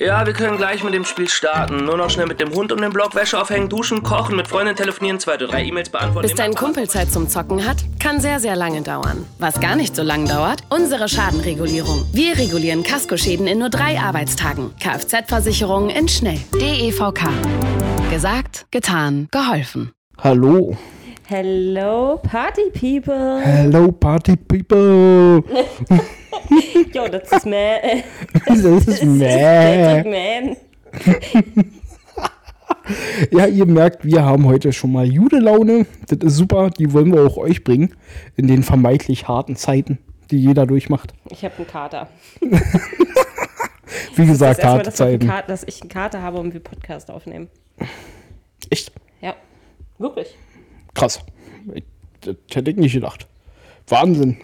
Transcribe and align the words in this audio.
Ja, 0.00 0.24
wir 0.24 0.32
können 0.32 0.56
gleich 0.56 0.82
mit 0.82 0.94
dem 0.94 1.04
Spiel 1.04 1.28
starten. 1.28 1.84
Nur 1.84 1.98
noch 1.98 2.08
schnell 2.08 2.24
mit 2.24 2.40
dem 2.40 2.54
Hund 2.54 2.72
um 2.72 2.80
den 2.80 2.90
Block, 2.90 3.14
Wäsche 3.14 3.38
aufhängen, 3.38 3.68
duschen, 3.68 4.02
kochen, 4.02 4.34
mit 4.34 4.48
Freunden 4.48 4.74
telefonieren, 4.74 5.20
zwei 5.20 5.34
oder 5.34 5.46
drei 5.46 5.62
E-Mails 5.62 5.90
beantworten. 5.90 6.26
Bis 6.26 6.34
dein 6.34 6.54
Kumpel 6.54 6.88
Zeit 6.88 7.12
zum 7.12 7.28
Zocken 7.28 7.66
hat, 7.68 7.84
kann 7.98 8.18
sehr, 8.18 8.40
sehr 8.40 8.56
lange 8.56 8.80
dauern. 8.80 9.26
Was 9.38 9.60
gar 9.60 9.76
nicht 9.76 9.94
so 9.94 10.02
lang 10.02 10.24
dauert, 10.24 10.62
unsere 10.70 11.06
Schadenregulierung. 11.06 12.06
Wir 12.14 12.38
regulieren 12.38 12.82
Kaskoschäden 12.82 13.46
in 13.46 13.58
nur 13.58 13.68
drei 13.68 14.00
Arbeitstagen. 14.00 14.70
Kfz-Versicherung 14.80 15.90
in 15.90 16.08
schnell. 16.08 16.40
DEVK. 16.58 17.28
Gesagt, 18.10 18.68
getan, 18.70 19.28
geholfen. 19.30 19.92
Hallo. 20.16 20.78
Hello, 21.26 22.18
Party 22.22 22.70
People. 22.72 23.42
Hello, 23.44 23.92
Party 23.92 24.36
People. 24.36 25.44
Jo, 26.92 27.08
das 27.08 27.30
ist 27.32 27.46
man. 27.46 28.02
Das 28.46 28.86
ist 28.86 29.04
meh. 29.04 30.02
man. 30.04 30.56
Ja, 33.30 33.46
ihr 33.46 33.66
merkt, 33.66 34.04
wir 34.04 34.24
haben 34.24 34.46
heute 34.46 34.72
schon 34.72 34.90
mal 34.92 35.06
Jude-Laune. 35.06 35.86
Das 36.08 36.18
ist 36.26 36.36
super. 36.36 36.70
Die 36.70 36.92
wollen 36.92 37.12
wir 37.12 37.24
auch 37.24 37.36
euch 37.36 37.62
bringen. 37.62 37.94
In 38.36 38.48
den 38.48 38.64
vermeintlich 38.64 39.28
harten 39.28 39.54
Zeiten, 39.54 39.98
die 40.30 40.42
jeder 40.42 40.66
durchmacht. 40.66 41.12
Ich 41.30 41.44
habe 41.44 41.54
einen 41.58 41.66
Kater. 41.68 42.08
Wie 44.16 44.26
gesagt, 44.26 44.58
das 44.58 44.64
harte 44.66 44.84
dass, 44.86 44.96
Zeiten. 44.96 45.26
Kater, 45.28 45.46
dass 45.48 45.62
ich 45.64 45.80
einen 45.82 45.90
Kater 45.90 46.20
habe 46.22 46.38
und 46.38 46.52
wir 46.52 46.60
Podcast 46.60 47.10
aufnehmen. 47.12 47.48
Echt 48.70 48.90
Ja, 49.20 49.34
wirklich. 49.98 50.34
krass. 50.94 51.20
Ich- 51.74 51.84
Das 52.22 52.34
hätte 52.52 52.70
ich 52.72 52.76
nicht 52.76 52.94
gedacht. 52.94 53.28
Wahnsinn. 53.86 54.36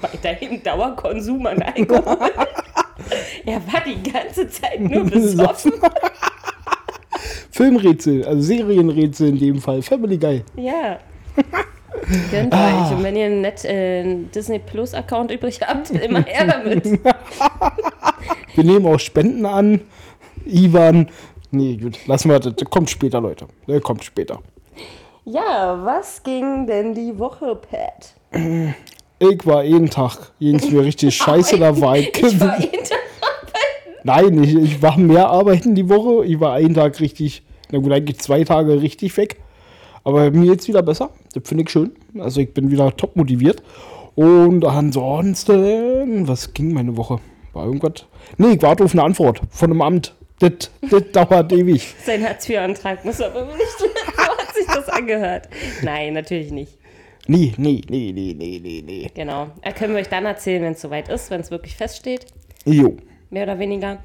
Weiterhin 0.00 0.62
Dauerkonsum 0.62 1.44
an 1.46 1.62
Alkohol. 1.62 2.16
er 3.46 3.56
war 3.72 3.82
die 3.84 4.02
ganze 4.10 4.48
Zeit 4.48 4.80
nur 4.80 5.04
besoffen. 5.04 5.72
Filmrätsel, 7.50 8.24
also 8.24 8.40
Serienrätsel 8.42 9.28
in 9.30 9.38
dem 9.38 9.60
Fall. 9.60 9.82
Family 9.82 10.16
Guy. 10.18 10.44
Ja. 10.56 10.98
Gönnt 12.30 12.54
Ah. 12.54 12.86
euch. 12.86 12.96
Und 12.96 13.02
wenn 13.02 13.16
ihr 13.16 13.26
einen 13.26 13.40
Net, 13.40 13.64
äh, 13.64 14.04
Disney 14.34 14.60
Plus 14.60 14.94
Account 14.94 15.32
übrig 15.32 15.60
habt, 15.60 15.90
immer 15.90 16.22
her 16.22 16.46
damit. 16.46 16.84
Wir 18.54 18.64
nehmen 18.64 18.86
auch 18.86 19.00
Spenden 19.00 19.44
an. 19.46 19.80
Ivan. 20.46 21.08
Nee, 21.50 21.76
gut, 21.76 22.06
lassen 22.06 22.30
wir 22.30 22.38
das. 22.38 22.54
Kommt 22.70 22.88
später, 22.90 23.20
Leute. 23.20 23.46
Das 23.66 23.82
kommt 23.82 24.04
später. 24.04 24.38
Ja, 25.24 25.78
was 25.84 26.22
ging 26.22 26.66
denn 26.66 26.94
die 26.94 27.18
Woche, 27.18 27.56
Pat? 27.56 28.14
Ich 29.20 29.44
war 29.46 29.64
jeden 29.64 29.90
Tag, 29.90 30.32
ging's 30.38 30.70
mir 30.70 30.84
richtig 30.84 31.16
scheiße, 31.16 31.58
da 31.58 31.80
war 31.80 31.96
ich. 31.96 32.12
War 32.40 32.56
hinter 32.58 32.96
Nein, 34.04 34.42
ich, 34.42 34.54
ich 34.54 34.82
war 34.82 34.96
mehr 34.96 35.28
arbeiten 35.28 35.74
die 35.74 35.88
Woche. 35.88 36.24
Ich 36.24 36.40
war 36.40 36.54
einen 36.54 36.74
Tag 36.74 36.98
richtig, 37.00 37.42
na 37.70 37.78
gut, 37.78 37.92
eigentlich 37.92 38.18
zwei 38.20 38.44
Tage 38.44 38.80
richtig 38.80 39.16
weg. 39.16 39.36
Aber 40.04 40.30
mir 40.30 40.46
jetzt 40.46 40.68
wieder 40.68 40.82
besser. 40.82 41.10
Das 41.34 41.42
finde 41.46 41.64
ich 41.64 41.70
schön. 41.70 41.92
Also 42.18 42.40
ich 42.40 42.54
bin 42.54 42.70
wieder 42.70 42.96
top 42.96 43.16
motiviert. 43.16 43.62
Und 44.14 44.64
ansonsten, 44.64 46.26
was 46.26 46.54
ging 46.54 46.72
meine 46.72 46.96
Woche? 46.96 47.18
War 47.52 47.66
irgendwas? 47.66 48.06
Nee, 48.36 48.54
ich 48.54 48.62
warte 48.62 48.84
auf 48.84 48.92
eine 48.92 49.02
Antwort 49.02 49.40
von 49.50 49.70
einem 49.70 49.82
Amt. 49.82 50.14
Das, 50.38 50.70
das 50.90 51.02
dauert 51.12 51.52
ewig. 51.52 51.94
Sein 52.04 52.24
Hartz-IV-Antrag 52.24 53.04
muss 53.04 53.20
aber 53.20 53.44
nicht. 53.44 53.78
So 53.78 53.86
hat 54.16 54.54
sich 54.54 54.66
das 54.66 54.88
angehört. 54.88 55.48
Nein, 55.82 56.14
natürlich 56.14 56.50
nicht. 56.52 56.78
Nee, 57.28 57.52
nee, 57.58 57.82
nee, 57.88 58.10
nee, 58.12 58.34
nee, 58.36 58.60
nee, 58.62 58.82
nee. 58.84 59.10
Genau. 59.14 59.48
Da 59.62 59.70
können 59.72 59.92
wir 59.94 60.00
euch 60.00 60.08
dann 60.08 60.24
erzählen, 60.24 60.62
wenn 60.62 60.72
es 60.72 60.80
soweit 60.80 61.08
ist, 61.08 61.30
wenn 61.30 61.40
es 61.40 61.50
wirklich 61.50 61.76
feststeht. 61.76 62.26
Jo, 62.64 62.96
Mehr 63.30 63.42
oder 63.42 63.58
weniger. 63.58 63.98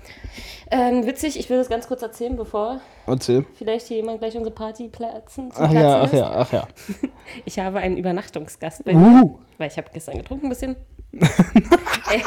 Ähm, 0.70 1.06
witzig, 1.08 1.40
ich 1.40 1.50
will 1.50 1.58
das 1.58 1.70
ganz 1.70 1.88
kurz 1.88 2.02
erzählen, 2.02 2.36
bevor 2.36 2.82
erzähl. 3.08 3.46
vielleicht 3.56 3.88
hier 3.88 3.96
jemand 3.98 4.20
gleich 4.20 4.36
unsere 4.36 4.54
Party 4.54 4.90
platzen, 4.90 5.50
zum 5.50 5.64
Ach 5.64 5.72
Platzen 5.72 5.80
ja, 5.80 6.02
ach 6.02 6.14
ja, 6.14 6.32
ach 6.36 6.52
ja. 6.52 6.68
Ich 7.46 7.58
habe 7.58 7.80
einen 7.80 7.96
Übernachtungsgast 7.96 8.84
bei 8.84 8.94
mir, 8.94 9.24
Uh, 9.24 9.40
weil 9.58 9.70
ich 9.70 9.78
habe 9.78 9.88
gestern 9.94 10.18
getrunken 10.18 10.48
ein 10.48 10.50
bisschen. 10.50 10.76
Ey, 11.14 12.22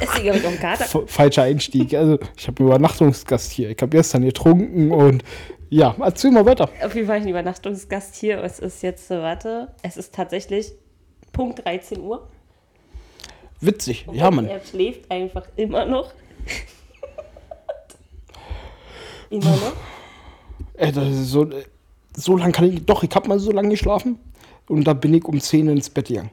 Deswegen 0.00 0.28
habe 0.30 0.38
ich 0.38 0.44
auch 0.44 0.48
einen 0.50 0.58
Kater. 0.58 0.84
f- 0.84 1.04
falscher 1.06 1.42
Einstieg. 1.44 1.94
Also 1.94 2.18
ich 2.36 2.48
habe 2.48 2.58
einen 2.60 2.68
Übernachtungsgast 2.68 3.52
hier. 3.52 3.70
Ich 3.70 3.76
habe 3.80 3.90
gestern 3.90 4.22
getrunken 4.24 4.90
und 4.90 5.22
ja, 5.70 5.94
erzähl 6.00 6.30
mal 6.30 6.44
weiter. 6.44 6.68
Auf 6.84 6.94
jeden 6.94 7.06
Fall 7.06 7.16
einen 7.16 7.28
Übernachtungsgast 7.28 8.16
hier. 8.16 8.42
Es 8.42 8.58
ist 8.58 8.82
jetzt, 8.82 9.10
äh, 9.10 9.22
warte, 9.22 9.68
es 9.82 9.96
ist 9.96 10.14
tatsächlich 10.14 10.72
Punkt 11.32 11.64
13 11.64 12.00
Uhr. 12.00 12.28
Witzig. 13.60 14.06
Ja, 14.12 14.30
Mann. 14.30 14.46
Er 14.46 14.60
schläft 14.60 15.10
einfach 15.10 15.46
immer 15.56 15.84
noch. 15.86 16.12
immer 19.30 19.50
noch. 19.50 19.72
Ey, 20.74 20.92
das 20.92 21.08
ist 21.08 21.30
so, 21.30 21.46
so 22.16 22.36
lange 22.36 22.52
kann 22.52 22.72
ich. 22.72 22.84
Doch, 22.84 23.02
ich 23.02 23.14
habe 23.14 23.28
mal 23.28 23.38
so 23.38 23.52
lange 23.52 23.68
geschlafen 23.68 24.18
und 24.68 24.84
da 24.84 24.94
bin 24.94 25.14
ich 25.14 25.24
um 25.24 25.40
10 25.40 25.68
ins 25.68 25.90
Bett 25.90 26.08
gegangen. 26.08 26.30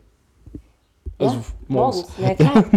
Also 1.19 1.36
ja, 1.36 1.42
morgens. 1.68 2.06
Ja, 2.18 2.34
klar. 2.36 2.66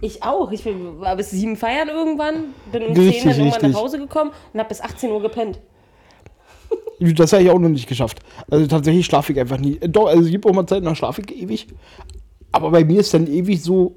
Ich 0.00 0.22
auch. 0.22 0.52
Ich 0.52 0.62
bin- 0.62 1.00
war 1.00 1.16
bis 1.16 1.32
sieben 1.32 1.56
feiern 1.56 1.88
irgendwann, 1.88 2.54
bin 2.70 2.84
um 2.84 2.92
Richtig, 2.92 3.22
10 3.22 3.30
dann 3.30 3.38
irgendwann 3.40 3.44
richtig. 3.54 3.72
nach 3.72 3.80
Hause 3.80 3.98
gekommen 3.98 4.30
und 4.52 4.60
habe 4.60 4.68
bis 4.68 4.80
18 4.80 5.10
Uhr 5.10 5.20
gepennt. 5.20 5.58
Das 7.00 7.32
habe 7.32 7.42
ich 7.42 7.50
auch 7.50 7.58
noch 7.58 7.68
nicht 7.68 7.88
geschafft. 7.88 8.20
Also 8.50 8.66
tatsächlich 8.66 9.06
schlafe 9.06 9.32
ich 9.32 9.40
einfach 9.40 9.58
nie. 9.58 9.78
Doch, 9.78 10.06
also 10.06 10.22
es 10.22 10.30
gibt 10.30 10.46
auch 10.46 10.52
mal 10.52 10.66
Zeiten, 10.66 10.84
da 10.84 10.94
schlafe 10.94 11.22
ich 11.22 11.42
ewig. 11.42 11.68
Aber 12.52 12.70
bei 12.70 12.84
mir 12.84 13.00
ist 13.00 13.14
dann 13.14 13.26
ewig 13.26 13.62
so, 13.62 13.94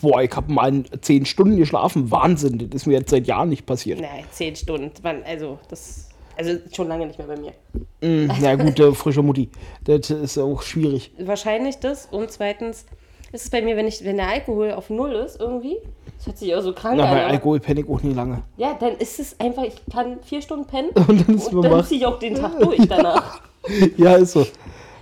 boah, 0.00 0.22
ich 0.22 0.34
habe 0.34 0.52
mal 0.52 0.82
10 1.00 1.26
Stunden 1.26 1.56
geschlafen. 1.56 2.10
Wahnsinn, 2.10 2.58
das 2.58 2.82
ist 2.82 2.86
mir 2.86 2.94
jetzt 2.94 3.10
seit 3.10 3.26
Jahren 3.26 3.48
nicht 3.48 3.66
passiert. 3.66 4.00
Nein, 4.00 4.24
10 4.30 4.56
Stunden. 4.56 4.90
Also, 5.24 5.58
das. 5.68 6.08
Also 6.34 6.58
schon 6.74 6.88
lange 6.88 7.06
nicht 7.06 7.18
mehr 7.18 7.28
bei 7.28 7.36
mir. 7.36 7.52
Mm, 8.00 8.30
Na 8.40 8.54
gut, 8.54 8.80
äh, 8.80 8.92
frische 8.92 9.22
Mutti. 9.22 9.50
Das 9.84 10.08
ist 10.08 10.38
auch 10.38 10.62
schwierig. 10.62 11.12
Wahrscheinlich 11.18 11.76
das. 11.76 12.06
Und 12.06 12.30
zweitens 12.30 12.86
ist 13.32 13.44
es 13.44 13.50
bei 13.50 13.62
mir, 13.62 13.76
wenn, 13.76 13.86
ich, 13.86 14.04
wenn 14.04 14.16
der 14.16 14.28
Alkohol 14.28 14.72
auf 14.72 14.90
Null 14.90 15.12
ist, 15.12 15.40
irgendwie. 15.40 15.78
Das 16.18 16.26
hört 16.26 16.38
sich 16.38 16.54
auch 16.54 16.60
so 16.60 16.72
krank 16.72 16.96
Na, 16.98 17.04
an. 17.04 17.10
bei 17.10 17.26
Alkohol 17.26 17.58
penne 17.60 17.80
ich 17.80 17.88
auch 17.88 18.02
nie 18.02 18.12
lange. 18.12 18.42
Ja, 18.56 18.76
dann 18.78 18.96
ist 18.96 19.18
es 19.18 19.38
einfach, 19.40 19.64
ich 19.64 19.74
kann 19.90 20.18
vier 20.22 20.40
Stunden 20.42 20.66
pennen 20.66 20.90
Und 21.08 21.26
dann 21.28 21.36
ist 21.36 21.52
man 21.52 21.62
dann 21.62 21.84
ziehe 21.84 22.00
ich 22.00 22.06
auch 22.06 22.18
den 22.18 22.34
Tag 22.34 22.58
durch 22.60 22.86
danach. 22.88 23.40
Ja, 23.96 24.14
ist 24.16 24.32
so. 24.32 24.44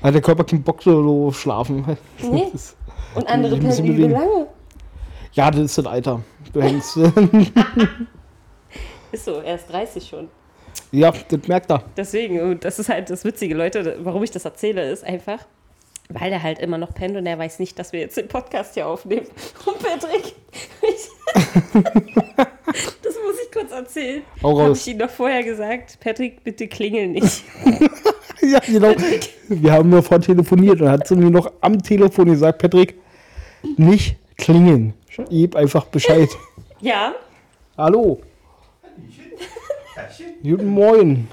Hat 0.03 0.15
der 0.15 0.21
Körper 0.21 0.45
keinen 0.45 0.63
Bock 0.63 0.83
so 0.83 1.33
schlafen. 1.33 1.85
Nee. 2.23 2.49
Und 3.15 3.27
andere 3.29 3.57
pennen 3.57 3.79
übel 3.85 3.93
bewegen. 3.95 4.11
lange. 4.13 4.47
Ja, 5.33 5.51
das 5.51 5.61
ist 5.63 5.79
das 5.79 5.87
Alter. 5.87 6.21
Du 6.53 6.61
hängst. 6.61 6.97
Ist 9.13 9.25
so, 9.25 9.41
er 9.41 9.57
ist 9.57 9.71
30 9.71 10.07
schon. 10.09 10.29
ja, 10.93 11.11
das 11.29 11.49
merkt 11.49 11.71
er. 11.71 11.83
Deswegen, 11.97 12.41
und 12.41 12.65
das 12.65 12.79
ist 12.79 12.89
halt 12.89 13.11
das 13.11 13.25
Witzige, 13.25 13.55
Leute, 13.55 13.97
warum 14.03 14.23
ich 14.23 14.31
das 14.31 14.45
erzähle, 14.45 14.89
ist 14.91 15.05
einfach, 15.05 15.39
weil 16.11 16.31
der 16.31 16.43
halt 16.43 16.59
immer 16.59 16.79
noch 16.79 16.93
pennt 16.93 17.17
und 17.17 17.27
er 17.27 17.39
weiß 17.39 17.59
nicht, 17.59 17.79
dass 17.79 17.93
wir 17.93 18.01
jetzt 18.01 18.17
den 18.17 18.29
Podcast 18.29 18.75
hier 18.75 18.87
aufnehmen. 18.87 19.27
Und 19.67 19.79
Patrick, 19.79 20.35
ich, 20.83 21.09
das 23.03 23.15
muss 23.15 23.37
ich 23.45 23.53
kurz 23.53 23.73
erzählen. 23.73 24.23
Hau 24.43 24.61
Habe 24.61 24.73
ich 24.73 24.87
ihm 24.89 24.99
noch 24.99 25.11
vorher 25.11 25.43
gesagt, 25.43 25.99
Patrick, 26.01 26.43
bitte 26.45 26.69
klingel 26.69 27.09
nicht. 27.09 27.45
Ja, 28.43 28.59
genau. 28.61 28.95
Wir 29.49 29.71
haben 29.71 29.91
nur 29.91 30.03
vorhin 30.03 30.23
telefoniert 30.23 30.81
und 30.81 30.89
hat 30.89 31.07
sie 31.07 31.15
mir 31.15 31.29
noch 31.31 31.53
am 31.61 31.83
Telefon 31.83 32.25
gesagt, 32.25 32.63
Patrick, 32.63 32.99
nicht 33.77 34.17
klingeln. 34.39 34.95
Gib 35.29 35.55
einfach 35.55 35.85
Bescheid. 35.85 36.31
ja, 36.81 37.15
Hallo. 37.77 38.23
Guten 40.43 40.69
Morgen. 40.69 41.29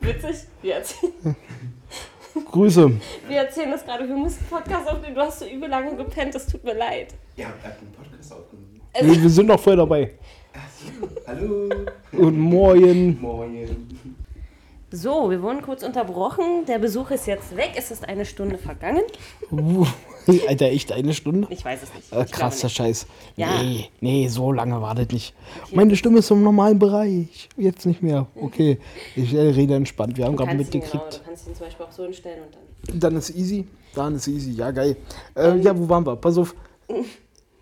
witzig, 0.00 0.46
erzählen, 0.62 1.36
Grüße. 2.50 2.90
wir 3.28 3.36
erzählen 3.36 3.70
das 3.70 3.84
gerade, 3.84 4.08
wir 4.08 4.16
mussten 4.16 4.40
einen 4.40 4.62
Podcast 4.62 4.88
aufnehmen, 4.88 5.14
du 5.14 5.20
hast 5.20 5.40
so 5.40 5.46
übel 5.46 5.68
lange 5.68 5.96
gepennt, 5.96 6.34
das 6.34 6.46
tut 6.46 6.64
mir 6.64 6.74
leid. 6.74 7.14
Ja, 7.36 7.46
ihr 7.46 7.48
habt 7.48 7.64
einen 7.64 7.92
Podcast 7.92 8.32
aufgenommen. 8.32 8.80
Wir, 9.00 9.22
wir 9.22 9.30
sind 9.30 9.46
noch 9.46 9.60
voll 9.60 9.76
dabei. 9.76 10.12
Hallo. 11.26 11.68
Guten 12.10 12.38
Morgen. 12.38 13.20
Moin. 13.20 14.18
So, 14.94 15.30
wir 15.30 15.40
wurden 15.40 15.62
kurz 15.62 15.82
unterbrochen, 15.82 16.66
der 16.68 16.78
Besuch 16.78 17.10
ist 17.12 17.26
jetzt 17.26 17.56
weg, 17.56 17.72
es 17.76 17.90
ist 17.90 18.06
eine 18.06 18.26
Stunde 18.26 18.58
vergangen. 18.58 19.00
Uh, 19.50 19.86
Alter, 20.48 20.66
echt 20.66 20.92
eine 20.92 21.14
Stunde? 21.14 21.48
Ich 21.48 21.64
weiß 21.64 21.82
es 21.82 21.94
nicht. 21.94 22.12
Äh, 22.12 22.26
krasser 22.30 22.66
nicht. 22.66 22.76
Scheiß. 22.76 23.06
Ja. 23.36 23.62
Nee, 23.62 23.88
nee, 24.02 24.28
so 24.28 24.52
lange 24.52 24.82
war 24.82 24.94
das 24.94 25.08
nicht. 25.08 25.34
Meine 25.72 25.96
Stimme 25.96 26.18
ist 26.18 26.30
im 26.30 26.42
normalen 26.42 26.78
Bereich. 26.78 27.48
Jetzt 27.56 27.86
nicht 27.86 28.02
mehr. 28.02 28.26
Okay. 28.34 28.78
Ich 29.16 29.32
äh, 29.32 29.40
rede 29.40 29.76
entspannt. 29.76 30.18
Wir 30.18 30.26
haben 30.26 30.36
gerade 30.36 30.50
ihn, 30.50 30.58
genau, 30.58 30.70
mitgekriegt. 30.70 31.20
du 31.20 31.24
kannst 31.24 31.48
ihn 31.48 31.54
zum 31.54 31.64
Beispiel 31.64 31.86
auch 31.86 31.92
so 31.92 32.04
hinstellen 32.04 32.42
und 32.42 32.54
dann. 32.90 33.00
Dann 33.00 33.16
ist 33.16 33.30
easy. 33.30 33.66
Dann 33.94 34.16
ist 34.16 34.28
easy. 34.28 34.50
Ja, 34.50 34.72
geil. 34.72 34.96
Äh, 35.34 35.56
ja, 35.60 35.74
wo 35.74 35.88
waren 35.88 36.04
wir? 36.04 36.16
Pass 36.16 36.36
auf. 36.36 36.54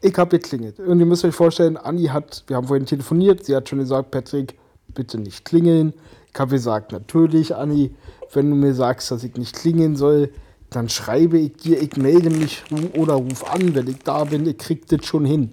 Ich 0.00 0.18
habe 0.18 0.30
geklingelt. 0.36 0.80
Und 0.80 0.98
ihr 0.98 1.06
müsst 1.06 1.24
euch 1.24 1.34
vorstellen, 1.34 1.76
Anni 1.76 2.06
hat, 2.06 2.42
wir 2.48 2.56
haben 2.56 2.66
vorhin 2.66 2.86
telefoniert, 2.86 3.44
sie 3.44 3.54
hat 3.54 3.68
schon 3.68 3.78
gesagt, 3.78 4.10
Patrick, 4.10 4.56
bitte 4.94 5.18
nicht 5.18 5.44
klingeln. 5.44 5.94
Habe 6.38 6.52
gesagt, 6.52 6.92
natürlich, 6.92 7.54
Anni, 7.54 7.90
wenn 8.32 8.50
du 8.50 8.56
mir 8.56 8.74
sagst, 8.74 9.10
dass 9.10 9.24
ich 9.24 9.34
nicht 9.36 9.56
klingeln 9.56 9.96
soll, 9.96 10.30
dann 10.70 10.88
schreibe 10.88 11.38
ich 11.38 11.54
dir, 11.54 11.82
ich 11.82 11.96
melde 11.96 12.30
mich 12.30 12.62
oder 12.96 13.14
ruf 13.14 13.44
an, 13.52 13.74
wenn 13.74 13.88
ich 13.88 13.98
da 13.98 14.24
bin, 14.24 14.46
ich 14.46 14.58
krieg 14.58 14.86
das 14.86 15.04
schon 15.04 15.24
hin. 15.24 15.52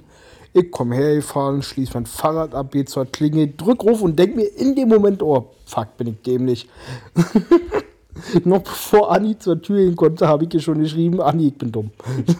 Ich 0.53 0.71
komme 0.71 0.95
hergefahren, 0.95 1.61
schließe 1.61 1.93
mein 1.95 2.05
Fahrrad 2.05 2.55
ab, 2.55 2.69
geh 2.71 2.85
zur 2.85 3.05
Klinge, 3.05 3.47
drück 3.47 3.83
Ruf 3.83 4.01
und 4.01 4.17
denk 4.17 4.35
mir 4.35 4.45
in 4.45 4.75
dem 4.75 4.89
Moment, 4.89 5.21
oh, 5.21 5.51
fuck, 5.65 5.97
bin 5.97 6.07
ich 6.07 6.21
dämlich. 6.21 6.69
Noch 8.43 8.63
bevor 8.63 9.11
Anni 9.11 9.37
zur 9.37 9.61
Tür 9.61 9.79
hin 9.79 9.95
konnte, 9.95 10.27
habe 10.27 10.45
ich 10.45 10.53
ihr 10.53 10.59
schon 10.59 10.79
geschrieben, 10.79 11.21
Anni, 11.21 11.47
ich 11.47 11.57
bin 11.57 11.71
dumm. 11.71 11.91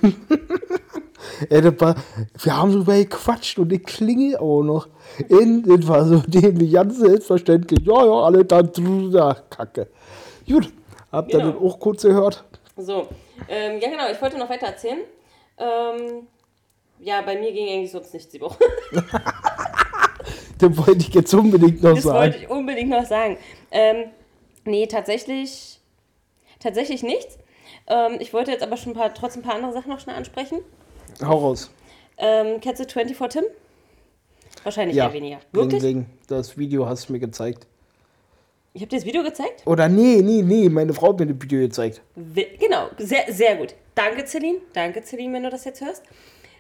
Das 1.50 1.96
wir 2.44 2.58
haben 2.58 2.72
so 2.72 2.84
gequatscht 2.84 3.60
und 3.60 3.72
ich 3.72 3.84
klingel 3.84 4.38
auch 4.38 4.64
noch. 4.64 4.88
In, 5.30 5.64
das 5.64 5.88
war 5.88 6.06
so 6.06 6.18
dämlich, 6.28 6.72
ganz 6.74 6.98
selbstverständlich. 6.98 7.86
Ja, 7.86 8.06
ja, 8.06 8.12
alle 8.12 8.46
da, 8.46 8.62
ja, 8.62 9.34
kacke. 9.50 9.88
Gut, 10.48 10.72
habt 11.12 11.34
ihr 11.34 11.40
Genau. 11.40 11.52
das 11.52 11.62
auch 11.62 11.80
kurz 11.80 12.02
gehört? 12.04 12.44
So, 12.76 13.08
ähm, 13.50 13.80
ja 13.82 13.90
genau, 13.90 14.10
ich 14.12 14.22
wollte 14.22 14.38
noch 14.38 14.50
weiter 14.50 14.68
erzählen. 14.68 15.00
Ähm, 15.58 16.28
ja, 17.00 17.22
bei 17.22 17.36
mir 17.40 17.52
ging 17.52 17.68
eigentlich 17.68 17.92
sonst 17.92 18.14
nichts 18.14 18.30
die 18.30 18.42
Woche. 18.42 18.60
Das 20.60 20.76
wollte 20.76 20.98
ich 21.02 21.14
jetzt 21.14 21.34
unbedingt 21.34 21.84
noch 21.84 21.94
Das 21.94 22.04
sagen. 22.04 22.18
wollte 22.18 22.38
ich 22.38 22.50
unbedingt 22.50 22.90
noch 22.90 23.06
sagen. 23.06 23.38
Ähm, 23.72 24.06
nee, 24.66 24.88
tatsächlich, 24.88 25.80
tatsächlich 26.60 27.04
nichts. 27.04 27.38
Ähm, 27.88 28.18
ich 28.20 28.34
wollte 28.34 28.52
jetzt 28.52 28.64
aber 28.64 28.76
schon 28.78 28.94
ein 28.94 28.96
paar, 28.96 29.14
trotzdem 29.14 29.44
ein 29.44 29.46
paar 29.46 29.56
andere 29.56 29.74
Sachen 29.74 29.90
noch 29.92 30.00
schnell 30.00 30.16
ansprechen. 30.16 30.60
Hau 31.22 31.38
raus. 31.38 31.72
Ähm, 32.18 32.60
kennst 32.62 32.80
du 32.84 32.86
24 32.88 33.42
Tim? 33.42 33.50
Wahrscheinlich 34.64 34.96
Ja, 34.98 35.06
eher 35.08 35.14
weniger. 35.14 35.40
Wirklich? 35.52 35.84
wegen, 35.84 36.06
das 36.28 36.58
Video 36.58 36.88
hast 36.88 37.10
du 37.10 37.14
mir 37.14 37.20
gezeigt. 37.20 37.68
Ich 38.74 38.82
habe 38.82 38.90
dir 38.90 38.98
das 38.98 39.06
Video 39.06 39.24
gezeigt? 39.24 39.66
Oder 39.66 39.90
nee, 39.90 40.22
nee, 40.22 40.42
nee, 40.44 40.70
meine 40.70 40.94
Frau 40.94 41.10
hat 41.10 41.20
mir 41.20 41.28
das 41.28 41.42
Video 41.42 41.60
gezeigt. 41.62 42.02
Genau, 42.60 42.90
sehr, 42.98 43.32
sehr 43.32 43.56
gut. 43.56 43.74
Danke, 43.96 44.26
Celine. 44.26 44.60
Danke, 44.74 45.02
Celine, 45.04 45.34
wenn 45.34 45.44
du 45.44 45.50
das 45.50 45.66
jetzt 45.66 45.82
hörst. 45.82 46.04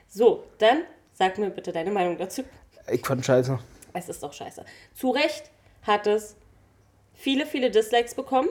So, 0.08 0.44
dann 0.58 0.84
sag 1.14 1.38
mir 1.38 1.50
bitte 1.52 1.72
deine 1.72 1.92
Meinung 1.92 2.18
dazu. 2.18 2.44
Ich 2.92 3.06
fand 3.06 3.24
scheiße. 3.24 3.60
Es 3.94 4.10
ist 4.10 4.24
doch 4.24 4.34
scheiße. 4.34 4.64
Zu 4.96 5.12
Recht 5.12 5.52
hat 5.84 6.08
es 6.08 6.36
viele, 7.14 7.46
viele 7.46 7.70
Dislikes 7.70 8.16
bekommen. 8.16 8.50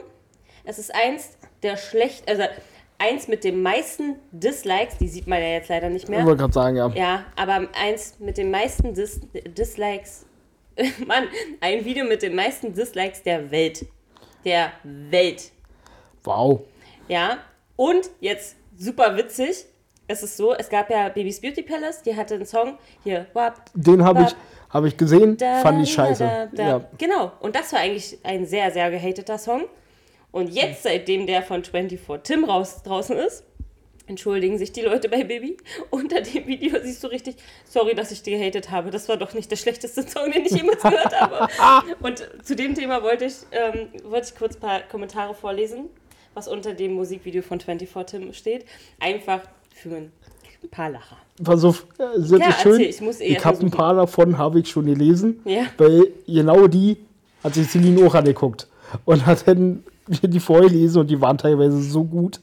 Es 0.63 0.79
ist 0.79 0.93
eins 0.93 1.37
der 1.63 1.77
schlecht, 1.77 2.29
also 2.29 2.43
eins 2.99 3.27
mit 3.27 3.43
den 3.43 3.61
meisten 3.61 4.15
Dislikes, 4.31 4.97
die 4.97 5.07
sieht 5.07 5.27
man 5.27 5.39
ja 5.41 5.49
jetzt 5.49 5.69
leider 5.69 5.89
nicht 5.89 6.03
Ich 6.03 6.09
mehr. 6.09 6.25
wollte 6.25 6.37
gerade 6.39 6.53
sagen, 6.53 6.75
ja. 6.77 6.87
Ja, 6.95 7.25
aber 7.35 7.67
eins 7.79 8.19
mit 8.19 8.37
den 8.37 8.51
meisten 8.51 8.93
Dis 8.93 9.19
Dislikes, 9.57 10.25
Mann, 11.07 11.25
ein 11.61 11.85
Video 11.85 12.05
mit 12.05 12.21
den 12.21 12.35
meisten 12.35 12.73
Dislikes 12.73 13.23
der 13.23 13.49
Welt. 13.51 13.85
Der 14.45 14.71
Welt. 14.83 15.51
Wow. 16.23 16.61
Ja, 17.07 17.37
und 17.75 18.09
jetzt 18.19 18.55
super 18.77 19.15
witzig. 19.17 19.65
Es 20.09 20.23
ist 20.23 20.37
so, 20.37 20.53
es 20.55 20.69
gab 20.69 20.89
ja 20.89 21.09
Babys 21.09 21.41
Beauty 21.41 21.63
Palace, 21.63 22.01
die 22.01 22.15
hatte 22.15 22.35
einen 22.35 22.45
Song, 22.45 22.77
hier, 23.03 23.25
wap, 23.33 23.61
Den 23.73 24.05
habe 24.05 24.23
ich, 24.23 24.35
hab 24.69 24.85
ich 24.85 24.95
gesehen, 24.95 25.35
da, 25.35 25.59
fand 25.59 25.83
ich 25.83 25.91
scheiße. 25.91 26.23
da, 26.23 26.45
da. 26.53 26.63
Ja. 26.67 26.81
Genau, 26.97 27.33
und 27.41 27.55
das 27.57 27.73
war 27.73 27.81
eigentlich 27.81 28.17
ein 28.23 28.45
sehr, 28.45 28.71
sehr 28.71 28.89
gehateter 28.89 29.37
Song. 29.37 29.65
Und 30.31 30.53
jetzt, 30.53 30.83
seitdem 30.83 31.25
der 31.25 31.41
von 31.41 31.63
24 31.63 31.99
Tim 32.23 32.43
raus, 32.43 32.83
draußen 32.83 33.17
ist, 33.17 33.43
entschuldigen 34.07 34.57
sich 34.57 34.71
die 34.71 34.81
Leute 34.81 35.09
bei 35.09 35.23
Baby. 35.23 35.57
Unter 35.89 36.21
dem 36.21 36.47
Video 36.47 36.77
siehst 36.81 37.03
du 37.03 37.07
richtig, 37.07 37.35
sorry, 37.65 37.93
dass 37.95 38.11
ich 38.11 38.21
dir 38.23 38.37
gehatet 38.37 38.71
habe. 38.71 38.89
Das 38.89 39.09
war 39.09 39.17
doch 39.17 39.33
nicht 39.33 39.51
der 39.51 39.57
schlechteste 39.57 40.03
Song, 40.07 40.31
den 40.31 40.45
ich 40.45 40.51
jemals 40.51 40.81
gehört 40.81 41.19
habe. 41.19 41.47
Und 42.01 42.27
zu 42.43 42.55
dem 42.55 42.75
Thema 42.75 43.03
wollte 43.03 43.25
ich, 43.25 43.33
ähm, 43.51 43.87
wollte 44.09 44.27
ich 44.31 44.39
kurz 44.39 44.55
ein 44.55 44.59
paar 44.61 44.81
Kommentare 44.81 45.33
vorlesen, 45.33 45.89
was 46.33 46.47
unter 46.47 46.73
dem 46.73 46.93
Musikvideo 46.93 47.41
von 47.41 47.59
24 47.59 48.05
Tim 48.05 48.33
steht. 48.33 48.65
Einfach 48.99 49.41
für 49.73 49.95
ein 49.95 50.11
paar 50.71 50.89
Lacher. 50.89 51.17
Pass 51.43 51.63
auf, 51.63 51.85
äh, 51.99 52.19
sind 52.19 52.39
Ja, 52.39 52.47
das 52.47 52.61
schön. 52.61 52.71
erzähl, 52.73 52.89
ich 52.89 53.01
muss 53.01 53.19
eh 53.19 53.25
ich 53.25 53.45
habe 53.45 53.59
ein 53.59 53.71
paar 53.71 53.93
davon 53.93 54.37
habe 54.37 54.59
ich 54.59 54.69
schon 54.69 54.85
gelesen. 54.85 55.41
Ja. 55.45 55.65
Weil 55.77 56.07
genau 56.27 56.67
die 56.67 56.97
hat 57.43 57.53
sich 57.53 57.67
Celine 57.69 58.05
auch 58.07 58.15
angeguckt. 58.15 58.67
Und 59.05 59.25
hat 59.25 59.47
dann 59.47 59.83
mir 60.07 60.29
die 60.29 60.39
vorgelesen 60.39 61.01
und 61.01 61.07
die 61.07 61.19
waren 61.19 61.37
teilweise 61.37 61.81
so 61.81 62.03
gut. 62.03 62.39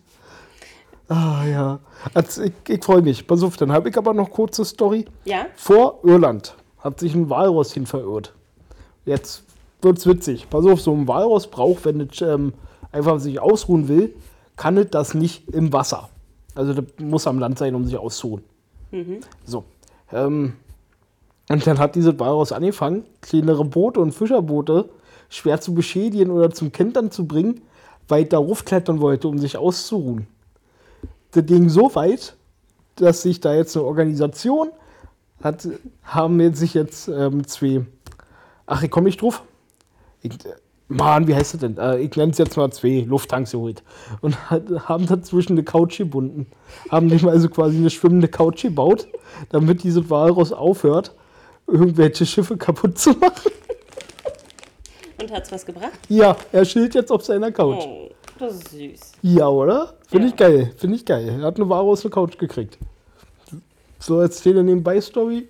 Ah 1.08 1.44
ja. 1.46 1.79
Also, 2.14 2.43
ich 2.43 2.52
ich 2.69 2.85
freue 2.85 3.02
mich. 3.02 3.26
Pass 3.26 3.43
auf, 3.43 3.56
dann 3.56 3.73
habe 3.73 3.88
ich 3.88 3.96
aber 3.96 4.14
noch 4.14 4.31
kurze 4.31 4.64
Story. 4.64 5.06
Ja? 5.25 5.46
Vor 5.56 6.00
Irland 6.02 6.55
hat 6.79 7.00
sich 7.00 7.14
ein 7.14 7.29
Walross 7.31 7.73
hin 7.73 7.87
verirrt. 7.87 8.35
Jetzt 9.05 9.44
wird's 9.82 10.06
witzig. 10.06 10.49
Pass 10.49 10.67
auf, 10.67 10.81
so 10.81 10.93
ein 10.93 11.06
Walross 11.06 11.46
braucht, 11.46 11.85
wenn 11.85 12.00
es 12.00 12.20
ähm, 12.20 12.55
einfach 12.93 13.19
sich 13.19 13.41
ausruhen 13.41 13.88
will, 13.88 14.14
kann 14.56 14.76
es 14.79 14.91
das 14.91 15.14
nicht 15.14 15.49
im 15.49 15.73
Wasser. 15.73 16.08
Also 16.55 16.73
das 16.73 16.85
muss 16.99 17.26
am 17.26 17.38
Land 17.38 17.58
sein, 17.58 17.75
um 17.75 17.85
sich 17.85 17.96
auszuruhen. 17.96 18.44
So. 19.44 19.64
Ähm, 20.12 20.55
und 21.50 21.67
dann 21.67 21.79
hat 21.79 21.94
dieses 21.94 22.19
Walross 22.19 22.52
angefangen, 22.52 23.05
kleinere 23.20 23.64
Boote 23.64 24.00
und 24.00 24.12
Fischerboote 24.12 24.88
schwer 25.34 25.60
zu 25.60 25.75
beschädigen 25.75 26.31
oder 26.31 26.50
zum 26.50 26.70
Kentern 26.72 27.10
zu 27.10 27.26
bringen, 27.26 27.62
weil 28.08 28.25
da 28.25 28.38
raufklettern 28.38 29.00
wollte, 29.00 29.28
um 29.28 29.38
sich 29.38 29.56
auszuruhen. 29.56 30.26
Das 31.32 31.44
ging 31.46 31.69
so 31.69 31.94
weit, 31.94 32.36
dass 32.96 33.22
sich 33.22 33.40
da 33.40 33.54
jetzt 33.54 33.76
eine 33.76 33.84
Organisation 33.84 34.70
hat, 35.42 35.69
haben 36.04 36.40
jetzt 36.40 36.58
sich 36.58 36.75
jetzt 36.75 37.08
ähm, 37.08 37.46
zwei, 37.46 37.84
ach, 38.66 38.82
ich 38.82 38.90
komme 38.90 39.06
nicht 39.06 39.20
drauf. 39.20 39.42
Ich, 40.22 40.32
Mann, 40.86 41.26
wie 41.26 41.34
heißt 41.34 41.54
das 41.54 41.60
denn? 41.60 41.76
Äh, 41.78 41.98
ich 41.98 42.14
nenne 42.16 42.31
es 42.31 42.38
jetzt 42.38 42.56
mal 42.56 42.70
zwei 42.70 43.04
Lufttanks 43.06 43.50
geholt. 43.50 43.82
Und 44.20 44.50
hat, 44.50 44.62
haben 44.88 45.06
dazwischen 45.06 45.52
eine 45.52 45.64
Couch 45.64 45.98
gebunden. 45.98 46.46
Haben 46.90 47.08
dem 47.08 47.26
also 47.26 47.48
quasi 47.48 47.78
eine 47.78 47.90
schwimmende 47.90 48.28
Couch 48.28 48.62
gebaut, 48.62 49.08
damit 49.50 49.82
dieses 49.82 50.08
Walross 50.08 50.52
aufhört, 50.52 51.14
irgendwelche 51.66 52.25
Schiffe 52.25 52.56
kaputt 52.56 52.98
zu 52.98 53.10
machen. 53.10 53.50
Und 55.20 55.31
hat's 55.32 55.50
was 55.52 55.64
gebracht? 55.64 55.93
Ja, 56.08 56.37
er 56.52 56.64
chillt 56.64 56.94
jetzt 56.94 57.11
auf 57.11 57.25
seiner 57.25 57.52
Couch. 57.52 57.84
Oh, 57.87 58.11
das 58.38 58.55
ist 58.55 58.70
süß. 58.70 59.12
Ja, 59.22 59.49
oder? 59.49 59.94
Finde 60.08 60.26
Ja. 60.26 60.32
ich 60.32 60.37
geil. 60.37 60.72
Finde 60.76 60.96
ich 60.96 61.05
geil. 61.05 61.28
Er 61.40 61.46
hat 61.46 61.56
eine 61.56 61.69
Ware 61.69 61.84
aus 61.84 62.02
der 62.02 62.11
Couch 62.11 62.37
gekriegt. 62.38 62.78
So, 63.99 64.20
erzähle 64.20 64.62
nebenbei 64.62 65.00
Story. 65.00 65.49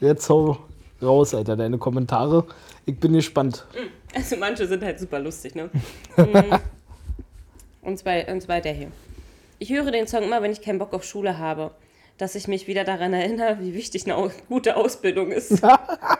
Jetzt 0.00 0.28
hau 0.30 0.58
raus, 1.02 1.34
Alter, 1.34 1.56
deine 1.56 1.78
Kommentare. 1.78 2.44
Ich 2.86 2.98
bin 2.98 3.12
gespannt. 3.12 3.66
Also 4.14 4.36
manche 4.36 4.66
sind 4.66 4.82
halt 4.82 4.98
super 5.00 5.18
lustig, 5.18 5.54
ne? 5.54 5.68
Mm. 6.16 6.54
und, 7.82 7.98
zwar, 7.98 8.28
und 8.28 8.40
zwar 8.40 8.60
der 8.60 8.72
hier. 8.72 8.88
Ich 9.58 9.70
höre 9.70 9.90
den 9.90 10.06
Song 10.06 10.22
immer, 10.22 10.40
wenn 10.42 10.52
ich 10.52 10.62
keinen 10.62 10.78
Bock 10.78 10.94
auf 10.94 11.04
Schule 11.04 11.38
habe. 11.38 11.72
Dass 12.18 12.34
ich 12.34 12.48
mich 12.48 12.66
wieder 12.66 12.84
daran 12.84 13.12
erinnere, 13.12 13.58
wie 13.60 13.74
wichtig 13.74 14.10
eine 14.10 14.30
gute 14.48 14.76
Ausbildung 14.76 15.32
ist. 15.32 15.60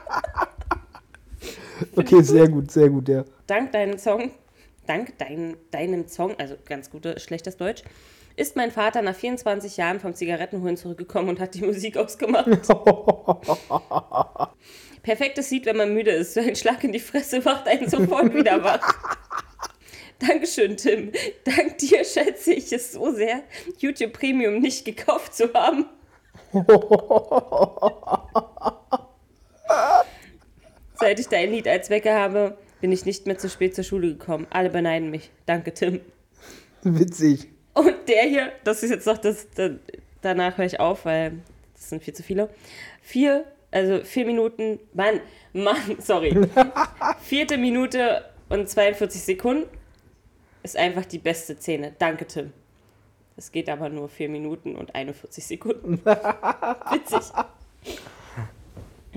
Okay, 1.95 2.23
sehr 2.23 2.49
gut, 2.49 2.71
sehr 2.71 2.89
gut, 2.89 3.09
ja. 3.09 3.25
Dank 3.47 3.73
deinem 3.73 3.99
Song, 3.99 4.31
dank 4.87 5.19
dein, 5.19 5.57
deinem 5.71 6.09
Song, 6.09 6.35
also 6.39 6.57
ganz 6.65 6.91
gutes, 6.91 7.23
schlechtes 7.23 7.57
Deutsch, 7.57 7.83
ist 8.37 8.57
mein 8.57 8.71
Vater 8.71 9.03
nach 9.03 9.15
24 9.15 9.77
Jahren 9.77 10.01
vom 10.01 10.15
Zigarettenholen 10.15 10.77
zurückgekommen 10.77 11.31
und 11.31 11.41
hat 11.41 11.55
die 11.55 11.63
Musik 11.63 11.97
ausgemacht. 11.97 12.47
Perfektes 15.03 15.51
Lied, 15.51 15.67
wenn 15.67 15.77
man 15.77 15.95
müde 15.95 16.11
ist. 16.11 16.35
So 16.35 16.41
ein 16.41 16.57
Schlag 16.57 16.85
in 16.85 16.93
die 16.93 17.01
Fresse 17.01 17.41
macht 17.41 17.67
einen 17.67 17.89
sofort 17.89 18.35
wieder 18.35 18.63
wach. 18.63 18.95
Dankeschön, 20.19 20.77
Tim. 20.77 21.13
Dank 21.45 21.79
dir 21.79 22.05
schätze 22.05 22.53
ich 22.53 22.73
es 22.73 22.93
so 22.93 23.13
sehr, 23.13 23.43
YouTube 23.79 24.13
Premium 24.13 24.61
nicht 24.61 24.85
gekauft 24.85 25.35
zu 25.35 25.53
haben. 25.55 25.87
Seit 30.99 31.21
ich 31.21 31.29
dein 31.29 31.51
Lied 31.51 31.69
als 31.69 31.91
Wecker 31.91 32.15
habe, 32.15 32.57
bin 32.81 32.93
ich 32.93 33.05
nicht 33.05 33.27
mehr 33.27 33.39
zu 33.39 33.49
spät 33.49 33.75
zur 33.75 33.85
Schule 33.85 34.09
gekommen. 34.09 34.47
Alle 34.51 34.71
beneiden 34.71 35.11
mich. 35.11 35.31
Danke, 35.47 35.73
Tim. 35.75 36.01
Witzig. 36.83 37.49
Und 37.75 37.95
der 38.09 38.23
hier, 38.23 38.53
das 38.65 38.83
ist 38.83 38.91
jetzt 38.91 39.07
noch 39.07 39.19
das, 39.19 39.49
da- 39.51 39.71
danach 40.23 40.57
höre 40.57 40.65
ich 40.67 40.81
auf, 40.81 41.05
weil 41.05 41.33
das 41.75 41.91
sind 41.91 42.03
viel 42.03 42.15
zu 42.15 42.23
viele. 42.23 42.49
Vier, 43.03 43.45
also 43.71 44.03
vier 44.05 44.25
Minuten, 44.27 44.79
Mann, 44.95 45.21
Mann, 45.53 45.77
sorry. 45.99 46.49
Vierte 47.21 47.59
Minute 47.59 48.25
und 48.49 48.69
42 48.69 49.23
Sekunden 49.23 49.69
ist 50.63 50.77
einfach 50.77 51.05
die 51.05 51.19
beste 51.19 51.57
Szene. 51.57 51.95
Danke, 51.99 52.27
Tim. 52.27 52.53
Es 53.37 53.53
geht 53.53 53.69
aber 53.69 53.91
nur 53.91 54.09
vier 54.09 54.31
Minuten 54.31 54.77
und 54.77 54.95
41 54.95 55.45
Sekunden. 55.45 55.99
Witzig. 56.05 57.31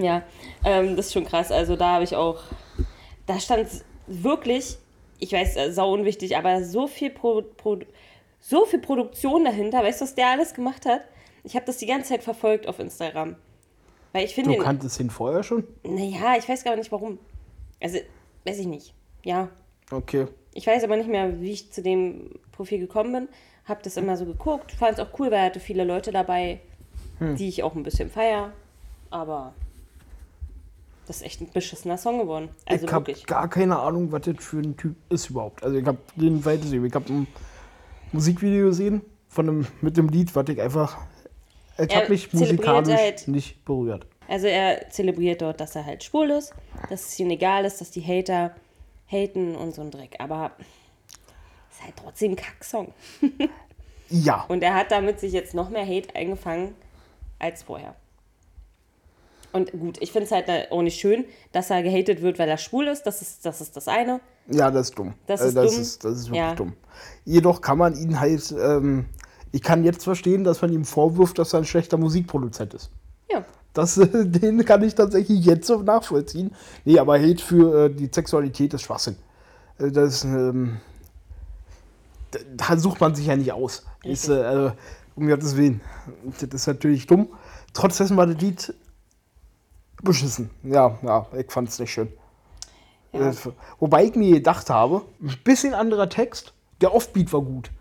Ja, 0.02 0.24
ähm, 0.64 0.96
das 0.96 1.08
ist 1.08 1.14
schon 1.14 1.26
krass. 1.26 1.52
Also 1.52 1.76
da 1.76 1.94
habe 1.96 2.04
ich 2.04 2.16
auch, 2.16 2.42
da 3.26 3.40
stand 3.40 3.68
wirklich, 4.08 4.78
ich 5.20 5.34
weiß, 5.34 5.56
äh, 5.58 5.72
sau 5.72 5.94
unwichtig, 5.94 6.38
aber 6.38 6.64
so 6.64 6.88
viel, 6.88 7.10
Pro, 7.10 7.42
Pro, 7.42 7.80
so 8.40 8.66
viel 8.66 8.80
Produktion 8.80 9.44
dahinter. 9.44 9.84
Weißt 9.84 10.02
du, 10.02 10.06
was 10.06 10.16
der 10.16 10.28
alles 10.28 10.54
gemacht 10.54 10.86
hat? 10.86 11.02
Ich 11.44 11.56
habe 11.56 11.66
das 11.66 11.78
die 11.78 11.86
ganze 11.86 12.10
Zeit 12.10 12.24
verfolgt 12.24 12.68
auf 12.68 12.80
Instagram. 12.80 13.36
Weil 14.14 14.26
ich 14.26 14.34
finde 14.34 14.56
Du 14.56 14.58
kanntest 14.64 15.00
ihn 15.00 15.10
vorher 15.10 15.44
schon? 15.44 15.66
naja, 15.84 16.36
ich 16.38 16.48
weiß 16.50 16.64
gar 16.64 16.76
nicht 16.76 16.92
warum. 16.92 17.20
Also, 17.82 18.00
weiß 18.46 18.58
ich 18.60 18.66
nicht. 18.68 18.94
Ja, 19.24 19.50
Okay. 19.92 20.28
ich 20.54 20.66
weiß 20.68 20.84
aber 20.84 20.98
nicht 20.98 21.10
mehr, 21.10 21.42
wie 21.42 21.52
ich 21.52 21.72
zu 21.72 21.82
dem 21.82 22.32
Profil 22.52 22.80
gekommen 22.80 23.12
bin. 23.14 23.30
Hab 23.66 23.84
das 23.84 23.98
immer 23.98 24.18
so 24.18 24.26
geguckt. 24.26 24.72
Fand 24.72 24.98
es 24.98 25.00
auch 25.00 25.20
cool, 25.20 25.28
weil 25.32 25.40
er 25.40 25.46
hatte 25.46 25.60
viele 25.60 25.84
Leute 25.84 26.12
dabei. 26.12 26.62
Hm. 27.20 27.36
die 27.36 27.50
ich 27.50 27.64
auch 27.64 27.76
ein 27.76 27.84
bisschen 27.84 28.10
feier. 28.10 28.54
Aber 29.10 29.54
das 31.10 31.18
ist 31.18 31.24
echt 31.24 31.42
ein 31.42 31.50
beschissener 31.52 31.98
Song 31.98 32.20
geworden. 32.20 32.50
Also 32.68 32.86
ich 32.86 32.94
habe 32.94 33.14
gar 33.26 33.50
keine 33.50 33.80
Ahnung, 33.80 34.12
was 34.12 34.22
das 34.22 34.36
für 34.40 34.60
ein 34.60 34.78
Typ 34.78 34.96
ist 35.12 35.32
überhaupt. 35.32 35.64
Also 35.64 35.76
ich 35.76 35.86
habe 35.88 35.98
den 36.16 36.40
gesehen. 36.44 36.86
Ich 36.86 36.94
habe 36.94 37.12
ein 37.12 37.26
Musikvideo 38.12 38.68
gesehen 38.68 39.02
von 39.28 39.50
einem, 39.50 39.68
mit 39.82 39.98
dem 39.98 40.08
Lied, 40.10 40.36
was 40.36 40.48
ich 40.50 40.62
einfach. 40.62 41.00
Ich 41.80 41.96
habe 41.96 42.10
mich 42.10 42.32
musikalisch 42.32 42.96
halt- 42.96 43.28
nicht 43.28 43.66
berührt. 43.66 44.06
Also 44.28 44.46
er 44.46 44.88
zelebriert 44.92 45.42
dort, 45.42 45.60
dass 45.60 45.76
er 45.76 45.84
halt 45.84 46.04
schwul 46.04 46.30
ist, 46.30 46.54
dass 46.92 47.08
es 47.08 47.20
ihm 47.20 47.32
egal 47.32 47.66
ist, 47.66 47.82
dass 47.82 47.90
die 47.90 48.04
Hater 48.04 48.52
haten 49.12 49.56
und 49.56 49.74
so 49.74 49.82
ein 49.82 49.90
Dreck. 49.90 50.16
Aber 50.20 50.52
ist 51.72 51.84
halt 51.84 51.96
trotzdem 51.96 52.34
ein 52.34 52.36
Kacksong. 52.36 52.94
Ja. 54.12 54.46
Und 54.48 54.64
er 54.64 54.74
hat 54.74 54.92
damit 54.92 55.20
sich 55.20 55.34
jetzt 55.34 55.54
noch 55.54 55.70
mehr 55.70 55.86
Hate 55.86 56.16
eingefangen 56.16 56.74
als 57.38 57.62
vorher. 57.62 57.96
Und 59.52 59.72
gut, 59.72 59.98
ich 60.00 60.12
finde 60.12 60.26
es 60.26 60.32
halt 60.32 60.72
auch 60.72 60.82
nicht 60.82 61.00
schön, 61.00 61.26
dass 61.52 61.70
er 61.70 61.82
gehatet 61.84 62.22
wird, 62.22 62.38
weil 62.40 62.50
er 62.50 62.58
schwul 62.58 62.88
ist. 62.88 63.04
Das 63.04 63.22
ist 63.22 63.46
das, 63.46 63.62
ist 63.62 63.76
das 63.76 63.88
eine. 63.88 64.20
Ja, 64.48 64.70
das 64.72 64.90
ist 64.90 64.98
dumm. 65.00 65.14
Das 65.28 65.42
Äh, 65.42 65.48
ist 65.48 65.58
das 65.58 65.72
dumm. 65.72 65.82
Ist, 65.82 66.04
das 66.06 66.14
ist 66.18 66.26
wirklich 66.28 66.38
Ja. 66.40 66.56
dumm. 66.56 66.74
Jedoch 67.26 67.62
kann 67.62 67.78
man 67.78 67.96
ihn 67.96 68.20
halt. 68.20 68.54
Ähm, 68.60 69.06
ich 69.52 69.64
kann 69.64 69.84
jetzt 69.84 70.04
verstehen, 70.04 70.44
dass 70.44 70.62
man 70.62 70.72
ihm 70.72 70.86
vorwirft, 70.86 71.40
dass 71.40 71.54
er 71.54 71.60
ein 71.60 71.66
schlechter 71.66 71.98
Musikproduzent 71.98 72.74
ist. 72.76 72.92
Ja. 73.32 73.44
Das, 73.74 73.98
äh, 73.98 74.08
den 74.26 74.64
kann 74.66 74.84
ich 74.84 74.94
tatsächlich 74.96 75.44
jetzt 75.46 75.66
so 75.68 75.82
nachvollziehen. 75.82 76.52
Nee, 76.86 77.00
aber 77.00 77.20
Hate 77.20 77.44
für 77.44 77.86
äh, 77.86 77.90
die 77.90 78.10
Sexualität 78.14 78.74
ist 78.76 78.84
Schwachsinn. 78.84 79.16
Äh, 79.80 79.92
das, 79.92 80.24
ähm, 80.24 80.78
da, 82.56 82.78
sucht 82.78 83.02
man 83.02 83.16
sich 83.16 83.26
ja 83.28 83.36
nicht 83.36 83.52
aus. 83.52 83.84
Ist, 84.04 84.30
äh, 84.30 84.72
um 85.16 85.28
Gottes 85.28 85.58
Willen. 85.58 85.82
Das 86.40 86.44
ist 86.44 86.68
natürlich 86.68 87.08
dumm. 87.08 87.28
Trotzdem 87.74 88.16
war 88.18 88.28
das 88.28 88.40
Lied 88.42 88.74
beschissen. 90.04 90.50
Ja, 90.64 90.98
ja, 91.04 91.28
ich 91.38 91.52
fand 91.52 91.70
es 91.70 91.80
nicht 91.80 91.92
schön. 91.92 92.12
Ja. 93.12 93.30
Äh, 93.30 93.34
wobei 93.80 94.06
ich 94.06 94.16
mir 94.16 94.32
gedacht 94.36 94.70
habe, 94.70 95.04
ein 95.22 95.36
bisschen 95.44 95.74
anderer 95.74 96.10
Text, 96.10 96.54
der 96.82 96.94
Offbeat 96.94 97.32
war 97.34 97.42
gut. 97.42 97.72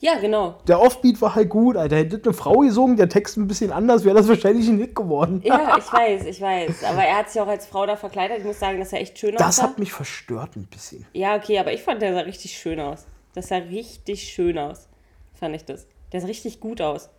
Ja, 0.00 0.16
genau. 0.20 0.58
Der 0.68 0.80
Offbeat 0.80 1.20
war 1.20 1.34
halt 1.34 1.48
gut, 1.48 1.76
Alter. 1.76 1.96
Hätte 1.96 2.20
eine 2.22 2.32
Frau 2.32 2.58
gesungen, 2.58 2.96
der 2.96 3.08
Text 3.08 3.36
ein 3.36 3.48
bisschen 3.48 3.72
anders, 3.72 4.04
wäre 4.04 4.14
das 4.16 4.28
wahrscheinlich 4.28 4.68
ein 4.68 4.78
Hit 4.78 4.94
geworden. 4.94 5.40
Ja, 5.44 5.76
ich 5.76 5.92
weiß, 5.92 6.24
ich 6.26 6.40
weiß. 6.40 6.84
Aber 6.84 7.02
er 7.02 7.16
hat 7.18 7.30
sich 7.30 7.40
auch 7.40 7.48
als 7.48 7.66
Frau 7.66 7.84
da 7.84 7.96
verkleidet. 7.96 8.38
Ich 8.38 8.44
muss 8.44 8.60
sagen, 8.60 8.78
dass 8.78 8.92
er 8.92 9.00
echt 9.00 9.18
schön 9.18 9.34
Das 9.34 9.58
aussah. 9.58 9.62
hat 9.64 9.78
mich 9.80 9.92
verstört 9.92 10.54
ein 10.54 10.66
bisschen. 10.66 11.04
Ja, 11.14 11.34
okay, 11.34 11.58
aber 11.58 11.72
ich 11.72 11.82
fand, 11.82 12.00
der 12.00 12.14
sah 12.14 12.20
richtig 12.20 12.52
schön 12.56 12.78
aus. 12.78 13.06
Das 13.34 13.48
sah 13.48 13.56
richtig 13.56 14.22
schön 14.22 14.56
aus. 14.56 14.88
Fand 15.34 15.56
ich 15.56 15.64
das. 15.64 15.88
Der 16.12 16.20
sah 16.20 16.26
richtig 16.28 16.60
gut 16.60 16.80
aus. 16.80 17.10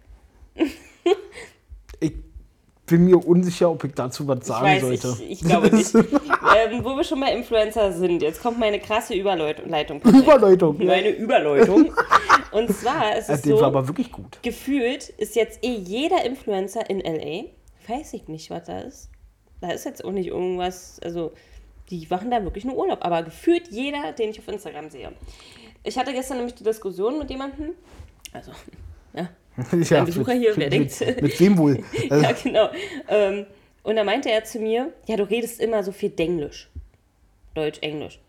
Ich 2.02 2.14
bin 2.90 3.06
mir 3.06 3.26
unsicher, 3.26 3.70
ob 3.72 3.84
ich 3.84 3.94
dazu 3.94 4.28
was 4.28 4.40
Ich 4.40 4.46
sagen 4.46 4.66
weiß, 4.66 4.82
sollte. 4.82 5.24
ich, 5.24 5.32
ich 5.32 5.40
glaube 5.42 5.76
nicht. 5.76 5.94
ähm, 5.96 6.84
wo 6.84 6.96
wir 6.96 7.04
schon 7.04 7.20
bei 7.20 7.34
Influencer 7.34 7.92
sind, 7.94 8.22
jetzt 8.22 8.42
kommt 8.42 8.60
meine 8.60 8.80
krasse 8.80 9.14
Überleitung. 9.14 9.68
Überleitung. 10.02 10.78
Meine 10.78 11.10
Überleitung. 11.10 11.92
Und 12.52 12.70
zwar 12.72 13.18
ist 13.18 13.30
es 13.30 13.42
den 13.42 13.54
war 13.54 13.60
so, 13.60 13.66
aber 13.66 13.88
wirklich 13.88 14.12
gut. 14.12 14.40
gefühlt 14.42 15.10
ist 15.10 15.36
jetzt 15.36 15.64
eh 15.64 15.76
jeder 15.76 16.26
Influencer 16.26 16.90
in 16.90 17.02
L.A. 17.02 17.46
Weiß 17.92 18.14
ich 18.14 18.28
nicht, 18.28 18.50
was 18.50 18.66
da 18.66 18.80
ist. 18.80 19.10
Da 19.62 19.72
ist 19.72 19.86
jetzt 19.86 20.04
auch 20.04 20.12
nicht 20.12 20.28
irgendwas, 20.28 21.00
also 21.04 21.32
die 21.90 22.08
machen 22.10 22.32
da 22.32 22.44
wirklich 22.44 22.66
nur 22.66 22.78
Urlaub. 22.78 23.00
Aber 23.02 23.24
gefühlt 23.24 23.70
jeder, 23.70 24.12
den 24.14 24.30
ich 24.32 24.40
auf 24.40 24.48
Instagram 24.48 24.90
sehe. 24.90 25.12
Ich 25.84 25.98
hatte 25.98 26.14
gestern 26.14 26.38
nämlich 26.38 26.56
die 26.56 26.64
Diskussion 26.64 27.18
mit 27.20 27.30
jemandem, 27.30 27.72
also, 28.34 28.52
ja, 29.14 29.30
Ja, 29.90 30.04
Besucher 30.04 30.34
hier, 30.34 30.56
wer 30.56 30.70
mit, 30.70 30.74
denkt? 30.74 31.22
Mit 31.22 31.40
wem 31.40 31.58
wohl? 31.58 31.84
Also, 32.10 32.24
ja, 32.24 32.32
genau. 32.32 32.70
Ähm, 33.08 33.46
und 33.84 33.96
da 33.96 34.04
meinte 34.04 34.30
er 34.30 34.44
zu 34.44 34.60
mir, 34.60 34.94
ja, 35.08 35.16
du 35.16 35.24
redest 35.24 35.60
immer 35.60 35.84
so 35.84 35.92
viel 35.92 36.10
Denglisch. 36.10 36.70
Deutsch, 37.54 37.80
Englisch. 37.82 38.20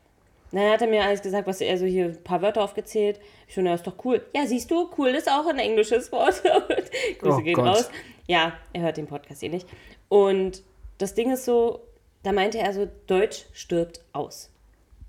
Dann 0.53 0.71
hat 0.71 0.83
er 0.83 0.89
mir 0.89 1.05
alles 1.05 1.23
gesagt, 1.23 1.47
was 1.47 1.61
er 1.61 1.79
so 1.79 1.85
hier 1.85 2.07
ein 2.07 2.23
paar 2.25 2.43
Wörter 2.43 2.63
aufgezählt. 2.63 3.21
Ich 3.47 3.55
schon, 3.55 3.67
ja, 3.67 3.75
ist 3.75 3.87
doch 3.87 4.05
cool. 4.05 4.25
Ja, 4.35 4.47
siehst 4.47 4.71
du, 4.71 4.89
cool 4.99 5.11
ist 5.11 5.31
auch 5.31 5.47
ein 5.47 5.59
englisches 5.59 6.11
Wort. 6.11 6.43
Grüße 7.21 7.37
Oh 7.37 7.43
gehen 7.43 7.55
Gott. 7.55 7.67
raus. 7.67 7.91
Ja, 8.27 8.55
er 8.73 8.83
hört 8.83 8.97
den 8.97 9.07
Podcast 9.07 9.43
eh 9.43 9.49
nicht. 9.49 9.69
Und 10.09 10.63
das 10.99 11.15
Ding 11.15 11.31
ist 11.33 11.45
so, 11.45 11.81
da 12.23 12.33
meinte 12.33 12.59
er 12.59 12.73
so, 12.73 12.89
Deutsch 13.07 13.45
stirbt 13.53 14.01
aus 14.13 14.51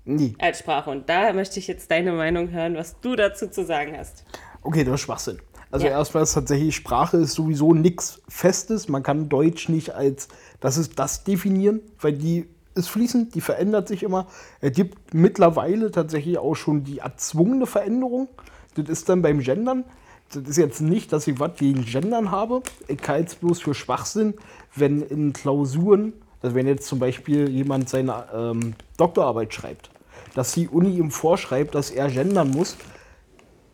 nee. 0.04 0.34
als 0.38 0.60
Sprache. 0.60 0.90
Und 0.90 1.08
da 1.08 1.32
möchte 1.32 1.58
ich 1.58 1.66
jetzt 1.66 1.90
deine 1.90 2.12
Meinung 2.12 2.50
hören, 2.50 2.76
was 2.76 3.00
du 3.00 3.16
dazu 3.16 3.48
zu 3.48 3.64
sagen 3.64 3.96
hast. 3.96 4.24
Okay, 4.62 4.84
das 4.84 4.94
ist 4.94 5.00
Schwachsinn. 5.02 5.40
Also 5.72 5.86
Ja. 5.86 5.92
erstmal 5.92 6.22
ist 6.22 6.34
tatsächlich 6.34 6.76
Sprache 6.76 7.16
ist 7.16 7.32
sowieso 7.32 7.74
nichts 7.74 8.20
Festes. 8.28 8.88
Man 8.88 9.02
kann 9.02 9.28
Deutsch 9.28 9.68
nicht 9.68 9.94
als 9.94 10.28
das 10.60 10.76
ist 10.76 10.98
das 10.98 11.24
definieren, 11.24 11.80
weil 12.00 12.12
die 12.12 12.46
ist 12.74 12.88
fließend, 12.88 13.34
die 13.34 13.40
verändert 13.40 13.88
sich 13.88 14.02
immer. 14.02 14.26
Es 14.60 14.72
gibt 14.72 15.12
mittlerweile 15.14 15.90
tatsächlich 15.90 16.38
auch 16.38 16.54
schon 16.54 16.84
die 16.84 16.98
erzwungene 16.98 17.66
Veränderung. 17.66 18.28
Das 18.76 18.88
ist 18.88 19.08
dann 19.08 19.22
beim 19.22 19.40
Gendern. 19.40 19.84
Das 20.32 20.44
ist 20.48 20.56
jetzt 20.56 20.80
nicht, 20.80 21.12
dass 21.12 21.26
ich 21.26 21.40
was 21.40 21.56
gegen 21.56 21.84
Gendern 21.84 22.30
habe. 22.30 22.62
Ich 22.88 23.06
halte 23.06 23.28
es 23.28 23.34
bloß 23.34 23.60
für 23.60 23.74
Schwachsinn, 23.74 24.34
wenn 24.74 25.02
in 25.02 25.32
Klausuren, 25.34 26.14
also 26.40 26.54
wenn 26.54 26.66
jetzt 26.66 26.86
zum 26.86 26.98
Beispiel 26.98 27.48
jemand 27.50 27.88
seine 27.90 28.24
ähm, 28.34 28.74
Doktorarbeit 28.96 29.52
schreibt, 29.52 29.90
dass 30.34 30.52
die 30.52 30.68
Uni 30.68 30.96
ihm 30.96 31.10
vorschreibt, 31.10 31.74
dass 31.74 31.90
er 31.90 32.08
gendern 32.08 32.50
muss, 32.50 32.76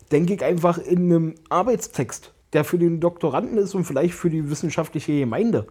denke 0.09 0.35
ich 0.35 0.45
einfach 0.45 0.79
in 0.79 1.05
einem 1.05 1.35
Arbeitstext, 1.49 2.33
der 2.53 2.65
für 2.65 2.79
den 2.79 3.01
Doktoranden 3.01 3.59
ist 3.59 3.75
und 3.75 3.85
vielleicht 3.85 4.15
für 4.15 4.31
die 4.31 4.51
wissenschaftliche 4.51 5.19
Gemeinde, 5.19 5.67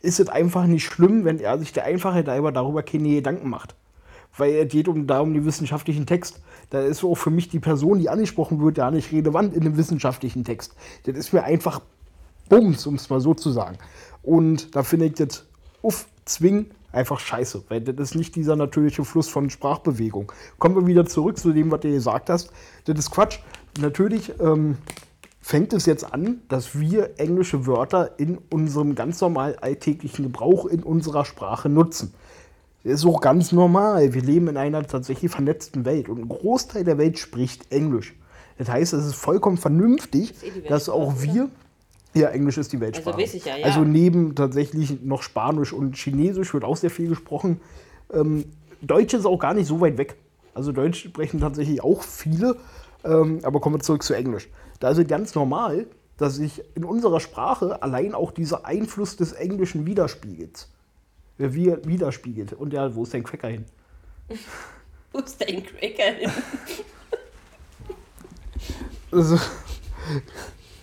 ist 0.00 0.20
es 0.20 0.28
einfach 0.28 0.66
nicht 0.66 0.84
schlimm, 0.84 1.24
wenn 1.24 1.40
er 1.40 1.58
sich 1.58 1.72
der 1.72 1.84
Einfachheit 1.84 2.28
halber 2.28 2.52
darüber 2.52 2.82
keine 2.82 3.08
Gedanken 3.08 3.48
macht. 3.48 3.74
Weil 4.36 4.54
es 4.54 4.68
geht 4.68 4.88
um, 4.88 5.06
da 5.06 5.20
um 5.20 5.32
den 5.32 5.46
wissenschaftlichen 5.46 6.06
Text. 6.06 6.42
Da 6.70 6.82
ist 6.82 7.02
auch 7.04 7.14
für 7.14 7.30
mich 7.30 7.48
die 7.48 7.58
Person, 7.58 7.98
die 7.98 8.10
angesprochen 8.10 8.60
wird, 8.62 8.76
ja 8.76 8.90
nicht 8.90 9.12
relevant 9.12 9.54
in 9.54 9.62
einem 9.62 9.76
wissenschaftlichen 9.76 10.44
Text. 10.44 10.74
Das 11.04 11.16
ist 11.16 11.32
mir 11.32 11.44
einfach 11.44 11.80
Bums, 12.48 12.86
um 12.86 12.96
es 12.96 13.08
mal 13.08 13.20
so 13.20 13.34
zu 13.34 13.50
sagen. 13.50 13.78
Und 14.22 14.76
da 14.76 14.82
finde 14.82 15.06
ich 15.06 15.14
das 15.14 15.46
uff, 15.82 16.06
zwingen 16.24 16.70
einfach 16.92 17.20
scheiße, 17.20 17.64
weil 17.68 17.80
das 17.80 18.10
ist 18.10 18.14
nicht 18.14 18.34
dieser 18.34 18.56
natürliche 18.56 19.04
Fluss 19.04 19.28
von 19.28 19.50
Sprachbewegung. 19.50 20.32
Kommen 20.58 20.76
wir 20.76 20.86
wieder 20.86 21.06
zurück 21.06 21.38
zu 21.38 21.52
dem, 21.52 21.70
was 21.70 21.80
du 21.80 21.90
gesagt 21.90 22.30
hast. 22.30 22.50
Das 22.84 22.98
ist 22.98 23.10
Quatsch. 23.10 23.38
Natürlich 23.78 24.32
ähm, 24.40 24.76
fängt 25.40 25.72
es 25.72 25.86
jetzt 25.86 26.12
an, 26.12 26.40
dass 26.48 26.78
wir 26.78 27.18
englische 27.18 27.66
Wörter 27.66 28.18
in 28.18 28.38
unserem 28.50 28.94
ganz 28.94 29.20
normal 29.20 29.56
alltäglichen 29.60 30.24
Gebrauch 30.24 30.66
in 30.66 30.82
unserer 30.82 31.24
Sprache 31.24 31.68
nutzen. 31.68 32.14
Das 32.84 33.00
ist 33.00 33.06
auch 33.06 33.20
ganz 33.20 33.52
normal. 33.52 34.14
Wir 34.14 34.22
leben 34.22 34.48
in 34.48 34.56
einer 34.56 34.86
tatsächlich 34.86 35.30
vernetzten 35.30 35.84
Welt 35.84 36.08
und 36.08 36.18
ein 36.18 36.28
Großteil 36.28 36.84
der 36.84 36.98
Welt 36.98 37.18
spricht 37.18 37.72
Englisch. 37.72 38.14
Das 38.58 38.68
heißt, 38.68 38.92
es 38.92 39.06
ist 39.06 39.14
vollkommen 39.16 39.56
vernünftig, 39.56 40.34
eh 40.42 40.50
die 40.50 40.68
dass 40.68 40.88
auch 40.88 41.20
wir. 41.20 41.48
Ja, 42.14 42.28
Englisch 42.28 42.56
ist 42.56 42.72
die 42.72 42.80
Weltsprache. 42.80 43.18
weiß 43.18 43.34
ich 43.34 43.44
ja, 43.44 43.56
ja. 43.56 43.66
Also 43.66 43.80
neben 43.80 44.34
tatsächlich 44.34 45.02
noch 45.02 45.22
Spanisch 45.22 45.72
und 45.72 45.96
Chinesisch 45.96 46.54
wird 46.54 46.64
auch 46.64 46.76
sehr 46.76 46.90
viel 46.90 47.08
gesprochen. 47.08 47.60
Ähm, 48.12 48.46
Deutsch 48.80 49.14
ist 49.14 49.26
auch 49.26 49.38
gar 49.38 49.52
nicht 49.52 49.66
so 49.66 49.80
weit 49.80 49.98
weg. 49.98 50.16
Also 50.54 50.72
Deutsch 50.72 51.04
sprechen 51.04 51.40
tatsächlich 51.40 51.84
auch 51.84 52.02
viele. 52.02 52.56
Ähm, 53.06 53.40
aber 53.42 53.60
kommen 53.60 53.76
wir 53.76 53.80
zurück 53.80 54.02
zu 54.02 54.14
Englisch. 54.14 54.48
Da 54.80 54.90
ist 54.90 54.98
es 54.98 55.06
ganz 55.06 55.34
normal, 55.34 55.86
dass 56.16 56.36
sich 56.36 56.62
in 56.74 56.84
unserer 56.84 57.20
Sprache 57.20 57.82
allein 57.82 58.14
auch 58.14 58.32
dieser 58.32 58.66
Einfluss 58.66 59.16
des 59.16 59.32
Englischen 59.32 59.86
widerspiegelt. 59.86 60.68
Äh, 61.38 61.52
Wir 61.52 61.84
widerspiegelt. 61.84 62.52
Und 62.52 62.72
ja, 62.72 62.94
wo 62.94 63.04
ist 63.04 63.14
dein 63.14 63.22
Cracker 63.22 63.48
hin? 63.48 63.64
Wo 65.12 65.20
ist 65.20 65.40
dein 65.40 65.62
Cracker 65.64 66.12
hin? 66.12 66.30
Also, 69.12 69.38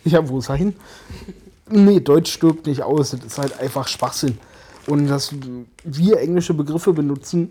ja, 0.05 0.27
wo 0.27 0.39
ist 0.39 0.49
er 0.49 0.55
hin? 0.55 0.75
Nee, 1.69 1.99
Deutsch 1.99 2.31
stirbt 2.31 2.65
nicht 2.65 2.81
aus. 2.81 3.11
Das 3.11 3.23
ist 3.23 3.37
halt 3.37 3.59
einfach 3.59 3.87
Schwachsinn. 3.87 4.37
Und 4.87 5.07
dass 5.07 5.35
wir 5.83 6.19
englische 6.19 6.53
Begriffe 6.53 6.93
benutzen, 6.93 7.49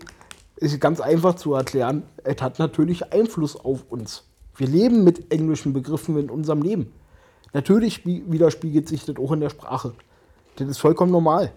ist 0.57 0.79
ganz 0.81 0.99
einfach 0.99 1.35
zu 1.35 1.53
erklären. 1.53 2.03
Es 2.23 2.41
hat 2.41 2.59
natürlich 2.59 3.13
Einfluss 3.13 3.55
auf 3.55 3.83
uns. 3.89 4.23
Wir 4.55 4.67
leben 4.67 5.03
mit 5.03 5.31
englischen 5.31 5.73
Begriffen 5.73 6.17
in 6.17 6.29
unserem 6.29 6.61
Leben. 6.61 6.91
Natürlich 7.53 7.95
spie- 7.95 8.23
widerspiegelt 8.27 8.87
sich 8.87 9.05
das 9.05 9.17
auch 9.17 9.31
in 9.31 9.39
der 9.39 9.49
Sprache. 9.49 9.93
Das 10.55 10.67
ist 10.67 10.77
vollkommen 10.77 11.11
normal. 11.11 11.51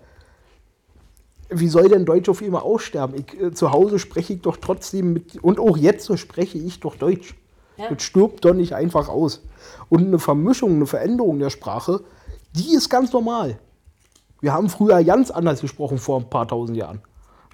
Wie 1.48 1.68
soll 1.68 1.88
denn 1.88 2.04
Deutsch 2.04 2.28
auf 2.28 2.42
immer 2.42 2.62
aussterben? 2.62 3.16
Ich, 3.16 3.40
äh, 3.40 3.52
zu 3.52 3.70
Hause 3.70 3.98
spreche 3.98 4.32
ich 4.34 4.40
doch 4.40 4.56
trotzdem 4.56 5.12
mit, 5.12 5.42
und 5.42 5.60
auch 5.60 5.76
jetzt 5.76 6.04
so 6.06 6.16
spreche 6.16 6.58
ich 6.58 6.80
doch 6.80 6.96
Deutsch. 6.96 7.36
Ja. 7.76 7.88
Das 7.90 8.02
stirbt 8.02 8.44
doch 8.44 8.54
nicht 8.54 8.74
einfach 8.74 9.08
aus. 9.08 9.42
Und 9.88 10.06
eine 10.06 10.18
Vermischung, 10.18 10.74
eine 10.74 10.86
Veränderung 10.86 11.38
der 11.38 11.50
Sprache, 11.50 12.02
die 12.54 12.74
ist 12.74 12.88
ganz 12.88 13.12
normal. 13.12 13.58
Wir 14.40 14.52
haben 14.54 14.68
früher 14.68 15.02
ganz 15.04 15.30
anders 15.30 15.60
gesprochen 15.60 15.98
vor 15.98 16.18
ein 16.20 16.28
paar 16.30 16.48
tausend 16.48 16.76
Jahren. 16.76 17.00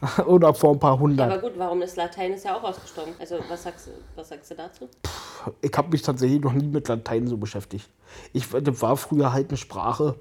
Oder 0.26 0.52
vor 0.52 0.72
ein 0.72 0.80
paar 0.80 0.98
hundert. 0.98 1.30
Aber 1.30 1.40
gut, 1.40 1.52
warum 1.56 1.82
ist 1.82 1.96
Latein 1.96 2.32
ist 2.32 2.44
ja 2.44 2.56
auch 2.56 2.62
ausgestorben? 2.62 3.12
Also, 3.20 3.36
was 3.48 3.62
sagst 3.62 3.86
du, 3.86 3.90
was 4.16 4.28
sagst 4.28 4.50
du 4.50 4.54
dazu? 4.54 4.88
ich 5.60 5.72
habe 5.76 5.90
mich 5.90 6.02
tatsächlich 6.02 6.40
noch 6.40 6.52
nie 6.52 6.66
mit 6.66 6.88
Latein 6.88 7.26
so 7.26 7.36
beschäftigt. 7.36 7.88
Ich, 8.32 8.48
das 8.48 8.82
war 8.82 8.96
früher 8.96 9.32
halt 9.32 9.48
eine 9.48 9.56
Sprache, 9.56 10.16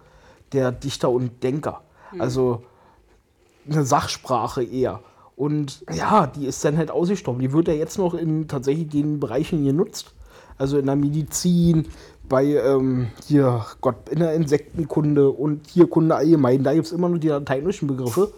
der 0.54 0.72
Dichter 0.72 1.10
und 1.10 1.44
Denker. 1.44 1.82
Also 2.20 2.64
eine 3.70 3.86
Sachsprache 3.86 4.64
eher. 4.64 5.02
Und 5.36 5.84
ja, 5.92 6.28
die 6.28 6.46
ist 6.46 6.64
dann 6.66 6.78
halt 6.78 6.92
ausgestorben. 6.92 7.42
Die 7.42 7.54
wird 7.54 7.68
ja 7.68 7.74
jetzt 7.74 7.98
noch 7.98 8.14
in 8.14 8.48
tatsächlich 8.48 8.90
den 8.90 9.20
Bereichen 9.20 9.64
genutzt. 9.64 10.14
Also 10.58 10.78
in 10.78 10.86
der 10.86 10.96
Medizin, 10.96 11.88
bei 12.28 12.46
ähm, 12.46 13.08
hier, 13.26 13.66
Gott, 13.82 14.10
in 14.10 14.20
der 14.20 14.34
Insektenkunde 14.34 15.30
und 15.30 15.64
Tierkunde 15.64 16.16
allgemein. 16.16 16.64
Da 16.64 16.74
gibt 16.74 16.86
es 16.86 16.92
immer 16.92 17.10
nur 17.10 17.20
die 17.20 17.30
lateinischen 17.30 17.88
Begriffe, 17.88 18.32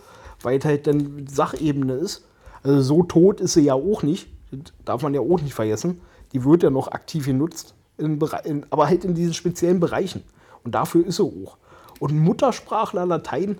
weil 0.43 0.59
es 0.59 0.65
halt 0.65 0.87
dann 0.87 1.25
Sachebene 1.27 1.93
ist. 1.93 2.25
Also 2.63 2.81
so 2.81 3.03
tot 3.03 3.41
ist 3.41 3.53
sie 3.53 3.61
ja 3.61 3.73
auch 3.73 4.03
nicht. 4.03 4.27
Das 4.51 4.73
darf 4.85 5.01
man 5.01 5.13
ja 5.13 5.21
auch 5.21 5.41
nicht 5.41 5.53
vergessen. 5.53 6.01
Die 6.31 6.43
wird 6.43 6.63
ja 6.63 6.69
noch 6.69 6.89
aktiv 6.89 7.25
genutzt, 7.25 7.73
in, 7.97 8.19
in, 8.43 8.65
aber 8.69 8.87
halt 8.87 9.05
in 9.05 9.13
diesen 9.13 9.33
speziellen 9.33 9.79
Bereichen. 9.79 10.23
Und 10.63 10.75
dafür 10.75 11.05
ist 11.05 11.17
sie 11.17 11.23
auch. 11.23 11.57
Und 11.99 12.17
Muttersprachler 12.17 13.05
Latein, 13.05 13.59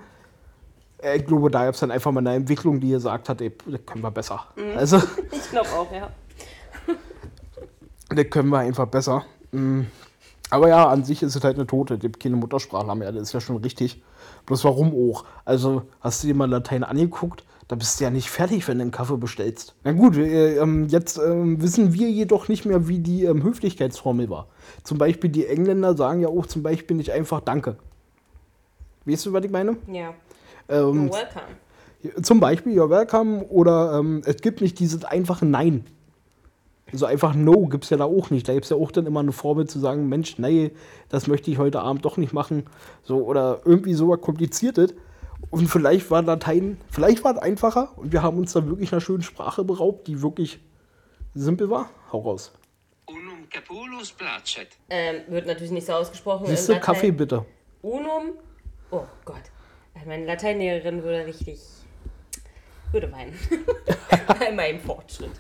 äh, 1.02 1.18
ich 1.18 1.26
glaube, 1.26 1.52
da 1.52 1.66
gab 1.66 1.74
es 1.74 1.82
dann 1.82 1.92
einfach 1.92 2.12
mal 2.12 2.20
eine 2.22 2.34
Entwicklung, 2.34 2.80
die 2.80 2.90
gesagt 2.90 3.30
hat, 3.30 3.42
ey, 3.42 3.52
das 3.68 3.86
können 3.86 4.04
wir 4.04 4.12
besser. 4.12 4.48
Also, 4.76 4.98
Ich 5.32 5.50
glaube 5.50 5.70
auch, 5.70 5.92
ja. 5.92 6.10
das 8.16 8.30
können 8.30 8.50
wir 8.50 8.60
einfach 8.60 8.88
besser. 8.88 9.26
Mm. 9.52 9.82
Aber 10.50 10.68
ja, 10.68 10.88
an 10.88 11.04
sich 11.04 11.24
ist 11.24 11.36
es 11.36 11.44
halt 11.44 11.58
eine 11.58 11.66
Tote. 11.66 11.96
Es 11.96 12.00
gibt 12.00 12.20
keine 12.20 12.36
Muttersprachler 12.36 12.96
mehr, 12.96 13.12
das 13.12 13.24
ist 13.24 13.34
ja 13.34 13.42
schon 13.42 13.58
richtig. 13.58 14.04
Bloß 14.46 14.64
warum 14.66 14.94
auch? 14.94 15.26
Also, 15.46 15.84
hast 16.02 16.24
du 16.24 16.28
dir 16.28 16.36
mal 16.36 16.50
Latein 16.50 16.84
angeguckt? 16.84 17.44
Da 17.68 17.76
bist 17.76 18.00
du 18.00 18.04
ja 18.04 18.10
nicht 18.10 18.30
fertig, 18.30 18.68
wenn 18.68 18.78
du 18.78 18.84
einen 18.84 18.92
Kaffee 18.92 19.18
bestellst. 19.18 19.76
Na 19.84 19.94
gut, 19.94 20.18
äh, 20.18 20.58
ähm, 20.58 20.88
jetzt 20.90 21.18
ähm, 21.18 21.62
wissen 21.62 21.94
wir 21.94 22.10
jedoch 22.10 22.50
nicht 22.50 22.66
mehr, 22.66 22.88
wie 22.88 23.00
die 23.00 23.24
ähm, 23.24 23.42
Höflichkeitsformel 23.42 24.30
war. 24.30 24.48
Zum 24.84 24.98
Beispiel 24.98 25.30
die 25.30 25.48
Engländer 25.48 25.96
sagen 25.96 26.20
ja 26.20 26.28
auch 26.28 26.46
zum 26.46 26.62
Beispiel 26.62 26.98
nicht 26.98 27.12
einfach 27.12 27.40
Danke. 27.40 27.78
Weißt 29.06 29.26
du, 29.26 29.34
was 29.34 29.46
ich 29.46 29.52
meine? 29.52 29.78
Ja. 29.88 30.14
Ähm, 30.70 31.10
welcome. 31.12 32.22
zum 32.22 32.40
Beispiel 32.40 32.80
You're 32.80 32.90
welcome 32.90 33.44
oder 33.46 34.00
ähm, 34.00 34.22
es 34.26 34.38
gibt 34.38 34.62
nicht 34.62 34.80
dieses 34.80 35.04
einfache 35.06 35.46
Nein. 35.46 35.86
So 36.94 37.06
einfach 37.06 37.34
No 37.34 37.68
gibt 37.68 37.86
es 37.86 37.90
ja 37.90 37.98
da 37.98 38.06
auch 38.06 38.30
nicht. 38.30 38.48
Da 38.48 38.54
gibt 38.54 38.66
es 38.66 38.70
ja 38.70 38.78
auch 38.78 38.92
dann 38.92 39.06
immer 39.06 39.20
eine 39.20 39.32
Formel 39.32 39.68
zu 39.68 39.80
sagen, 39.80 40.08
Mensch, 40.08 40.38
nee, 40.38 40.72
das 41.10 41.28
möchte 41.28 41.50
ich 41.50 41.58
heute 41.58 41.82
Abend 41.82 42.06
doch 42.06 42.18
nicht 42.18 42.34
machen. 42.34 42.66
So, 43.02 43.24
oder 43.26 43.62
irgendwie 43.66 43.94
so 43.94 44.10
was 44.10 44.22
Kompliziertes. 44.22 44.94
Und 45.50 45.68
vielleicht 45.68 46.10
war 46.12 46.22
Latein, 46.22 46.78
vielleicht 46.90 47.24
war 47.24 47.36
es 47.36 47.38
einfacher 47.38 47.90
und 47.98 48.12
wir 48.12 48.24
haben 48.24 48.38
uns 48.38 48.54
da 48.54 48.66
wirklich 48.66 48.92
einer 48.92 49.02
schönen 49.02 49.24
Sprache 49.24 49.64
beraubt, 49.64 50.08
die 50.08 50.22
wirklich 50.22 50.60
simpel 51.34 51.70
war. 51.70 51.90
Hau 52.12 52.20
raus. 52.20 52.54
Unum 53.08 53.50
capulus 53.50 54.12
placet. 54.12 54.70
Ähm, 54.90 55.22
wird 55.28 55.46
natürlich 55.46 55.72
nicht 55.72 55.86
so 55.86 55.94
ausgesprochen. 55.94 56.46
Siehst 56.48 56.70
du, 56.70 56.80
Kaffee 56.80 57.12
bitte. 57.12 57.46
Unum. 57.82 58.34
Oh 58.92 59.04
Gott. 59.26 59.44
Meine 60.06 60.26
Lateinlehrerin 60.26 61.04
würde 61.04 61.26
richtig. 61.26 61.60
Würde 62.94 63.12
weinen. 63.12 63.34
Bei 64.40 64.52
meinem 64.52 64.80
Fortschritt. 64.80 65.32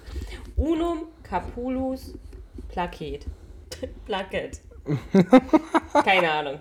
Unum 0.55 1.07
capulus 1.23 2.13
placet. 2.69 3.25
Placet. 4.05 4.61
Keine 6.03 6.31
Ahnung. 6.31 6.59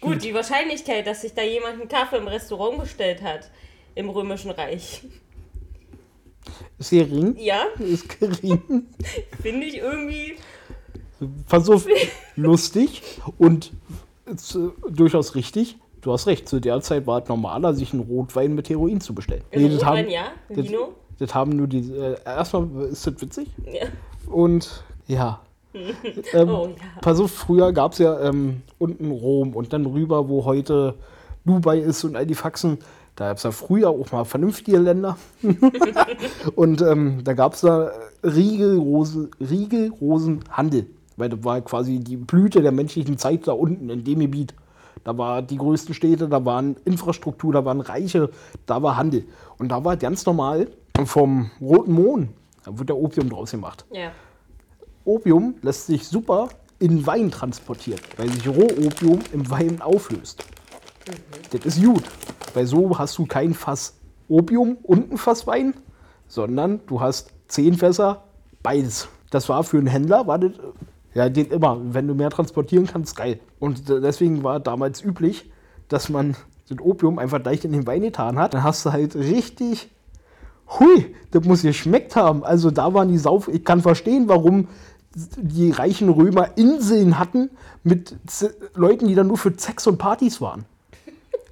Gut, 0.00 0.22
die 0.22 0.34
Wahrscheinlichkeit, 0.34 1.06
dass 1.06 1.22
sich 1.22 1.32
da 1.34 1.42
jemand 1.42 1.80
einen 1.80 1.88
Kaffee 1.88 2.16
im 2.18 2.28
Restaurant 2.28 2.78
bestellt 2.78 3.22
hat 3.22 3.50
im 3.94 4.10
Römischen 4.10 4.50
Reich. 4.50 5.02
Ist 6.78 6.90
gering? 6.90 7.36
Ja, 7.38 7.64
Ist 7.78 8.20
gering. 8.20 8.86
finde 9.40 9.66
ich 9.66 9.78
irgendwie. 9.78 10.36
Versuch 11.46 11.82
lustig 12.36 13.02
und 13.38 13.72
ist, 14.26 14.54
äh, 14.54 14.68
durchaus 14.90 15.34
richtig. 15.34 15.78
Du 16.04 16.12
hast 16.12 16.26
recht, 16.26 16.46
zu 16.46 16.60
der 16.60 16.82
Zeit 16.82 17.06
war 17.06 17.22
es 17.22 17.28
normaler, 17.30 17.72
sich 17.72 17.94
einen 17.94 18.02
Rotwein 18.02 18.54
mit 18.54 18.68
Heroin 18.68 19.00
zu 19.00 19.14
bestellen. 19.14 19.42
Also 19.50 19.68
das 19.68 19.76
Rotwein, 19.76 20.04
haben, 20.04 20.10
ja, 20.10 20.24
das, 20.50 20.66
das 21.18 21.34
haben 21.34 21.52
nur 21.56 21.66
die. 21.66 21.90
Äh, 21.90 22.16
erstmal 22.26 22.68
ist 22.90 23.06
das 23.06 23.22
witzig 23.22 23.48
Ja. 23.64 23.86
und 24.30 24.84
ja. 25.06 25.40
ähm, 25.72 26.48
Oh 26.50 26.66
ja. 26.68 27.00
Pass 27.00 27.20
auf, 27.20 27.30
früher 27.30 27.72
gab 27.72 27.92
es 27.92 28.00
ja 28.00 28.20
ähm, 28.20 28.60
unten 28.78 29.10
Rom 29.10 29.56
und 29.56 29.72
dann 29.72 29.86
rüber, 29.86 30.28
wo 30.28 30.44
heute 30.44 30.94
Dubai 31.46 31.78
ist 31.78 32.04
und 32.04 32.16
all 32.16 32.26
die 32.26 32.34
Faxen. 32.34 32.80
Da 33.16 33.28
gab 33.28 33.38
es 33.38 33.44
ja 33.44 33.50
früher 33.50 33.88
auch 33.88 34.12
mal 34.12 34.24
vernünftige 34.24 34.76
Länder. 34.76 35.16
und 36.54 36.82
ähm, 36.82 37.24
da 37.24 37.32
gab 37.32 37.54
es 37.54 37.62
da 37.62 37.92
Riegelrose, 38.22 39.30
riegelrosen 39.40 40.40
Handel. 40.50 40.86
Weil 41.16 41.30
das 41.30 41.42
war 41.44 41.62
quasi 41.62 42.00
die 42.00 42.18
Blüte 42.18 42.60
der 42.60 42.72
menschlichen 42.72 43.16
Zeit 43.16 43.48
da 43.48 43.52
unten 43.52 43.88
in 43.88 44.04
dem 44.04 44.20
Gebiet. 44.20 44.52
Da 45.04 45.16
waren 45.16 45.46
die 45.46 45.58
größten 45.58 45.94
Städte, 45.94 46.28
da 46.28 46.44
waren 46.44 46.76
Infrastruktur, 46.84 47.52
da 47.52 47.64
waren 47.64 47.80
Reiche, 47.80 48.30
da 48.66 48.82
war 48.82 48.96
Handel. 48.96 49.24
Und 49.58 49.68
da 49.68 49.84
war 49.84 49.96
ganz 49.96 50.24
normal 50.24 50.68
vom 51.04 51.50
Roten 51.60 51.92
Mohn, 51.92 52.28
da 52.64 52.78
wird 52.78 52.88
der 52.88 52.96
Opium 52.96 53.28
draus 53.28 53.50
gemacht. 53.50 53.84
Ja. 53.90 54.10
Opium 55.04 55.54
lässt 55.62 55.86
sich 55.86 56.08
super 56.08 56.48
in 56.78 57.06
Wein 57.06 57.30
transportieren, 57.30 58.00
weil 58.16 58.30
sich 58.30 58.48
Rohopium 58.48 59.20
im 59.32 59.50
Wein 59.50 59.80
auflöst. 59.82 60.44
Das 61.50 61.64
ist 61.66 61.84
gut, 61.84 62.04
weil 62.54 62.66
so 62.66 62.98
hast 62.98 63.18
du 63.18 63.26
kein 63.26 63.52
Fass 63.52 63.94
Opium 64.28 64.78
und 64.82 65.12
ein 65.12 65.18
Fass 65.18 65.46
Wein, 65.46 65.74
sondern 66.28 66.80
du 66.86 67.00
hast 67.00 67.30
zehn 67.48 67.74
Fässer, 67.74 68.24
beides. 68.62 69.08
Das 69.30 69.48
war 69.48 69.64
für 69.64 69.78
einen 69.78 69.86
Händler, 69.86 70.26
war 70.26 70.38
das, 70.38 70.52
äh, 70.52 71.18
ja, 71.18 71.28
den 71.28 71.46
immer, 71.46 71.78
wenn 71.92 72.08
du 72.08 72.14
mehr 72.14 72.30
transportieren 72.30 72.86
kannst, 72.86 73.16
geil. 73.16 73.38
Und 73.64 73.88
deswegen 73.88 74.44
war 74.44 74.60
damals 74.60 75.02
üblich, 75.02 75.50
dass 75.88 76.10
man 76.10 76.36
das 76.68 76.78
Opium 76.80 77.18
einfach 77.18 77.42
leicht 77.42 77.64
in 77.64 77.72
den 77.72 77.86
Wein 77.86 78.02
getan 78.02 78.38
hat. 78.38 78.52
Dann 78.52 78.62
hast 78.62 78.84
du 78.84 78.92
halt 78.92 79.16
richtig 79.16 79.88
Hui, 80.78 81.14
das 81.30 81.46
muss 81.46 81.62
geschmeckt 81.62 82.14
haben. 82.14 82.44
Also 82.44 82.70
da 82.70 82.92
waren 82.92 83.08
die 83.08 83.16
Sauf. 83.16 83.48
Ich 83.48 83.64
kann 83.64 83.80
verstehen, 83.80 84.28
warum 84.28 84.68
die 85.14 85.70
reichen 85.70 86.10
Römer 86.10 86.58
Inseln 86.58 87.18
hatten 87.18 87.48
mit 87.84 88.14
Z 88.26 88.54
Leuten, 88.74 89.08
die 89.08 89.14
dann 89.14 89.28
nur 89.28 89.38
für 89.38 89.54
Sex 89.56 89.86
und 89.86 89.96
Partys 89.96 90.42
waren. 90.42 90.66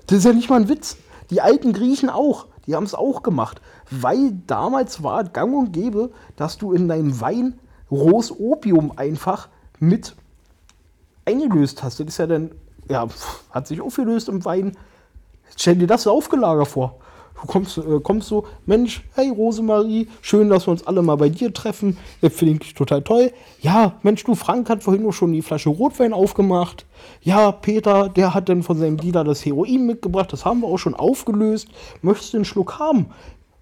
Das 0.06 0.18
ist 0.18 0.24
ja 0.24 0.34
nicht 0.34 0.50
mal 0.50 0.60
ein 0.60 0.68
Witz. 0.68 0.98
Die 1.30 1.40
alten 1.40 1.72
Griechen 1.72 2.10
auch. 2.10 2.46
Die 2.66 2.74
haben 2.74 2.84
es 2.84 2.94
auch 2.94 3.22
gemacht. 3.22 3.62
Weil 3.90 4.34
damals 4.46 5.02
war 5.02 5.24
gang 5.24 5.54
und 5.54 5.72
gäbe, 5.72 6.10
dass 6.36 6.58
du 6.58 6.74
in 6.74 6.88
deinem 6.88 7.22
Wein 7.22 7.58
rohes 7.90 8.30
Opium 8.38 8.92
einfach 8.98 9.48
mit 9.78 10.14
eingelöst 11.24 11.82
hast. 11.82 12.00
Das 12.00 12.06
ist 12.06 12.18
ja 12.18 12.26
dann, 12.26 12.50
ja, 12.88 13.06
hat 13.50 13.66
sich 13.66 13.80
aufgelöst 13.80 14.28
im 14.28 14.44
Wein. 14.44 14.76
Stell 15.56 15.76
dir 15.76 15.86
das 15.86 16.06
aufgelagert 16.06 16.68
vor. 16.68 16.98
Du 17.42 17.48
kommst, 17.48 17.76
äh, 17.78 18.00
kommst 18.00 18.28
so, 18.28 18.46
Mensch, 18.66 19.02
hey 19.14 19.28
Rosemarie, 19.30 20.08
schön, 20.20 20.48
dass 20.48 20.68
wir 20.68 20.70
uns 20.70 20.86
alle 20.86 21.02
mal 21.02 21.16
bei 21.16 21.28
dir 21.28 21.52
treffen. 21.52 21.98
Das 22.20 22.32
finde 22.32 22.64
ich 22.64 22.74
total 22.74 23.02
toll. 23.02 23.32
Ja, 23.60 23.94
Mensch, 24.02 24.22
du 24.22 24.36
Frank 24.36 24.70
hat 24.70 24.84
vorhin 24.84 25.02
nur 25.02 25.12
schon 25.12 25.32
die 25.32 25.42
Flasche 25.42 25.70
Rotwein 25.70 26.12
aufgemacht. 26.12 26.86
Ja, 27.20 27.50
Peter, 27.50 28.08
der 28.08 28.32
hat 28.32 28.48
dann 28.48 28.62
von 28.62 28.78
seinem 28.78 28.96
Dealer 28.96 29.24
das 29.24 29.44
Heroin 29.44 29.86
mitgebracht. 29.86 30.32
Das 30.32 30.44
haben 30.44 30.60
wir 30.60 30.68
auch 30.68 30.78
schon 30.78 30.94
aufgelöst. 30.94 31.66
Möchtest 32.00 32.32
du 32.32 32.38
einen 32.38 32.44
Schluck 32.44 32.78
haben? 32.78 33.06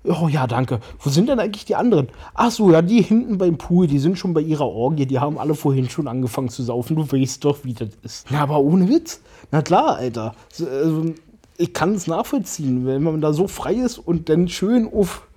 Oh 0.05 0.29
ja, 0.29 0.47
danke. 0.47 0.81
Wo 0.99 1.11
sind 1.11 1.29
denn 1.29 1.39
eigentlich 1.41 1.67
die 1.67 1.77
anderen? 1.77 2.09
Ach 2.35 2.51
so, 2.51 2.71
ja, 2.71 2.81
die 2.81 3.03
hinten 3.03 3.37
beim 3.37 3.59
Pool, 3.59 3.87
die 3.87 3.99
sind 3.99 4.19
schon 4.19 4.33
bei 4.33 4.41
ihrer 4.41 4.67
Orgie. 4.67 5.05
Die 5.05 5.19
haben 5.19 5.39
alle 5.39 5.55
vorhin 5.55 5.91
schon 5.91 6.09
angefangen 6.09 6.49
zu 6.49 6.63
saufen. 6.63 6.97
Du 6.97 7.11
weißt 7.11 7.45
doch, 7.45 7.65
wie 7.65 7.75
das 7.75 7.91
ist. 8.03 8.27
Na, 8.31 8.41
aber 8.41 8.61
ohne 8.61 8.89
Witz. 8.89 9.21
Na 9.51 9.61
klar, 9.61 9.97
Alter. 9.97 10.35
Also, 10.59 11.13
ich 11.59 11.75
kann 11.75 11.95
es 11.95 12.07
nachvollziehen, 12.07 12.87
wenn 12.87 13.03
man 13.03 13.21
da 13.21 13.35
so 13.35 13.47
frei 13.47 13.75
ist 13.75 13.99
und 13.99 14.31
dann 14.31 14.49
schön 14.49 14.91
auf. 14.91 15.29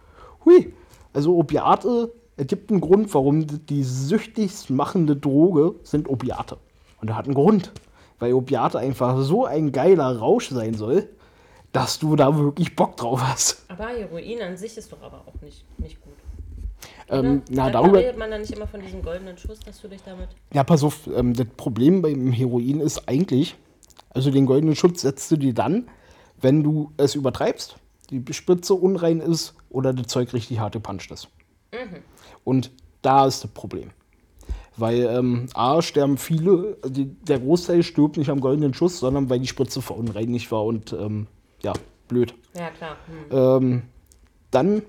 Hui. 0.46 0.74
Also 1.12 1.38
Opiate, 1.38 2.12
es 2.38 2.48
gibt 2.48 2.72
einen 2.72 2.82
Grund, 2.82 3.14
warum 3.14 3.46
die 3.68 3.84
süchtigst 3.84 4.70
machende 4.70 5.16
Droge 5.16 5.76
sind 5.84 6.10
Opiate. 6.10 6.58
Und 7.02 7.08
der 7.08 7.18
hat 7.18 7.26
einen 7.26 7.36
Grund. 7.36 7.74
Weil 8.20 8.34
Opiate 8.34 8.80
einfach 8.80 9.22
so 9.22 9.46
ein 9.46 9.74
geiler 9.74 10.18
Rausch 10.18 10.50
sein 10.50 10.74
soll, 10.76 11.10
dass 11.74 12.00
du 12.00 12.16
da 12.16 12.38
wirklich 12.38 12.76
Bock 12.76 12.96
drauf 12.96 13.20
hast. 13.22 13.66
Aber 13.68 13.88
Heroin 13.88 14.42
an 14.42 14.58
sich 14.58 14.78
ist 14.78 14.92
doch 14.92 15.02
aber 15.02 15.24
auch 15.28 15.42
nicht, 15.42 15.66
nicht 15.80 16.00
gut. 16.02 16.14
Ähm, 17.10 17.42
na, 17.50 17.64
Dann 17.66 17.74
darüber. 17.74 18.00
redet 18.00 18.18
man 18.18 18.32
dann 18.32 18.42
nicht 18.42 18.56
immer 18.56 18.68
von 18.68 18.82
diesem 18.82 19.02
goldenen 19.02 19.38
Schuss, 19.38 19.60
dass 19.60 19.82
du 19.82 19.88
dich 19.88 20.02
damit. 20.04 20.30
Ja, 20.54 20.64
pass 20.64 20.84
auf, 20.84 21.08
ähm, 21.14 21.34
das 21.34 21.48
Problem 21.58 22.02
beim 22.02 22.32
Heroin 22.32 22.80
ist 22.80 23.10
eigentlich, 23.10 23.56
also 24.12 24.32
den 24.32 24.46
goldenen 24.46 24.76
Schutz 24.76 25.02
setzt 25.02 25.30
du 25.32 25.36
dir 25.36 25.54
dann, 25.54 25.90
wenn 26.40 26.64
du 26.64 26.92
es 26.98 27.16
übertreibst, 27.16 27.76
die 28.10 28.24
Spritze 28.34 28.76
unrein 28.76 29.20
ist 29.20 29.56
oder 29.70 29.94
das 29.94 30.08
Zeug 30.08 30.34
richtig 30.34 30.60
hart 30.60 30.74
gepanscht 30.74 31.12
ist. 31.12 31.30
Und 32.44 32.72
da 33.02 33.26
ist 33.26 33.44
das 33.44 33.52
Problem. 33.52 33.90
Weil 34.78 35.06
ähm, 35.06 35.48
A, 35.54 35.82
sterben 35.82 36.18
viele, 36.18 36.78
also 36.82 36.94
die, 36.94 37.06
der 37.06 37.40
Großteil 37.40 37.84
stirbt 37.84 38.18
nicht 38.18 38.30
am 38.30 38.42
goldenen 38.42 38.74
Schuss, 38.74 39.00
sondern 39.00 39.30
weil 39.30 39.40
die 39.40 39.48
Spritze 39.48 39.82
verunreinigt 39.82 40.52
war 40.52 40.66
und 40.66 40.94
ähm, 40.94 41.28
ja, 41.64 41.74
blöd. 42.08 42.34
Ja, 42.56 42.70
klar. 42.72 42.98
Hm. 43.30 43.38
Ähm, 43.38 43.82
dann 44.52 44.82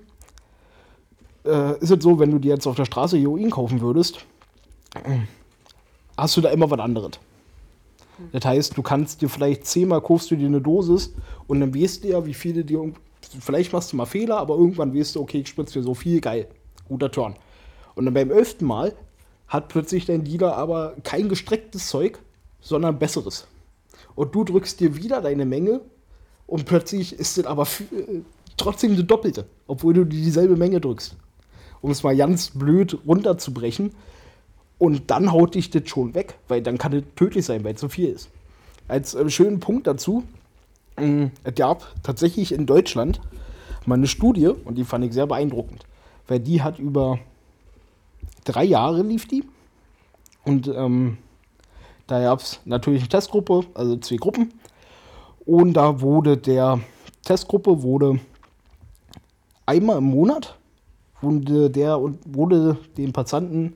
äh, 1.45 1.79
ist 1.79 1.91
es 1.91 2.03
so, 2.03 2.19
wenn 2.19 2.31
du 2.31 2.39
dir 2.39 2.53
jetzt 2.53 2.67
auf 2.67 2.75
der 2.75 2.85
Straße 2.85 3.17
Heroin 3.17 3.49
kaufen 3.49 3.81
würdest, 3.81 4.25
hast 6.17 6.37
du 6.37 6.41
da 6.41 6.49
immer 6.49 6.69
was 6.69 6.79
anderes. 6.79 7.19
Das 8.31 8.45
heißt, 8.45 8.77
du 8.77 8.81
kannst 8.81 9.21
dir 9.21 9.29
vielleicht 9.29 9.65
zehnmal 9.65 10.01
kaufst 10.01 10.31
du 10.31 10.35
dir 10.35 10.47
eine 10.47 10.61
Dosis 10.61 11.13
und 11.47 11.59
dann 11.59 11.75
weißt 11.75 12.03
du 12.03 12.09
ja, 12.09 12.25
wie 12.25 12.33
viele 12.33 12.63
dir. 12.63 12.93
Vielleicht 13.39 13.73
machst 13.73 13.91
du 13.91 13.97
mal 13.97 14.05
Fehler, 14.05 14.37
aber 14.37 14.55
irgendwann 14.55 14.95
weißt 14.95 15.15
du, 15.15 15.21
okay, 15.21 15.39
ich 15.39 15.49
spritze 15.49 15.79
dir 15.79 15.83
so 15.83 15.93
viel, 15.93 16.21
geil. 16.21 16.47
Guter 16.87 17.11
Turn. 17.11 17.35
Und 17.95 18.05
dann 18.05 18.13
beim 18.13 18.31
elften 18.31 18.65
Mal 18.65 18.93
hat 19.47 19.67
plötzlich 19.67 20.05
dein 20.05 20.23
Dealer 20.23 20.55
aber 20.55 20.95
kein 21.03 21.27
gestrecktes 21.27 21.89
Zeug, 21.89 22.19
sondern 22.61 22.99
besseres. 22.99 23.47
Und 24.15 24.33
du 24.33 24.43
drückst 24.43 24.79
dir 24.79 24.95
wieder 24.95 25.21
deine 25.21 25.45
Menge 25.45 25.81
und 26.47 26.65
plötzlich 26.65 27.13
ist 27.13 27.37
es 27.37 27.45
aber 27.45 27.63
äh, 27.63 28.21
trotzdem 28.57 28.93
eine 28.93 29.03
doppelte, 29.03 29.45
obwohl 29.67 29.93
du 29.93 30.05
dieselbe 30.05 30.55
Menge 30.55 30.79
drückst. 30.79 31.15
Um 31.81 31.91
es 31.91 32.03
mal 32.03 32.15
ganz 32.15 32.51
blöd 32.51 32.97
runterzubrechen. 33.05 33.91
Und 34.77 35.09
dann 35.09 35.31
haut 35.31 35.55
dich 35.55 35.69
das 35.69 35.87
schon 35.87 36.13
weg, 36.15 36.37
weil 36.47 36.61
dann 36.61 36.77
kann 36.77 36.91
es 36.93 37.03
tödlich 37.15 37.45
sein, 37.45 37.63
weil 37.63 37.75
es 37.75 37.79
zu 37.79 37.87
viel 37.89 38.09
ist. 38.09 38.29
Als 38.87 39.15
äh, 39.15 39.29
schönen 39.29 39.59
Punkt 39.59 39.87
dazu, 39.87 40.23
mh, 40.97 41.31
es 41.43 41.55
gab 41.55 41.93
tatsächlich 42.03 42.51
in 42.51 42.65
Deutschland 42.65 43.21
mal 43.85 43.95
eine 43.95 44.07
Studie, 44.07 44.47
und 44.47 44.75
die 44.75 44.83
fand 44.83 45.05
ich 45.05 45.13
sehr 45.13 45.27
beeindruckend, 45.27 45.85
weil 46.27 46.39
die 46.39 46.61
hat 46.61 46.79
über 46.79 47.19
drei 48.43 48.63
Jahre 48.63 49.01
lief 49.03 49.27
die. 49.27 49.43
Und 50.43 50.67
ähm, 50.67 51.17
da 52.07 52.21
gab 52.21 52.39
es 52.39 52.59
natürlich 52.65 53.01
eine 53.01 53.09
Testgruppe, 53.09 53.61
also 53.73 53.97
zwei 53.97 54.17
Gruppen. 54.17 54.53
Und 55.45 55.73
da 55.73 56.01
wurde 56.01 56.37
der 56.37 56.79
Testgruppe 57.23 57.81
wurde 57.83 58.19
einmal 59.65 59.97
im 59.97 60.05
Monat 60.05 60.57
wurde 61.21 61.69
der 61.69 61.99
und 61.99 62.19
wurde 62.25 62.77
den 62.97 63.11
Patienten, 63.11 63.75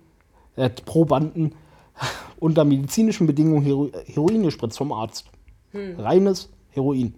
äh, 0.56 0.70
Probanden 0.70 1.56
unter 2.40 2.64
medizinischen 2.64 3.28
Bedingungen 3.28 3.64
Hero 3.64 3.90
Heroin 4.06 4.44
gespritzt 4.44 4.78
vom 4.78 4.92
Arzt. 4.92 5.26
Reines 5.74 6.50
Heroin. 6.72 7.14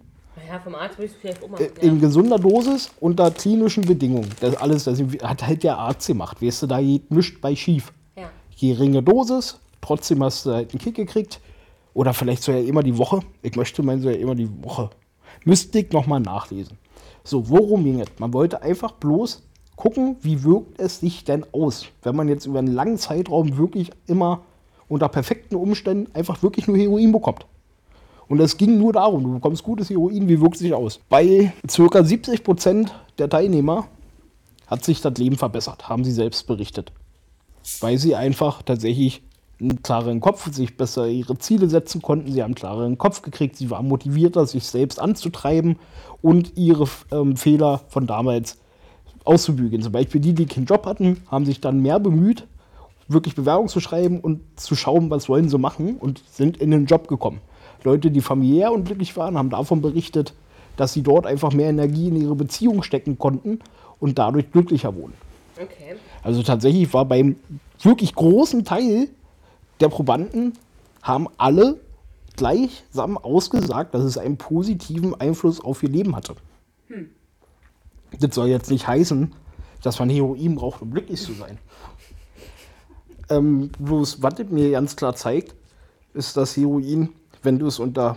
Ja, 0.48 0.58
vom 0.60 0.74
Arzt 0.74 0.98
würde 0.98 1.10
ich 1.10 1.18
vielleicht 1.18 1.42
auch 1.42 1.48
mal. 1.48 1.60
Äh, 1.60 1.70
In 1.80 2.00
gesunder 2.00 2.38
Dosis 2.38 2.90
unter 3.00 3.30
klinischen 3.30 3.84
Bedingungen. 3.84 4.28
Das 4.40 4.56
alles, 4.56 4.84
das 4.84 5.00
hat 5.22 5.46
halt 5.46 5.62
der 5.62 5.78
Arzt 5.78 6.06
gemacht. 6.06 6.42
Weißt 6.42 6.62
du, 6.62 6.66
da 6.66 6.80
geht 6.80 7.10
nichts 7.10 7.40
bei 7.40 7.54
schief. 7.54 7.92
Ja. 8.16 8.30
Geringe 8.58 9.02
Dosis, 9.02 9.58
trotzdem 9.80 10.22
hast 10.22 10.46
du 10.46 10.52
halt 10.52 10.72
einen 10.72 10.80
Kick 10.80 10.96
gekriegt. 10.96 11.40
Oder 11.94 12.14
vielleicht 12.14 12.42
sogar 12.42 12.60
immer 12.60 12.82
die 12.82 12.98
Woche. 12.98 13.20
Ich 13.42 13.56
möchte 13.56 13.82
meinen, 13.82 14.02
sogar 14.02 14.18
immer 14.18 14.34
die 14.34 14.50
Woche. 14.62 14.90
Müsste 15.44 15.80
ich 15.80 15.92
nochmal 15.92 16.20
nachlesen. 16.20 16.78
So, 17.24 17.48
worum 17.48 17.84
ging 17.84 18.00
es? 18.00 18.08
Man 18.18 18.32
wollte 18.32 18.62
einfach 18.62 18.92
bloß 18.92 19.42
gucken, 19.76 20.16
wie 20.20 20.42
wirkt 20.44 20.80
es 20.80 21.00
sich 21.00 21.24
denn 21.24 21.44
aus, 21.52 21.86
wenn 22.02 22.16
man 22.16 22.28
jetzt 22.28 22.46
über 22.46 22.58
einen 22.58 22.72
langen 22.72 22.98
Zeitraum 22.98 23.56
wirklich 23.56 23.90
immer 24.06 24.42
unter 24.88 25.08
perfekten 25.08 25.56
Umständen 25.56 26.14
einfach 26.14 26.42
wirklich 26.42 26.66
nur 26.66 26.76
Heroin 26.76 27.12
bekommt. 27.12 27.46
Und 28.28 28.40
es 28.40 28.56
ging 28.56 28.78
nur 28.78 28.92
darum, 28.92 29.24
du 29.24 29.34
bekommst 29.34 29.62
gutes 29.62 29.90
Heroin, 29.90 30.28
wie 30.28 30.40
wirkt 30.40 30.54
es 30.54 30.60
sich 30.60 30.74
aus? 30.74 31.00
Bei 31.08 31.52
ca. 31.66 31.98
70% 31.98 32.88
der 33.18 33.28
Teilnehmer 33.28 33.88
hat 34.66 34.84
sich 34.84 35.00
das 35.00 35.18
Leben 35.18 35.36
verbessert, 35.36 35.88
haben 35.88 36.04
sie 36.04 36.12
selbst 36.12 36.46
berichtet. 36.46 36.92
Weil 37.80 37.98
sie 37.98 38.14
einfach 38.14 38.62
tatsächlich 38.62 39.22
einen 39.62 39.82
klareren 39.82 40.20
Kopf, 40.20 40.52
sich 40.52 40.76
besser 40.76 41.06
ihre 41.06 41.38
Ziele 41.38 41.68
setzen 41.68 42.02
konnten. 42.02 42.32
Sie 42.32 42.42
haben 42.42 42.48
einen 42.48 42.54
klareren 42.54 42.98
Kopf 42.98 43.22
gekriegt, 43.22 43.56
sie 43.56 43.70
waren 43.70 43.88
motivierter, 43.88 44.46
sich 44.46 44.64
selbst 44.66 45.00
anzutreiben 45.00 45.76
und 46.20 46.56
ihre 46.56 46.86
ähm, 47.10 47.36
Fehler 47.36 47.80
von 47.88 48.06
damals 48.06 48.58
auszubügeln. 49.24 49.82
Zum 49.82 49.92
Beispiel 49.92 50.20
die, 50.20 50.34
die 50.34 50.46
keinen 50.46 50.66
Job 50.66 50.86
hatten, 50.86 51.22
haben 51.30 51.46
sich 51.46 51.60
dann 51.60 51.80
mehr 51.80 52.00
bemüht, 52.00 52.46
wirklich 53.08 53.34
Bewerbung 53.34 53.68
zu 53.68 53.80
schreiben 53.80 54.20
und 54.20 54.40
zu 54.56 54.74
schauen, 54.74 55.10
was 55.10 55.28
wollen 55.28 55.48
sie 55.48 55.58
machen 55.58 55.96
und 55.96 56.22
sind 56.30 56.56
in 56.56 56.70
den 56.70 56.86
Job 56.86 57.08
gekommen. 57.08 57.40
Leute, 57.84 58.10
die 58.10 58.20
familiär 58.20 58.72
unglücklich 58.72 59.16
waren, 59.16 59.36
haben 59.36 59.50
davon 59.50 59.82
berichtet, 59.82 60.34
dass 60.76 60.92
sie 60.92 61.02
dort 61.02 61.26
einfach 61.26 61.52
mehr 61.52 61.68
Energie 61.68 62.08
in 62.08 62.20
ihre 62.20 62.34
Beziehung 62.34 62.82
stecken 62.82 63.18
konnten 63.18 63.58
und 64.00 64.18
dadurch 64.18 64.50
glücklicher 64.50 64.94
wurden. 64.94 65.14
Okay. 65.56 65.96
Also 66.22 66.42
tatsächlich 66.42 66.92
war 66.94 67.04
beim 67.04 67.36
wirklich 67.82 68.14
großen 68.14 68.64
Teil 68.64 69.08
der 69.80 69.88
Probanden 69.88 70.52
haben 71.02 71.28
alle 71.36 71.80
gleichsam 72.36 73.18
ausgesagt, 73.18 73.94
dass 73.94 74.04
es 74.04 74.18
einen 74.18 74.36
positiven 74.36 75.14
Einfluss 75.14 75.60
auf 75.60 75.82
ihr 75.82 75.88
Leben 75.88 76.16
hatte. 76.16 76.34
Das 78.18 78.34
soll 78.34 78.48
jetzt 78.48 78.70
nicht 78.70 78.86
heißen, 78.86 79.34
dass 79.82 79.98
man 79.98 80.10
Heroin 80.10 80.54
braucht, 80.54 80.82
um 80.82 80.90
glücklich 80.90 81.20
zu 81.20 81.32
sein. 81.32 81.58
Ähm, 83.28 83.70
bloß, 83.78 84.22
was 84.22 84.34
mir 84.50 84.70
ganz 84.70 84.96
klar 84.96 85.14
zeigt, 85.14 85.54
ist, 86.14 86.36
dass 86.36 86.56
Heroin, 86.56 87.10
wenn 87.42 87.58
du 87.58 87.66
es 87.66 87.78
unter 87.78 88.16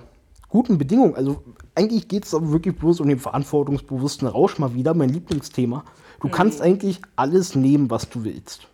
guten 0.50 0.78
Bedingungen, 0.78 1.16
also 1.16 1.44
eigentlich 1.74 2.08
geht 2.08 2.26
es 2.26 2.34
aber 2.34 2.52
wirklich 2.52 2.76
bloß 2.76 3.00
um 3.00 3.08
den 3.08 3.20
verantwortungsbewussten 3.20 4.28
Rausch 4.28 4.60
mal 4.60 4.74
wieder, 4.74 4.94
mein 4.94 5.10
Lieblingsthema. 5.10 5.84
Du 6.20 6.30
kannst 6.30 6.62
eigentlich 6.62 7.02
alles 7.16 7.56
nehmen, 7.56 7.90
was 7.90 8.10
du 8.10 8.24
willst. 8.24 8.68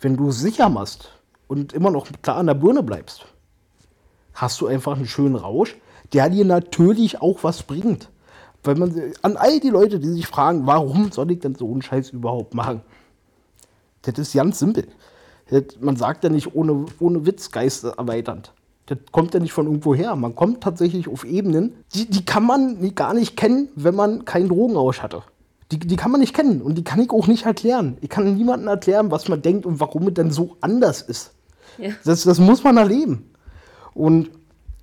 Wenn 0.00 0.16
du 0.16 0.28
es 0.28 0.40
sicher 0.40 0.68
machst 0.68 1.13
und 1.54 1.72
immer 1.72 1.90
noch 1.90 2.08
klar 2.20 2.36
an 2.36 2.46
der 2.46 2.54
Birne 2.54 2.82
bleibst, 2.82 3.26
hast 4.32 4.60
du 4.60 4.66
einfach 4.66 4.96
einen 4.96 5.06
schönen 5.06 5.36
Rausch, 5.36 5.76
der 6.12 6.28
dir 6.28 6.44
natürlich 6.44 7.22
auch 7.22 7.44
was 7.44 7.62
bringt. 7.62 8.10
Weil 8.64 8.74
man 8.74 9.12
an 9.22 9.36
all 9.36 9.60
die 9.60 9.70
Leute, 9.70 10.00
die 10.00 10.08
sich 10.08 10.26
fragen, 10.26 10.66
warum 10.66 11.12
soll 11.12 11.30
ich 11.30 11.38
denn 11.38 11.54
so 11.54 11.70
einen 11.70 11.82
Scheiß 11.82 12.10
überhaupt 12.10 12.54
machen? 12.54 12.80
Das 14.02 14.18
ist 14.18 14.34
ganz 14.34 14.58
simpel. 14.58 14.88
Das, 15.50 15.62
man 15.80 15.96
sagt 15.96 16.24
ja 16.24 16.30
nicht 16.30 16.54
ohne, 16.54 16.86
ohne 16.98 17.24
Witz 17.24 17.52
geistererweiternd. 17.52 18.52
Das 18.86 18.98
kommt 19.12 19.32
ja 19.32 19.40
nicht 19.40 19.52
von 19.52 19.66
irgendwo 19.66 19.94
her. 19.94 20.16
Man 20.16 20.34
kommt 20.34 20.62
tatsächlich 20.62 21.08
auf 21.08 21.24
Ebenen, 21.24 21.74
die, 21.94 22.10
die 22.10 22.24
kann 22.24 22.44
man 22.44 22.94
gar 22.94 23.14
nicht 23.14 23.36
kennen, 23.36 23.68
wenn 23.76 23.94
man 23.94 24.24
keinen 24.24 24.48
Drogenrausch 24.48 25.00
hatte. 25.00 25.22
Die, 25.70 25.78
die 25.78 25.96
kann 25.96 26.10
man 26.10 26.20
nicht 26.20 26.34
kennen 26.34 26.60
und 26.60 26.76
die 26.76 26.84
kann 26.84 27.00
ich 27.00 27.10
auch 27.10 27.26
nicht 27.26 27.46
erklären. 27.46 27.96
Ich 28.00 28.08
kann 28.08 28.34
niemandem 28.34 28.68
erklären, 28.68 29.10
was 29.10 29.28
man 29.28 29.40
denkt 29.40 29.66
und 29.66 29.78
warum 29.80 30.08
es 30.08 30.14
denn 30.14 30.30
so 30.30 30.56
anders 30.60 31.02
ist. 31.02 31.33
Ja. 31.78 31.90
Das, 32.04 32.24
das 32.24 32.38
muss 32.38 32.64
man 32.64 32.76
erleben. 32.76 33.30
Und 33.94 34.30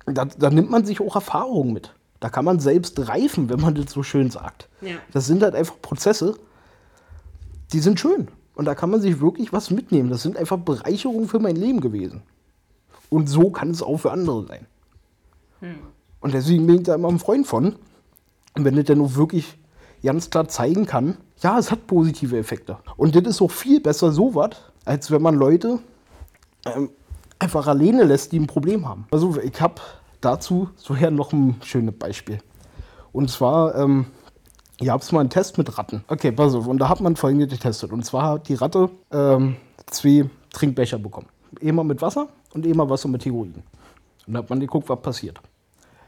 da, 0.06 0.24
da 0.24 0.50
nimmt 0.50 0.70
man 0.70 0.84
sich 0.84 1.00
auch 1.00 1.14
Erfahrungen 1.14 1.72
mit. 1.72 1.94
Da 2.20 2.28
kann 2.28 2.44
man 2.44 2.60
selbst 2.60 3.08
reifen, 3.08 3.48
wenn 3.48 3.60
man 3.60 3.74
das 3.74 3.92
so 3.92 4.02
schön 4.02 4.30
sagt. 4.30 4.68
Ja. 4.80 4.96
Das 5.12 5.26
sind 5.26 5.42
halt 5.42 5.54
einfach 5.54 5.80
Prozesse, 5.82 6.36
die 7.72 7.80
sind 7.80 7.98
schön. 7.98 8.28
Und 8.54 8.66
da 8.66 8.74
kann 8.74 8.90
man 8.90 9.00
sich 9.00 9.20
wirklich 9.20 9.52
was 9.52 9.70
mitnehmen. 9.70 10.10
Das 10.10 10.22
sind 10.22 10.36
einfach 10.36 10.58
Bereicherungen 10.58 11.26
für 11.26 11.38
mein 11.38 11.56
Leben 11.56 11.80
gewesen. 11.80 12.22
Und 13.08 13.28
so 13.28 13.50
kann 13.50 13.70
es 13.70 13.82
auch 13.82 13.98
für 13.98 14.12
andere 14.12 14.46
sein. 14.46 14.66
Und 16.20 16.34
deswegen 16.34 16.66
bin 16.66 16.76
ich 16.76 16.82
da 16.82 16.94
immer 16.94 17.08
ein 17.08 17.18
Freund 17.18 17.46
von. 17.46 17.76
Und 18.54 18.64
wenn 18.64 18.76
das 18.76 18.84
dann 18.84 19.00
auch 19.00 19.14
wirklich 19.14 19.58
ganz 20.02 20.30
klar 20.30 20.48
zeigen 20.48 20.86
kann, 20.86 21.16
ja, 21.40 21.58
es 21.58 21.70
hat 21.70 21.86
positive 21.86 22.36
Effekte. 22.36 22.78
Und 22.96 23.14
das 23.14 23.24
ist 23.24 23.42
auch 23.42 23.50
viel 23.50 23.80
besser 23.80 24.12
so 24.12 24.34
was, 24.34 24.50
als 24.84 25.10
wenn 25.10 25.22
man 25.22 25.34
Leute 25.34 25.78
ähm, 26.66 26.90
einfach 27.38 27.66
alleine 27.66 28.04
lässt, 28.04 28.32
die 28.32 28.38
ein 28.38 28.46
Problem 28.46 28.88
haben. 28.88 29.06
Also 29.10 29.38
ich 29.40 29.60
habe 29.60 29.80
dazu 30.20 30.70
so 30.76 30.94
her 30.94 31.10
noch 31.10 31.32
ein 31.32 31.56
schönes 31.62 31.94
Beispiel. 31.98 32.38
Und 33.12 33.30
zwar, 33.30 33.74
ähm, 33.74 34.06
ihr 34.80 34.92
habt 34.92 35.10
mal 35.12 35.20
einen 35.20 35.30
Test 35.30 35.58
mit 35.58 35.76
Ratten. 35.76 36.04
Okay, 36.08 36.32
pass 36.32 36.54
auf. 36.54 36.66
Und 36.66 36.78
da 36.78 36.88
hat 36.88 37.00
man 37.00 37.16
folgendes 37.16 37.50
getestet. 37.50 37.92
Und 37.92 38.04
zwar 38.04 38.22
hat 38.24 38.48
die 38.48 38.54
Ratte 38.54 38.90
ähm, 39.10 39.56
zwei 39.86 40.30
Trinkbecher 40.52 40.98
bekommen. 40.98 41.28
Einmal 41.60 41.84
mit 41.84 42.00
Wasser 42.00 42.28
und 42.54 42.66
einmal 42.66 42.88
Wasser 42.88 43.08
mit 43.08 43.24
Heroin. 43.24 43.62
Und 44.26 44.32
da 44.32 44.38
hat 44.38 44.50
man 44.50 44.60
geguckt, 44.60 44.88
was 44.88 45.02
passiert. 45.02 45.40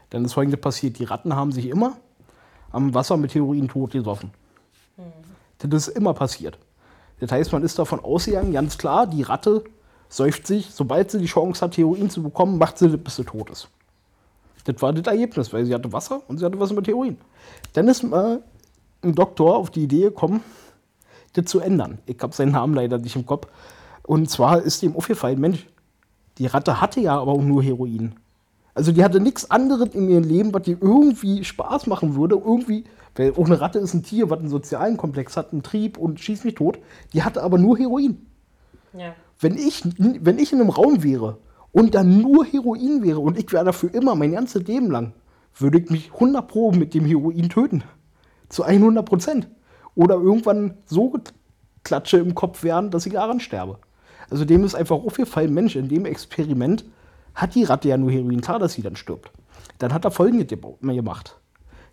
Dann 0.09 0.25
ist 0.25 0.33
folgendes 0.33 0.61
passiert. 0.61 0.97
Die 0.97 1.03
Ratten 1.03 1.35
haben 1.35 1.51
sich 1.51 1.67
immer 1.67 1.97
am 2.71 2.93
Wasser 2.93 3.17
mit 3.17 3.35
Heroin 3.35 3.67
tot 3.67 3.91
gesoffen. 3.91 4.31
Das 5.59 5.87
ist 5.87 5.95
immer 5.95 6.13
passiert. 6.13 6.57
Das 7.19 7.31
heißt, 7.31 7.51
man 7.53 7.63
ist 7.63 7.79
davon 7.79 7.99
ausgegangen, 7.99 8.51
ganz 8.51 8.77
klar, 8.77 9.07
die 9.07 9.21
Ratte 9.21 9.63
säuft 10.15 10.47
sich, 10.47 10.69
sobald 10.71 11.11
sie 11.11 11.19
die 11.19 11.25
Chance 11.25 11.61
hat, 11.61 11.77
Heroin 11.77 12.09
zu 12.09 12.23
bekommen, 12.23 12.57
macht 12.57 12.77
sie 12.77 12.89
das, 12.89 12.97
bis 12.97 13.17
sie 13.17 13.25
tot 13.25 13.49
ist. 13.49 13.67
Das 14.63 14.81
war 14.81 14.93
das 14.93 15.05
Ergebnis, 15.05 15.51
weil 15.51 15.65
sie 15.65 15.73
hatte 15.73 15.91
Wasser 15.91 16.21
und 16.27 16.37
sie 16.37 16.45
hatte 16.45 16.59
Wasser 16.59 16.73
mit 16.73 16.87
Heroin. 16.87 17.17
Dann 17.73 17.87
ist 17.87 18.03
äh, 18.03 18.39
ein 19.03 19.15
Doktor 19.15 19.57
auf 19.57 19.69
die 19.69 19.83
Idee 19.83 20.03
gekommen, 20.03 20.41
das 21.33 21.45
zu 21.45 21.59
ändern. 21.59 21.99
Ich 22.05 22.17
habe 22.21 22.33
seinen 22.33 22.53
Namen 22.53 22.73
leider 22.73 22.97
nicht 22.97 23.15
im 23.15 23.25
Kopf. 23.25 23.47
Und 24.03 24.29
zwar 24.29 24.61
ist 24.61 24.81
ihm 24.83 24.95
aufgefallen, 24.95 25.39
Mensch, 25.39 25.67
die 26.37 26.47
Ratte 26.47 26.79
hatte 26.79 27.01
ja 27.01 27.19
aber 27.19 27.33
auch 27.33 27.41
nur 27.41 27.61
Heroin. 27.61 28.15
Also 28.73 28.91
die 28.91 29.03
hatte 29.03 29.19
nichts 29.19 29.51
anderes 29.51 29.93
in 29.93 30.09
ihrem 30.09 30.23
Leben, 30.23 30.53
was 30.53 30.63
dir 30.63 30.77
irgendwie 30.81 31.43
Spaß 31.43 31.87
machen 31.87 32.15
würde. 32.15 32.35
Irgendwie, 32.35 32.85
weil 33.15 33.33
auch 33.33 33.45
eine 33.45 33.59
Ratte 33.59 33.79
ist 33.79 33.93
ein 33.93 34.03
Tier, 34.03 34.29
was 34.29 34.39
einen 34.39 34.49
sozialen 34.49 34.97
Komplex 34.97 35.35
hat, 35.37 35.51
einen 35.51 35.63
Trieb 35.63 35.97
und 35.97 36.19
schießt 36.19 36.45
mich 36.45 36.55
tot. 36.55 36.79
Die 37.13 37.23
hatte 37.23 37.43
aber 37.43 37.57
nur 37.57 37.77
Heroin. 37.77 38.25
Ja. 38.93 39.13
Wenn 39.39 39.57
ich, 39.57 39.83
wenn 39.97 40.39
ich 40.39 40.53
in 40.53 40.61
einem 40.61 40.69
Raum 40.69 41.03
wäre 41.03 41.37
und 41.71 41.93
da 41.93 42.03
nur 42.03 42.45
Heroin 42.45 43.03
wäre 43.03 43.19
und 43.19 43.37
ich 43.37 43.51
wäre 43.51 43.65
dafür 43.65 43.93
immer 43.93 44.15
mein 44.15 44.31
ganzes 44.31 44.63
Leben 44.67 44.89
lang, 44.89 45.13
würde 45.57 45.79
ich 45.79 45.89
mich 45.89 46.13
100 46.13 46.47
Pro 46.47 46.71
mit 46.71 46.93
dem 46.93 47.05
Heroin 47.05 47.49
töten. 47.49 47.83
Zu 48.49 48.63
100 48.63 49.05
Prozent. 49.05 49.47
Oder 49.95 50.15
irgendwann 50.15 50.75
so 50.85 51.13
Klatsche 51.83 52.17
im 52.17 52.35
Kopf 52.35 52.63
werden, 52.63 52.91
dass 52.91 53.05
ich 53.05 53.13
daran 53.13 53.39
sterbe. 53.39 53.79
Also 54.29 54.45
dem 54.45 54.63
ist 54.63 54.75
einfach 54.75 54.95
aufgefallen, 54.95 55.53
Mensch, 55.53 55.75
in 55.75 55.87
dem 55.87 56.05
Experiment 56.05 56.85
hat 57.33 57.55
die 57.55 57.63
Ratte 57.63 57.89
ja 57.89 57.97
nur 57.97 58.11
Heroin, 58.11 58.41
klar, 58.41 58.59
dass 58.59 58.73
sie 58.73 58.81
dann 58.81 58.95
stirbt. 58.95 59.31
Dann 59.79 59.93
hat 59.93 60.05
er 60.05 60.11
folgendes 60.11 60.47
gemacht. 60.47 61.37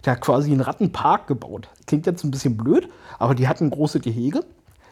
Der 0.04 0.14
hat 0.14 0.20
quasi 0.20 0.50
einen 0.50 0.60
Rattenpark 0.60 1.26
gebaut. 1.26 1.68
Klingt 1.86 2.06
jetzt 2.06 2.24
ein 2.24 2.30
bisschen 2.30 2.56
blöd, 2.56 2.88
aber 3.18 3.34
die 3.34 3.48
hatten 3.48 3.70
große 3.70 4.00
Gehege. 4.00 4.44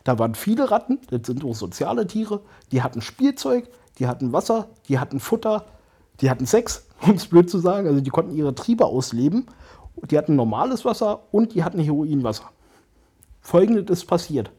Da 0.04 0.18
waren 0.18 0.34
viele 0.34 0.70
Ratten, 0.70 0.98
das 1.10 1.26
sind 1.26 1.44
auch 1.44 1.54
soziale 1.54 2.06
Tiere. 2.06 2.40
Die 2.72 2.82
hatten 2.82 3.02
Spielzeug, 3.02 3.68
die 3.98 4.06
hatten 4.06 4.32
Wasser, 4.32 4.68
die 4.88 4.98
hatten 4.98 5.20
Futter, 5.20 5.66
die 6.20 6.30
hatten 6.30 6.46
Sex, 6.46 6.86
um 7.02 7.14
es 7.14 7.26
blöd 7.26 7.50
zu 7.50 7.58
sagen. 7.58 7.86
Also 7.86 8.00
die 8.00 8.10
konnten 8.10 8.34
ihre 8.34 8.54
Triebe 8.54 8.86
ausleben. 8.86 9.46
Die 10.10 10.16
hatten 10.16 10.36
normales 10.36 10.84
Wasser 10.84 11.20
und 11.30 11.54
die 11.54 11.64
hatten 11.64 11.80
Heroinwasser. 11.80 12.50
Folgendes 13.40 13.90
ist 13.90 14.06
passiert. 14.06 14.50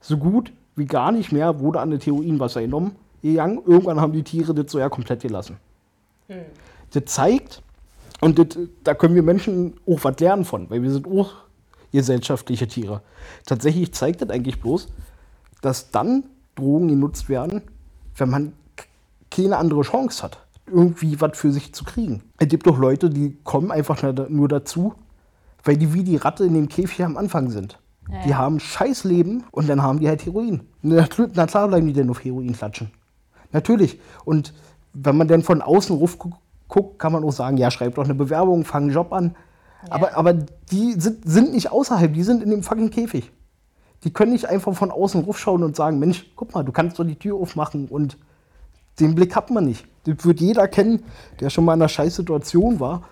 So 0.00 0.16
gut 0.16 0.52
wie 0.74 0.86
gar 0.86 1.12
nicht 1.12 1.32
mehr 1.32 1.60
wurde 1.60 1.80
an 1.80 1.90
das 1.90 2.04
Heroinwasser 2.06 2.62
genommen. 2.62 2.96
Gegangen. 3.22 3.60
Irgendwann 3.64 4.00
haben 4.00 4.12
die 4.12 4.24
Tiere 4.24 4.52
das 4.54 4.72
so 4.72 4.78
ja 4.78 4.88
komplett 4.88 5.22
gelassen. 5.22 5.58
Das 6.90 7.04
zeigt, 7.06 7.62
und 8.20 8.38
das, 8.38 8.58
da 8.82 8.94
können 8.94 9.14
wir 9.14 9.22
Menschen 9.22 9.74
auch 9.86 10.02
was 10.02 10.18
lernen 10.18 10.44
von, 10.44 10.70
weil 10.70 10.82
wir 10.82 10.90
sind 10.90 11.06
auch 11.06 11.34
gesellschaftliche 11.92 12.66
Tiere. 12.66 13.02
Tatsächlich 13.46 13.92
zeigt 13.94 14.22
das 14.22 14.30
eigentlich 14.30 14.60
bloß, 14.60 14.88
dass 15.60 15.90
dann 15.90 16.24
Drogen 16.56 16.88
genutzt 16.88 17.28
werden, 17.28 17.62
wenn 18.16 18.30
man 18.30 18.52
keine 19.30 19.56
andere 19.56 19.82
Chance 19.82 20.22
hat, 20.22 20.38
irgendwie 20.66 21.20
was 21.20 21.38
für 21.38 21.52
sich 21.52 21.72
zu 21.74 21.84
kriegen. 21.84 22.22
Es 22.38 22.48
gibt 22.48 22.66
doch 22.66 22.78
Leute, 22.78 23.08
die 23.08 23.36
kommen 23.44 23.70
einfach 23.70 24.02
nur 24.02 24.12
da- 24.12 24.26
nur 24.28 24.48
dazu, 24.48 24.94
weil 25.64 25.76
die 25.76 25.94
wie 25.94 26.02
die 26.04 26.16
Ratte 26.16 26.44
in 26.44 26.54
dem 26.54 26.68
Käfig 26.68 27.04
am 27.04 27.16
Anfang 27.16 27.50
sind. 27.50 27.78
Die 28.26 28.34
haben 28.34 28.58
scheiß 28.58 29.04
Leben 29.04 29.44
und 29.52 29.68
dann 29.68 29.80
haben 29.82 30.00
die 30.00 30.08
halt 30.08 30.26
Heroin. 30.26 30.62
Na, 30.82 31.06
na 31.34 31.46
klar 31.46 31.68
bleiben 31.68 31.86
die 31.86 31.92
denn 31.92 32.10
auf 32.10 32.22
Heroin 32.24 32.52
klatschen. 32.52 32.90
Natürlich. 33.52 34.00
Und 34.24 34.52
wenn 34.92 35.16
man 35.16 35.28
dann 35.28 35.42
von 35.42 35.62
außen 35.62 35.96
ruf 35.96 36.18
gu- 36.18 36.32
guckt, 36.68 36.98
kann 36.98 37.12
man 37.12 37.22
auch 37.24 37.30
sagen, 37.32 37.56
ja, 37.58 37.70
schreib 37.70 37.94
doch 37.94 38.04
eine 38.04 38.14
Bewerbung, 38.14 38.64
fang 38.64 38.84
einen 38.84 38.92
Job 38.92 39.12
an. 39.12 39.36
Aber, 39.90 40.16
aber 40.16 40.32
die 40.34 40.94
sind, 40.98 41.28
sind 41.28 41.52
nicht 41.52 41.70
außerhalb, 41.70 42.12
die 42.12 42.22
sind 42.22 42.42
in 42.42 42.50
dem 42.50 42.62
fucking 42.62 42.90
Käfig. 42.90 43.30
Die 44.04 44.12
können 44.12 44.32
nicht 44.32 44.46
einfach 44.46 44.74
von 44.74 44.90
außen 44.90 45.22
rufschauen 45.22 45.62
und 45.62 45.76
sagen, 45.76 45.98
Mensch, 45.98 46.26
guck 46.36 46.54
mal, 46.54 46.64
du 46.64 46.72
kannst 46.72 46.98
doch 46.98 47.04
die 47.04 47.16
Tür 47.18 47.36
aufmachen 47.36 47.88
und 47.88 48.16
den 49.00 49.14
Blick 49.14 49.34
hat 49.36 49.50
man 49.50 49.64
nicht. 49.64 49.86
Das 50.04 50.24
wird 50.24 50.40
jeder 50.40 50.68
kennen, 50.68 51.04
der 51.40 51.50
schon 51.50 51.64
mal 51.64 51.74
in 51.74 51.80
einer 51.80 51.88
scheiß 51.88 52.16
Situation 52.16 52.80
war 52.80 53.02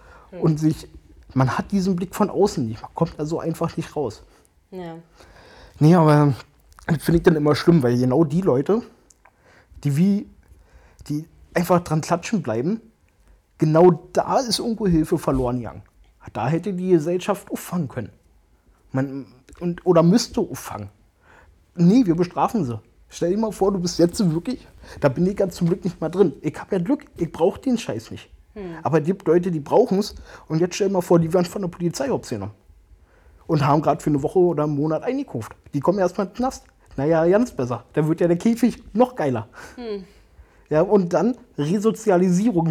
und 0.41 0.59
sich, 0.59 0.89
man 1.35 1.57
hat 1.57 1.71
diesen 1.73 1.97
Blick 1.97 2.15
von 2.15 2.31
außen 2.31 2.67
nicht, 2.67 2.83
man 2.83 2.95
kommt 2.95 3.15
da 3.19 3.25
so 3.25 3.41
einfach 3.41 3.77
nicht 3.77 3.95
raus. 3.95 4.23
Ja. 4.71 4.97
Nee, 5.79 5.95
aber 5.95 6.35
das 6.87 7.03
finde 7.03 7.19
ich 7.19 7.23
dann 7.23 7.37
immer 7.37 7.55
schlimm, 7.55 7.83
weil 7.83 7.97
genau 7.97 8.25
die 8.25 8.41
Leute, 8.41 8.83
die 9.85 9.97
wie, 9.97 10.29
die 11.09 11.27
einfach 11.55 11.81
dran 11.81 12.01
klatschen 12.01 12.43
bleiben, 12.43 12.81
genau 13.59 14.09
da 14.13 14.39
ist 14.39 14.59
irgendwo 14.59 14.87
Hilfe 14.87 15.19
verloren 15.19 15.59
gegangen. 15.59 15.83
Da 16.33 16.49
hätte 16.49 16.73
die 16.73 16.91
Gesellschaft 16.91 17.51
auffangen 17.51 17.89
können. 17.89 18.11
Man, 18.93 19.27
und, 19.61 19.85
oder 19.87 20.03
müsste 20.03 20.41
auffangen. 20.41 20.91
Nee, 21.75 22.07
wir 22.07 22.15
bestrafen 22.15 22.65
sie. 22.65 22.81
Stell 23.09 23.31
dir 23.31 23.39
mal 23.39 23.53
vor, 23.53 23.73
du 23.73 23.81
bist 23.81 23.99
jetzt 23.99 24.19
wirklich, 24.33 24.67
da 25.01 25.09
bin 25.09 25.27
ich 25.27 25.37
ganz 25.37 25.57
zum 25.57 25.67
Glück 25.67 25.85
nicht 25.85 26.01
mal 26.01 26.09
drin. 26.09 26.33
Ich 26.43 26.59
habe 26.61 26.77
ja 26.77 26.83
Glück, 26.83 27.05
ich 27.17 27.33
brauche 27.33 27.61
den 27.61 27.77
Scheiß 27.77 28.11
nicht. 28.11 28.31
Aber 28.83 29.01
es 29.01 29.07
gibt 29.07 29.27
Leute, 29.27 29.51
die 29.51 29.61
brauchen 29.61 29.99
es. 29.99 30.15
Und 30.49 30.61
jetzt 30.61 30.75
stell 30.75 30.89
dir 30.89 30.95
mal 30.95 31.01
vor, 31.01 31.19
die 31.19 31.33
werden 31.33 31.47
von 31.47 31.63
der 31.63 31.69
Polizei 31.69 32.07
genommen 32.07 32.53
und 33.47 33.67
haben 33.67 33.83
gerade 33.83 34.01
für 34.01 34.11
eine 34.11 34.23
Woche 34.23 34.39
oder 34.39 34.65
einen 34.65 34.77
Monat 34.77 35.03
eingekauft. 35.03 35.53
Die 35.75 35.81
kommen 35.81 35.99
erstmal 35.99 36.29
in 36.29 36.33
den 36.33 36.37
Knast. 36.37 36.65
Naja, 36.97 37.27
ganz 37.27 37.51
besser. 37.51 37.85
Dann 37.95 38.09
wird 38.09 38.21
ja 38.21 38.29
der 38.29 38.37
Käfig 38.37 38.83
noch 38.93 39.17
geiler. 39.17 39.49
Ja, 40.69 40.83
und 40.83 41.13
dann 41.13 41.37
Resozialisierung. 41.59 42.69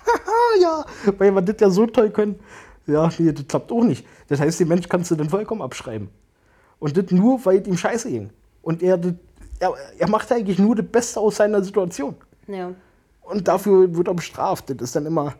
ja, 0.60 0.84
weil 1.16 1.34
wir 1.34 1.40
das 1.40 1.56
ja 1.58 1.70
so 1.70 1.86
toll 1.86 2.10
können. 2.10 2.38
Ja, 2.86 3.10
nee, 3.18 3.32
das 3.32 3.46
klappt 3.46 3.70
auch 3.72 3.84
nicht. 3.84 4.06
Das 4.28 4.40
heißt, 4.40 4.60
den 4.60 4.68
Mensch 4.68 4.88
kannst 4.88 5.10
du 5.10 5.14
dann 5.14 5.30
vollkommen 5.30 5.62
abschreiben. 5.62 6.08
Und 6.78 6.96
das 6.96 7.10
nur, 7.10 7.44
weil 7.44 7.66
ihm 7.66 7.76
scheiße 7.76 8.10
ging. 8.10 8.30
Und 8.62 8.82
er, 8.82 8.96
das, 8.98 9.14
er, 9.58 9.74
er 9.98 10.08
macht 10.08 10.32
eigentlich 10.32 10.58
nur 10.58 10.74
das 10.74 10.86
Beste 10.86 11.20
aus 11.20 11.36
seiner 11.36 11.62
Situation. 11.62 12.16
Ja. 12.48 12.72
Und 13.22 13.46
dafür 13.46 13.94
wird 13.94 14.08
er 14.08 14.14
bestraft. 14.14 14.70
Das 14.70 14.76
ist 14.80 14.96
dann 14.96 15.06
immer, 15.06 15.34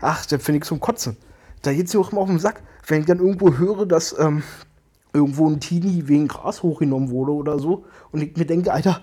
ach, 0.00 0.24
das 0.24 0.42
finde 0.42 0.58
ich 0.58 0.64
zum 0.64 0.80
Kotzen. 0.80 1.16
Da 1.62 1.72
geht 1.72 1.88
es 1.88 1.94
mir 1.94 2.00
auch 2.00 2.12
immer 2.12 2.22
auf 2.22 2.28
den 2.28 2.38
Sack, 2.38 2.62
wenn 2.86 3.00
ich 3.00 3.06
dann 3.06 3.18
irgendwo 3.18 3.54
höre, 3.58 3.84
dass 3.84 4.16
ähm, 4.18 4.42
irgendwo 5.12 5.48
ein 5.48 5.60
Teenie 5.60 6.06
wegen 6.06 6.28
Gras 6.28 6.62
hochgenommen 6.62 7.10
wurde 7.10 7.32
oder 7.32 7.58
so. 7.58 7.84
Und 8.12 8.22
ich 8.22 8.36
mir 8.36 8.46
denke, 8.46 8.72
Alter, 8.72 9.02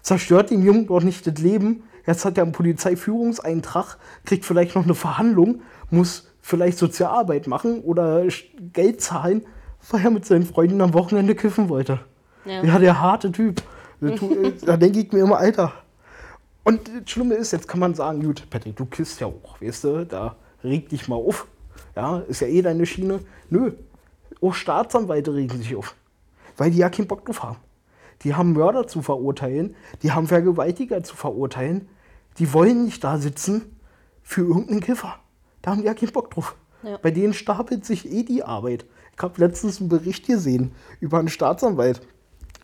zerstört 0.00 0.50
dem 0.50 0.62
Jungen 0.62 0.86
doch 0.86 1.02
nicht 1.02 1.26
das 1.26 1.38
Leben. 1.38 1.82
Jetzt 2.06 2.24
hat 2.24 2.38
er 2.38 2.44
einen 2.44 2.52
Polizeiführungseintrag, 2.52 3.98
kriegt 4.24 4.44
vielleicht 4.44 4.74
noch 4.74 4.84
eine 4.84 4.94
Verhandlung, 4.94 5.62
muss 5.90 6.29
vielleicht 6.50 6.78
Sozialarbeit 6.78 7.46
machen 7.46 7.80
oder 7.80 8.24
Geld 8.72 9.00
zahlen, 9.00 9.46
weil 9.90 10.04
er 10.04 10.10
mit 10.10 10.26
seinen 10.26 10.44
Freunden 10.44 10.80
am 10.80 10.92
Wochenende 10.92 11.34
kiffen 11.34 11.68
wollte. 11.68 12.00
Ja. 12.44 12.62
Ja, 12.62 12.78
der 12.78 13.00
harte 13.00 13.32
Typ. 13.32 13.62
Da 14.64 14.78
denke 14.78 15.00
ich 15.00 15.12
mir 15.12 15.20
immer, 15.20 15.36
Alter, 15.36 15.74
und 16.64 16.88
das 16.88 17.10
Schlimme 17.10 17.34
ist, 17.34 17.52
jetzt 17.52 17.68
kann 17.68 17.80
man 17.80 17.94
sagen, 17.94 18.22
gut, 18.22 18.48
Patrick, 18.48 18.76
du 18.76 18.86
kisst 18.86 19.20
ja 19.20 19.26
auch, 19.26 19.60
weißt 19.60 19.84
du, 19.84 20.06
da 20.06 20.36
reg 20.64 20.88
dich 20.88 21.06
mal 21.06 21.16
auf. 21.16 21.46
Ja, 21.94 22.20
ist 22.20 22.40
ja 22.40 22.46
eh 22.46 22.62
deine 22.62 22.86
Schiene. 22.86 23.20
Nö, 23.50 23.72
auch 24.40 24.54
Staatsanwälte 24.54 25.34
regen 25.34 25.58
sich 25.58 25.76
auf, 25.76 25.94
weil 26.56 26.70
die 26.70 26.78
ja 26.78 26.88
keinen 26.88 27.08
Bock 27.08 27.26
drauf 27.26 27.42
haben. 27.42 27.56
Die 28.22 28.34
haben 28.34 28.54
Mörder 28.54 28.86
zu 28.86 29.02
verurteilen, 29.02 29.74
die 30.02 30.12
haben 30.12 30.26
Vergewaltiger 30.26 31.02
zu 31.02 31.14
verurteilen. 31.14 31.88
Die 32.38 32.54
wollen 32.54 32.84
nicht 32.84 33.04
da 33.04 33.18
sitzen 33.18 33.76
für 34.22 34.42
irgendeinen 34.42 34.80
Kiffer. 34.80 35.18
Da 35.62 35.70
haben 35.72 35.80
die 35.80 35.86
ja 35.86 35.94
keinen 35.94 36.12
Bock 36.12 36.30
drauf. 36.30 36.56
Ja. 36.82 36.96
Bei 36.96 37.10
denen 37.10 37.34
stapelt 37.34 37.84
sich 37.84 38.10
eh 38.10 38.22
die 38.22 38.42
Arbeit. 38.42 38.86
Ich 39.16 39.22
habe 39.22 39.38
letztens 39.40 39.80
einen 39.80 39.88
Bericht 39.90 40.26
gesehen 40.26 40.72
über 41.00 41.18
einen 41.18 41.28
Staatsanwalt. 41.28 42.00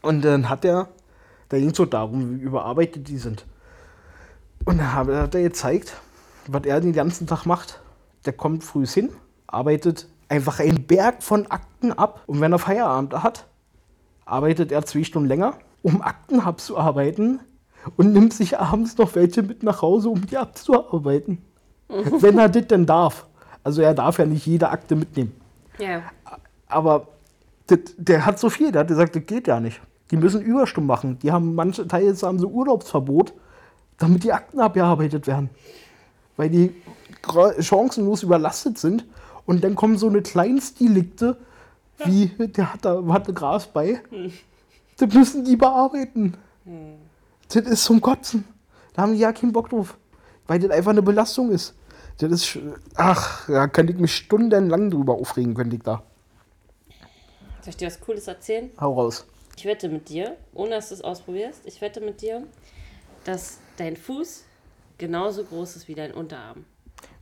Und 0.03 0.23
dann 0.25 0.49
hat 0.49 0.65
er, 0.65 0.89
da 1.49 1.59
ging 1.59 1.71
es 1.71 1.77
so 1.77 1.85
darum, 1.85 2.39
wie 2.39 2.43
überarbeitet 2.43 3.09
die 3.09 3.19
sind. 3.19 3.45
Und 4.65 4.79
dann 4.79 4.95
hat 4.95 5.09
er- 5.09 5.23
hat 5.23 5.35
er 5.35 5.43
gezeigt, 5.43 5.95
was 6.49 6.65
er 6.65 6.81
den 6.81 6.93
ganzen 6.93 7.27
Tag 7.27 7.45
macht. 7.45 7.81
Der 8.25 8.33
kommt 8.33 8.65
früh 8.65 8.87
hin, 8.87 9.11
arbeitet 9.47 10.09
einfach 10.29 10.59
einen 10.61 10.87
Berg 10.87 11.23
von 11.23 11.47
Akten 11.51 11.93
ab. 11.93 12.23
Und 12.27 12.41
wenn 12.41 12.53
er 12.53 12.59
Feierabend 12.59 13.23
hat, 13.23 13.47
arbeitet 14.25 14.73
er 14.73 14.85
zwei 14.87 15.05
Stunden 15.05 15.29
länger, 15.29 15.59
um 15.83 16.01
Akten 16.03 16.41
abzuarbeiten 16.41 17.41
und 17.97 18.13
nimmt 18.13 18.33
sich 18.33 18.59
abends 18.59 18.97
noch 18.99 19.15
welche 19.15 19.43
mit 19.43 19.63
nach 19.63 19.83
Hause, 19.83 20.09
um 20.09 20.27
die 20.27 20.37
abzuarbeiten. 20.39 21.43
wenn 21.89 22.39
er 22.39 22.49
das 22.49 22.67
denn 22.67 22.87
darf. 22.87 23.27
Also 23.63 23.83
er 23.83 23.95
darf 23.95 24.19
ja 24.19 24.27
nicht 24.27 24.47
jede 24.47 24.69
Akte 24.69 24.97
mitnehmen. 24.97 25.33
Ja. 25.79 26.03
Aber 26.69 27.09
das, 27.67 27.81
der 27.97 28.25
hat 28.25 28.39
so 28.39 28.51
viel, 28.51 28.73
der 28.73 28.81
hat 28.81 28.89
gesagt, 28.89 29.17
das 29.17 29.27
geht 29.27 29.49
ja 29.49 29.61
nicht. 29.61 29.81
Die 30.11 30.17
müssen 30.17 30.41
Überstunden 30.41 30.87
machen. 30.87 31.19
Die 31.19 31.33
haben 31.33 31.55
manche 31.55 31.87
Teile 31.87 32.15
haben 32.23 32.39
so 32.39 32.49
Urlaubsverbot, 32.49 33.35
damit 33.99 34.23
die 34.23 34.33
Akten 34.33 34.61
abgearbeitet 34.61 35.27
werden. 35.27 35.51
Weil 36.37 36.51
die 36.51 36.75
chancenlos 37.61 38.23
überlastet 38.23 38.79
sind. 38.79 39.05
Und 39.47 39.65
dann 39.65 39.75
kommen 39.75 39.97
so 39.97 40.09
eine 40.09 40.23
Kleinstdelikte, 40.23 41.37
wie 42.05 42.27
der 42.27 42.73
hat 42.73 42.85
da 42.85 43.03
hatte 43.09 43.33
Gras 43.33 43.67
bei. 43.67 44.01
Das 44.99 45.13
müssen 45.13 45.45
die 45.45 45.57
bearbeiten. 45.57 46.35
Das 47.49 47.65
ist 47.65 47.85
zum 47.85 48.01
Kotzen. 48.01 48.45
Da 48.95 49.03
haben 49.03 49.15
die 49.15 49.21
ja 49.21 49.33
keinen 49.33 49.53
Bock 49.53 49.71
drauf. 49.71 49.97
Weil 50.47 50.59
das 50.59 50.71
einfach 50.71 50.93
eine 50.93 51.03
Belastung 51.03 51.51
ist. 51.51 51.75
Das 52.19 52.31
ist, 52.33 52.59
ach, 52.95 53.47
da 53.47 53.69
könnte 53.69 53.93
ich 53.93 53.99
mich 53.99 54.15
stundenlang 54.15 54.91
drüber 54.91 55.15
aufregen, 55.15 55.55
könnte 55.55 55.77
ich 55.77 55.83
da. 55.83 56.03
Soll 57.61 57.71
ich 57.71 57.77
dir 57.77 57.87
was 57.87 58.01
Cooles 58.01 58.27
erzählen? 58.27 58.71
Hau 58.81 58.95
raus. 58.95 59.27
Ich 59.57 59.65
wette 59.65 59.89
mit 59.89 60.09
dir, 60.09 60.37
ohne 60.55 60.71
dass 60.71 60.89
du 60.89 60.95
es 60.95 61.01
ausprobierst, 61.03 61.63
ich 61.67 61.81
wette 61.81 62.01
mit 62.01 62.21
dir, 62.23 62.43
dass 63.25 63.59
dein 63.77 63.97
Fuß 63.97 64.45
genauso 64.99 65.45
groß 65.45 65.77
ist 65.77 65.89
wie 65.89 65.95
dein 65.95 66.13
Unterarm. 66.13 66.65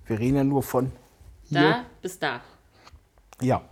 Wir 0.07 0.19
reden 0.19 0.37
ja 0.37 0.45
nur 0.45 0.63
von 0.63 0.93
hier. 1.45 1.61
Da 1.61 1.85
bis 2.03 2.19
da. 2.19 2.41
Ja, 3.41 3.63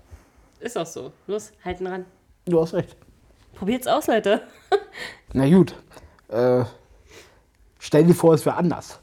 Ist 0.60 0.76
auch 0.78 0.86
so. 0.86 1.12
Los, 1.26 1.52
halten 1.64 1.86
ran. 1.86 2.04
du 2.46 2.60
hast 2.60 2.74
recht. 2.74 2.96
Probiert's 3.54 3.86
aus, 3.86 4.06
Leute. 4.06 4.42
Na 5.32 5.48
gut. 5.48 5.74
Äh, 6.28 6.64
stell 7.78 8.04
dir 8.04 8.14
vor, 8.14 8.34
es 8.34 8.44
wäre 8.46 8.56
anders. 8.56 8.98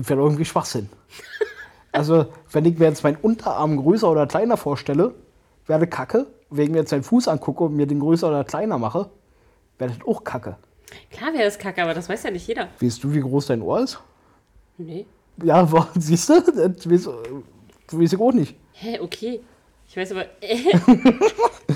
Das 0.00 0.08
wäre 0.08 0.20
irgendwie 0.20 0.44
Schwachsinn. 0.46 0.88
Also, 1.92 2.26
wenn 2.52 2.64
ich 2.64 2.78
mir 2.78 2.86
jetzt 2.86 3.04
meinen 3.04 3.16
Unterarm 3.16 3.76
größer 3.76 4.10
oder 4.10 4.26
kleiner 4.26 4.56
vorstelle, 4.56 5.14
wäre 5.66 5.80
das 5.80 5.90
Kacke. 5.90 6.26
Wenn 6.48 6.64
ich 6.64 6.70
mir 6.70 6.78
jetzt 6.78 6.90
meinen 6.92 7.02
Fuß 7.02 7.28
angucke 7.28 7.64
und 7.64 7.76
mir 7.76 7.86
den 7.86 8.00
größer 8.00 8.28
oder 8.28 8.44
kleiner 8.44 8.78
mache, 8.78 9.10
wäre 9.78 9.92
das 9.92 10.06
auch 10.06 10.24
Kacke. 10.24 10.56
Klar 11.10 11.32
wäre 11.34 11.44
es 11.44 11.58
kacke, 11.58 11.82
aber 11.82 11.94
das 11.94 12.08
weiß 12.08 12.22
ja 12.24 12.30
nicht 12.30 12.46
jeder. 12.48 12.68
Weißt 12.80 13.04
du, 13.04 13.12
wie 13.12 13.20
groß 13.20 13.46
dein 13.46 13.62
Ohr 13.62 13.80
ist? 13.80 14.00
Nee. 14.78 15.06
Ja, 15.42 15.68
siehst 15.94 16.28
du? 16.28 16.40
Das 16.40 16.90
weiß, 16.90 17.08
das 17.86 18.00
weiß 18.00 18.12
ich 18.14 18.20
auch 18.20 18.32
nicht. 18.32 18.56
Hä, 18.72 18.98
okay. 19.00 19.40
Ich 19.86 19.96
weiß 19.96 20.12
aber. 20.12 20.24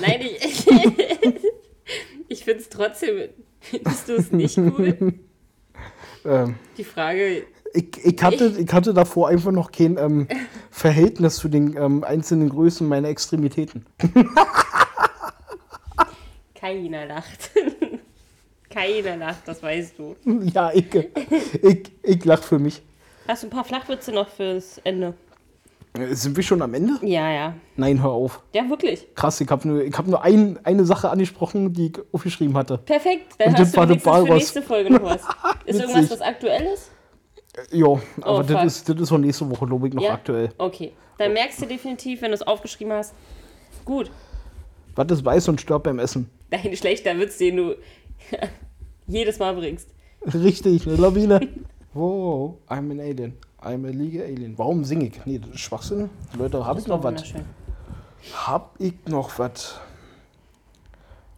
Nein, 0.01 0.21
ich. 0.21 0.67
ich 2.29 2.45
finde 2.45 2.61
es 2.61 2.69
trotzdem. 2.69 3.29
Findest 3.61 4.09
du 4.09 4.15
es 4.15 4.33
nicht 4.33 4.59
cool? 4.59 5.15
Ähm, 6.25 6.55
Die 6.77 6.85
Frage, 6.85 7.45
ich, 7.75 8.05
ich, 8.05 8.23
hatte, 8.23 8.55
ich 8.57 8.73
hatte 8.73 8.95
davor 8.95 9.29
einfach 9.29 9.51
noch 9.51 9.73
kein 9.73 9.99
ähm, 9.99 10.29
Verhältnis 10.71 11.37
zu 11.37 11.49
den 11.49 11.77
ähm, 11.77 12.05
einzelnen 12.05 12.49
Größen 12.49 12.87
meiner 12.87 13.09
Extremitäten. 13.09 13.85
keiner 16.55 17.07
lacht. 17.07 17.51
keiner 18.71 19.17
lacht, 19.17 19.47
das 19.47 19.63
weißt 19.63 19.99
du. 19.99 20.17
Ja, 20.55 20.71
ich, 20.73 20.87
ich, 21.63 21.93
ich 22.03 22.25
lach 22.25 22.43
für 22.43 22.59
mich. 22.59 22.81
Hast 23.27 23.43
du 23.43 23.49
ein 23.49 23.51
paar 23.51 23.65
Flachwitze 23.65 24.13
noch 24.13 24.29
fürs 24.29 24.79
Ende? 24.85 25.15
Äh, 25.99 26.15
Sind 26.15 26.37
wir 26.37 26.43
schon 26.45 26.63
am 26.63 26.75
Ende? 26.75 26.95
Ja, 27.03 27.31
ja. 27.31 27.55
Nein, 27.77 28.03
hör 28.03 28.11
auf. 28.11 28.41
Ja, 28.53 28.69
wirklich. 28.69 29.07
Krass, 29.15 29.41
ich 29.41 29.49
habe 29.51 29.67
nur, 29.67 29.83
ich 29.83 29.97
hab 29.97 30.07
nur 30.07 30.23
ein, 30.23 30.61
eine 30.63 30.85
Sache 30.85 31.11
angesprochen, 31.11 31.73
die 31.73 31.87
ich 31.87 31.99
aufgeschrieben 32.13 32.57
hatte. 32.57 32.79
Perfekt. 32.79 33.35
Dann 33.39 33.49
Und 33.49 33.59
hast 33.59 33.77
das 33.77 33.89
du 33.89 33.95
für 33.99 34.07
Walross. 34.07 34.29
nächste 34.29 34.63
Folge 34.63 34.93
noch 34.93 35.03
was. 35.03 35.23
Ist 35.65 35.81
irgendwas, 35.81 36.11
was 36.11 36.21
aktuell 36.21 36.63
ist? 36.73 36.91
Ja, 37.71 37.87
aber 38.21 38.38
Oh, 38.38 38.43
das, 38.43 38.64
ist, 38.79 38.88
das 38.88 39.01
ist 39.01 39.12
auch 39.12 39.19
nächste 39.19 39.49
Woche, 39.49 39.67
glaube 39.67 39.88
ich, 39.88 39.95
noch 39.95 40.03
ja? 40.03 40.14
aktuell. 40.14 40.51
Okay. 40.59 40.93
Dann 41.19 41.33
merkst 41.33 41.62
du 41.62 41.67
definitiv, 41.67 42.23
wenn 42.23 42.31
du 42.31 42.35
es 42.35 42.43
aufgeschrieben 42.43 42.93
hast. 42.93 43.14
Gut. 43.85 44.11
Was 44.97 45.07
ist 45.11 45.25
weiß 45.25 45.49
und 45.49 45.61
stirbt 45.61 45.85
beim 45.85 45.99
Essen? 45.99 46.29
Dein 46.51 46.77
schlechter 46.77 47.17
Witz, 47.19 47.38
den 47.38 47.57
du 47.57 47.75
jedes 49.07 49.38
Mal 49.38 49.55
bringst. 49.55 49.88
Richtig, 50.33 50.87
eine 50.87 50.97
Lawine. 50.97 51.40
wow, 51.95 52.57
I'm 52.69 52.90
an 52.90 53.01
Alien. 53.01 53.35
I'm 53.61 53.87
a 53.87 53.90
legal 53.90 54.23
Alien. 54.27 54.59
Warum 54.59 54.85
singe 54.85 55.07
ich? 55.07 55.25
Nee, 55.25 55.38
das 55.38 55.51
ist 55.51 55.61
Schwachsinn. 55.61 56.11
Leute, 56.37 56.64
hab 56.64 56.79
ich 56.79 56.87
noch 56.87 57.03
was? 57.03 57.23
Hab 58.33 58.75
ich 58.79 58.95
noch 59.07 59.38
was? 59.38 59.81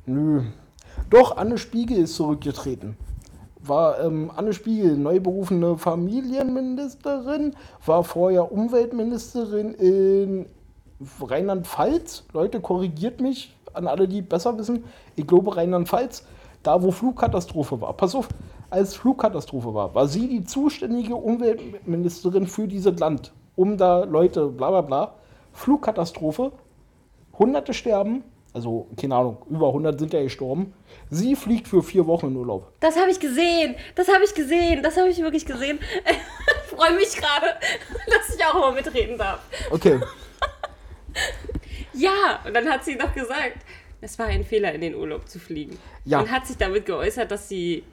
Nö. 0.06 0.42
Doch, 1.10 1.36
Anne 1.36 1.58
Spiegel 1.58 1.98
ist 1.98 2.14
zurückgetreten. 2.14 2.96
War 3.66 4.00
ähm, 4.00 4.30
Anne 4.34 4.52
Spiegel, 4.52 4.96
neu 4.96 5.20
berufene 5.20 5.76
Familienministerin, 5.76 7.54
war 7.84 8.04
vorher 8.04 8.52
Umweltministerin 8.52 9.74
in 9.74 10.46
Rheinland-Pfalz. 11.20 12.24
Leute, 12.32 12.60
korrigiert 12.60 13.20
mich 13.20 13.56
an 13.72 13.86
alle, 13.86 14.08
die 14.08 14.22
besser 14.22 14.56
wissen. 14.58 14.84
Ich 15.16 15.26
glaube 15.26 15.56
Rheinland-Pfalz, 15.56 16.24
da 16.62 16.82
wo 16.82 16.90
Flugkatastrophe 16.90 17.80
war. 17.80 17.92
Pass 17.94 18.14
auf, 18.14 18.28
als 18.70 18.94
Flugkatastrophe 18.94 19.74
war, 19.74 19.94
war 19.94 20.08
sie 20.08 20.28
die 20.28 20.44
zuständige 20.44 21.14
Umweltministerin 21.14 22.46
für 22.46 22.66
dieses 22.66 22.98
Land. 22.98 23.32
Um 23.54 23.76
da 23.76 24.04
Leute, 24.04 24.48
bla 24.48 24.70
bla 24.70 24.80
bla. 24.80 25.14
Flugkatastrophe, 25.52 26.52
Hunderte 27.38 27.74
sterben, 27.74 28.24
also 28.56 28.88
keine 28.98 29.14
Ahnung, 29.14 29.44
über 29.50 29.68
100 29.68 29.98
sind 30.00 30.12
ja 30.12 30.22
gestorben. 30.22 30.72
Sie 31.10 31.36
fliegt 31.36 31.68
für 31.68 31.82
vier 31.82 32.06
Wochen 32.06 32.28
in 32.28 32.36
Urlaub. 32.36 32.72
Das 32.80 32.98
habe 32.98 33.10
ich 33.10 33.20
gesehen. 33.20 33.76
Das 33.94 34.08
habe 34.08 34.24
ich 34.24 34.34
gesehen. 34.34 34.82
Das 34.82 34.96
habe 34.96 35.08
ich 35.10 35.18
wirklich 35.20 35.46
gesehen. 35.46 35.78
Ich 36.10 36.70
freue 36.76 36.94
mich 36.96 37.14
gerade, 37.14 37.46
dass 38.06 38.34
ich 38.34 38.44
auch 38.44 38.54
mal 38.54 38.72
mitreden 38.72 39.18
darf. 39.18 39.40
Okay, 39.70 40.00
Ja, 41.92 42.40
und 42.46 42.54
dann 42.54 42.68
hat 42.68 42.84
sie 42.84 42.94
noch 42.96 43.14
gesagt, 43.14 43.58
es 44.00 44.18
war 44.18 44.26
ein 44.26 44.44
Fehler, 44.44 44.72
in 44.72 44.80
den 44.82 44.94
Urlaub 44.94 45.28
zu 45.28 45.38
fliegen. 45.38 45.78
Ja. 46.04 46.20
Und 46.20 46.30
hat 46.30 46.46
sich 46.46 46.56
damit 46.56 46.84
geäußert, 46.84 47.30
dass 47.30 47.48
sie, 47.48 47.84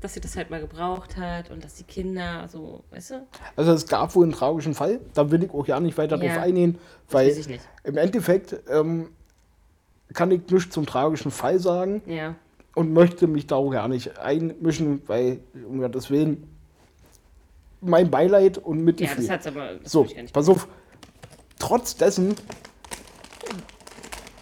dass 0.00 0.14
sie 0.14 0.20
das 0.20 0.36
halt 0.36 0.50
mal 0.50 0.60
gebraucht 0.60 1.16
hat 1.16 1.50
und 1.50 1.64
dass 1.64 1.74
die 1.76 1.84
Kinder 1.84 2.46
so, 2.48 2.84
weißt 2.90 3.10
du? 3.12 3.26
also 3.56 3.72
es 3.72 3.86
gab 3.86 4.14
wohl 4.14 4.24
einen 4.24 4.32
tragischen 4.32 4.74
Fall, 4.74 5.00
da 5.14 5.30
will 5.30 5.42
ich 5.44 5.50
auch 5.50 5.66
ja 5.66 5.80
nicht 5.80 5.96
weiter 5.96 6.22
Ja, 6.22 6.34
drauf 6.34 6.42
eingehen, 6.42 6.78
weil 7.10 7.34
im 7.84 7.96
Endeffekt 7.96 8.54
ähm, 8.70 9.10
kann 10.18 10.32
ich 10.32 10.40
nichts 10.50 10.74
zum 10.74 10.84
tragischen 10.84 11.30
Fall 11.30 11.60
sagen 11.60 12.02
Ja. 12.06 12.34
und 12.74 12.92
möchte 12.92 13.28
mich 13.28 13.46
da 13.46 13.54
auch 13.54 13.70
gar 13.70 13.86
nicht 13.86 14.18
einmischen, 14.18 15.00
weil 15.06 15.38
um 15.68 15.78
Gottes 15.80 16.10
Willen 16.10 16.42
mein 17.80 18.10
Beileid 18.10 18.58
und 18.58 18.78
Ja, 18.78 18.84
Mitgefühl. 18.84 19.16
das 19.26 19.30
hat's 19.30 19.46
aber. 19.46 19.74
Das 19.76 19.92
So, 19.92 20.08
pass 20.32 20.48
auf. 20.48 20.66
Trotz 21.60 21.96
dessen 21.96 22.34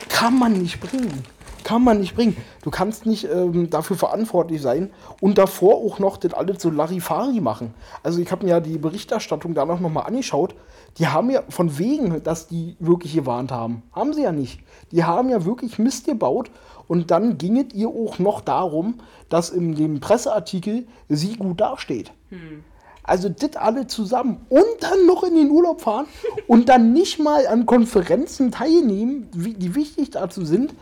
kann 0.08 0.38
man 0.38 0.54
nicht 0.54 0.80
bringen. 0.80 1.22
Kann 1.66 1.82
man 1.82 1.98
nicht 1.98 2.14
bringen. 2.14 2.36
Du 2.62 2.70
kannst 2.70 3.06
nicht 3.06 3.24
ähm, 3.24 3.70
dafür 3.70 3.96
verantwortlich 3.96 4.62
sein 4.62 4.92
und 5.20 5.36
davor 5.36 5.74
auch 5.74 5.98
noch 5.98 6.16
das 6.16 6.32
alles 6.32 6.62
so 6.62 6.70
Larifari 6.70 7.40
machen. 7.40 7.74
Also 8.04 8.20
ich 8.20 8.30
habe 8.30 8.44
mir 8.44 8.50
ja 8.52 8.60
die 8.60 8.78
Berichterstattung 8.78 9.52
danach 9.52 9.80
nochmal 9.80 10.06
angeschaut. 10.06 10.54
Die 10.98 11.08
haben 11.08 11.28
ja 11.28 11.42
von 11.48 11.76
wegen, 11.76 12.22
dass 12.22 12.46
die 12.46 12.76
wirklich 12.78 13.14
gewarnt 13.14 13.50
haben. 13.50 13.82
Haben 13.92 14.12
sie 14.12 14.22
ja 14.22 14.30
nicht. 14.30 14.60
Die 14.92 15.02
haben 15.02 15.28
ja 15.28 15.44
wirklich 15.44 15.76
Mist 15.80 16.06
gebaut 16.06 16.52
und 16.86 17.10
dann 17.10 17.36
ging 17.36 17.58
es 17.58 17.74
ihr 17.74 17.88
auch 17.88 18.20
noch 18.20 18.42
darum, 18.42 19.00
dass 19.28 19.50
in 19.50 19.74
dem 19.74 19.98
Presseartikel 19.98 20.86
sie 21.08 21.34
gut 21.34 21.60
dasteht. 21.60 22.12
Also 23.02 23.28
das 23.28 23.56
alle 23.56 23.88
zusammen 23.88 24.46
und 24.50 24.62
dann 24.78 25.04
noch 25.04 25.24
in 25.24 25.34
den 25.34 25.50
Urlaub 25.50 25.80
fahren 25.80 26.06
und 26.46 26.68
dann 26.68 26.92
nicht 26.92 27.18
mal 27.18 27.48
an 27.48 27.66
Konferenzen 27.66 28.52
teilnehmen, 28.52 29.28
wie, 29.34 29.54
die 29.54 29.74
wichtig 29.74 30.10
dazu 30.10 30.44
sind. 30.44 30.72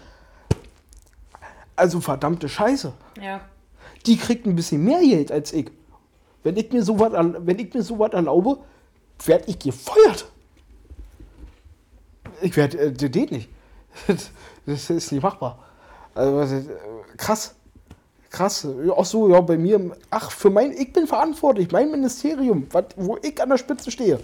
Also 1.77 2.01
verdammte 2.01 2.49
Scheiße. 2.49 2.93
Ja. 3.21 3.41
Die 4.07 4.17
kriegt 4.17 4.47
ein 4.47 4.55
bisschen 4.55 4.85
mehr 4.85 5.01
Geld 5.01 5.33
als 5.33 5.53
ich. 5.53 5.71
Wenn 6.43 6.57
ich 6.57 6.71
mir 6.73 6.83
sowas, 6.83 7.13
wenn 7.13 7.59
ich 7.59 7.73
mir 7.73 7.83
sowas 7.83 8.13
erlaube, 8.13 8.59
werde 9.25 9.45
ich 9.47 9.59
gefeuert. 9.59 10.27
Ich 12.43 12.57
werde, 12.57 12.79
äh, 12.79 12.93
das 12.93 13.11
geht 13.11 13.33
nicht. 13.33 13.49
Das 14.67 14.89
ist 14.89 15.13
nicht 15.13 15.23
machbar. 15.23 15.59
Also, 16.15 16.57
äh, 16.57 16.63
krass. 17.19 17.55
Krass. 18.31 18.67
Ach 18.97 19.05
so, 19.05 19.29
ja, 19.29 19.41
bei 19.43 19.59
mir, 19.59 19.95
ach, 20.09 20.31
für 20.31 20.49
mein, 20.49 20.73
ich 20.73 20.91
bin 20.91 21.07
verantwortlich, 21.07 21.71
mein 21.71 21.91
Ministerium, 21.91 22.67
wat, 22.73 22.95
wo 22.97 23.19
ich 23.21 23.41
an 23.43 23.51
der 23.51 23.59
Spitze 23.59 23.91
stehe. 23.91 24.19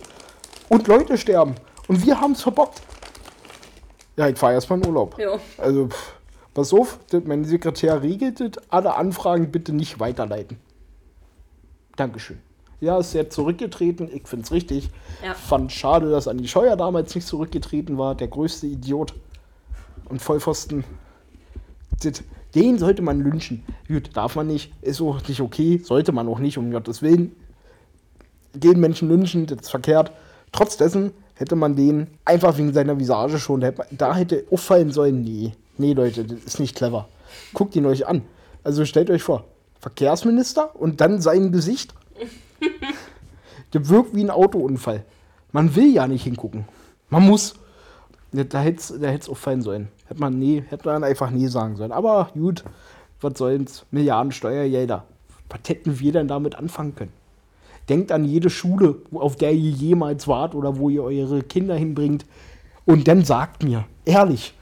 Und 0.71 0.89
Leute 0.89 1.19
sterben. 1.19 1.57
Und 1.89 2.05
wir 2.07 2.19
haben 2.19 2.33
es 2.33 2.41
verbockt. 2.41 2.81
Ja, 4.17 4.29
ich 4.29 4.39
fahre 4.39 4.55
erstmal 4.55 4.79
in 4.79 4.87
Urlaub. 4.87 5.19
Jo. 5.19 5.39
Also, 5.59 5.89
pff, 5.89 6.15
pass 6.61 6.73
auf, 6.73 6.99
mein 7.25 7.45
Sekretär 7.45 8.03
regelt 8.03 8.41
das. 8.41 8.63
Alle 8.69 8.95
Anfragen 8.97 9.51
bitte 9.51 9.73
nicht 9.73 10.01
weiterleiten. 10.01 10.59
Dankeschön. 11.97 12.39
Ja, 12.81 12.99
ist 12.99 13.11
sehr 13.13 13.29
zurückgetreten. 13.29 14.09
Ich 14.13 14.27
finde 14.27 14.45
es 14.45 14.53
richtig. 14.53 14.89
Ja. 15.25 15.35
Fand 15.35 15.71
schade, 15.71 16.11
dass 16.11 16.29
Andi 16.29 16.49
Scheuer 16.49 16.77
damals 16.77 17.15
nicht 17.15 17.27
zurückgetreten 17.27 17.99
war. 17.99 18.15
Der 18.15 18.29
größte 18.29 18.67
Idiot 18.67 19.13
und 20.09 20.23
Vollpfosten. 20.23 20.85
Das, 22.03 22.23
den 22.55 22.79
sollte 22.79 23.03
man 23.03 23.21
lynchen. 23.21 23.65
Gut, 23.87 24.17
darf 24.17 24.35
man 24.37 24.47
nicht. 24.47 24.73
Ist 24.81 25.03
auch 25.03 25.21
nicht 25.29 25.43
okay. 25.43 25.79
Sollte 25.85 26.13
man 26.13 26.27
auch 26.29 26.39
nicht, 26.39 26.57
um 26.57 26.71
Gottes 26.71 27.03
Willen. 27.03 27.33
Den 28.55 28.81
Menschen 28.81 29.09
lynchen, 29.09 29.47
das 29.47 29.59
ist 29.61 29.71
verkehrt. 29.71 30.11
Trotz 30.51 30.77
dessen 30.79 31.13
hätte 31.35 31.57
man 31.57 31.77
den 31.77 32.07
einfach 32.25 32.57
wegen 32.57 32.73
seiner 32.73 32.99
Visage 32.99 33.39
schon, 33.39 33.61
da 33.61 33.67
hätte, 33.69 33.79
man- 33.79 33.87
da 33.93 34.15
hätte 34.17 34.45
auffallen 34.51 34.91
sollen, 34.91 35.23
nee, 35.23 35.53
nee 35.81 35.95
Leute, 35.95 36.25
das 36.25 36.45
ist 36.45 36.61
nicht 36.61 36.77
clever. 36.77 37.09
Guckt 37.55 37.75
ihn 37.77 37.87
euch 37.87 38.07
an. 38.07 38.23
Also 38.63 38.85
stellt 38.85 39.11
euch 39.11 39.23
vor, 39.23 39.45
Verkehrsminister 39.81 40.77
und 40.77 41.01
dann 41.01 41.21
sein 41.21 41.53
Gesicht. 41.53 41.95
Der 43.73 43.89
wirkt 43.89 44.15
wie 44.15 44.25
ein 44.25 44.31
Autounfall. 44.31 45.05
Man 45.53 45.75
will 45.75 45.93
ja 45.93 46.07
nicht 46.07 46.25
hingucken. 46.25 46.67
Man 47.09 47.27
muss. 47.27 47.55
Da 48.33 48.61
hätte 48.61 48.79
es 48.79 48.95
da 49.01 49.09
hätt's 49.09 49.29
auffallen 49.29 49.63
sollen. 49.63 49.89
Hätte 50.07 50.21
man, 50.21 50.39
nee, 50.39 50.63
hätte 50.69 50.87
man 50.87 51.03
einfach 51.03 51.31
nie 51.31 51.49
sagen 51.49 51.77
sollen. 51.77 51.91
Aber 51.91 52.31
gut, 52.35 52.65
was 53.21 53.35
soll's? 53.37 53.87
Milliarden 53.91 54.31
Steuergelder. 54.31 55.05
Was 55.49 55.61
hätten 55.69 55.99
wir 55.99 56.13
denn 56.13 56.29
damit 56.29 56.55
anfangen 56.55 56.95
können? 56.95 57.13
Denkt 57.89 58.13
an 58.13 58.25
jede 58.25 58.51
Schule, 58.51 58.97
auf 59.13 59.35
der 59.35 59.53
ihr 59.53 59.71
jemals 59.71 60.29
wart 60.29 60.55
oder 60.55 60.77
wo 60.79 60.91
ihr 60.91 61.03
eure 61.03 61.43
Kinder 61.43 61.75
hinbringt. 61.75 62.25
Und 62.87 63.09
dann 63.09 63.25
sagt 63.25 63.65
mir, 63.65 63.85
ehrlich, 64.05 64.55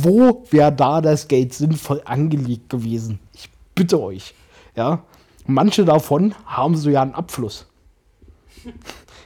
wo 0.00 0.44
wäre 0.50 0.72
da 0.72 1.00
das 1.00 1.28
Geld 1.28 1.52
sinnvoll 1.52 2.02
angelegt 2.04 2.70
gewesen? 2.70 3.18
Ich 3.34 3.50
bitte 3.74 4.00
euch. 4.00 4.34
Ja, 4.74 5.02
manche 5.46 5.84
davon 5.84 6.34
haben 6.46 6.76
so 6.76 6.90
ja 6.90 7.02
einen 7.02 7.14
Abfluss. 7.14 7.66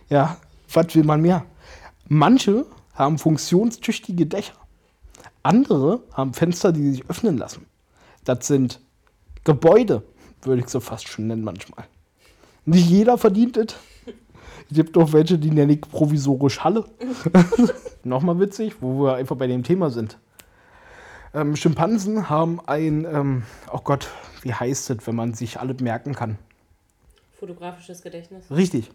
Ja, 0.08 0.36
was 0.72 0.94
will 0.94 1.02
man 1.02 1.20
mehr? 1.20 1.44
Manche 2.06 2.64
haben 2.94 3.18
funktionstüchtige 3.18 4.24
Dächer. 4.24 4.54
Andere 5.42 6.00
haben 6.12 6.32
Fenster, 6.32 6.70
die 6.70 6.92
sich 6.92 7.10
öffnen 7.10 7.36
lassen. 7.36 7.66
Das 8.22 8.46
sind 8.46 8.80
Gebäude, 9.42 10.04
würde 10.42 10.62
ich 10.62 10.68
so 10.68 10.78
fast 10.78 11.08
schon 11.08 11.26
nennen 11.26 11.42
manchmal. 11.42 11.86
Nicht 12.66 12.88
jeder 12.88 13.18
verdient 13.18 13.56
es. 13.56 13.74
Es 14.70 14.76
gibt 14.76 14.96
auch 14.96 15.12
welche, 15.12 15.38
die 15.38 15.50
nenne 15.50 15.72
ich 15.72 15.80
provisorisch 15.80 16.62
Halle. 16.62 16.84
Nochmal 18.04 18.38
witzig, 18.38 18.76
wo 18.80 19.02
wir 19.02 19.14
einfach 19.14 19.34
bei 19.34 19.48
dem 19.48 19.64
Thema 19.64 19.90
sind. 19.90 20.18
Ähm, 21.34 21.56
Schimpansen 21.56 22.28
haben 22.30 22.60
ein, 22.66 23.04
ähm, 23.04 23.42
oh 23.72 23.80
Gott, 23.82 24.08
wie 24.42 24.54
heißt 24.54 24.90
es, 24.90 25.06
wenn 25.06 25.16
man 25.16 25.34
sich 25.34 25.60
alles 25.60 25.80
merken 25.80 26.14
kann? 26.14 26.38
Fotografisches 27.38 28.02
Gedächtnis. 28.02 28.50
Richtig. 28.50 28.90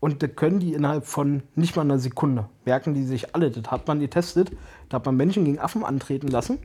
Und 0.00 0.22
das 0.22 0.30
können 0.36 0.60
die 0.60 0.74
innerhalb 0.74 1.06
von 1.06 1.42
nicht 1.54 1.76
mal 1.76 1.82
einer 1.82 1.98
Sekunde. 1.98 2.48
Merken 2.64 2.94
die 2.94 3.04
sich 3.04 3.34
alle. 3.34 3.50
Das 3.50 3.70
hat 3.70 3.88
man 3.88 4.00
getestet. 4.00 4.52
Da 4.88 4.96
hat 4.96 5.06
man 5.06 5.16
Menschen 5.16 5.44
gegen 5.44 5.58
Affen 5.58 5.84
antreten 5.84 6.28
lassen. 6.28 6.58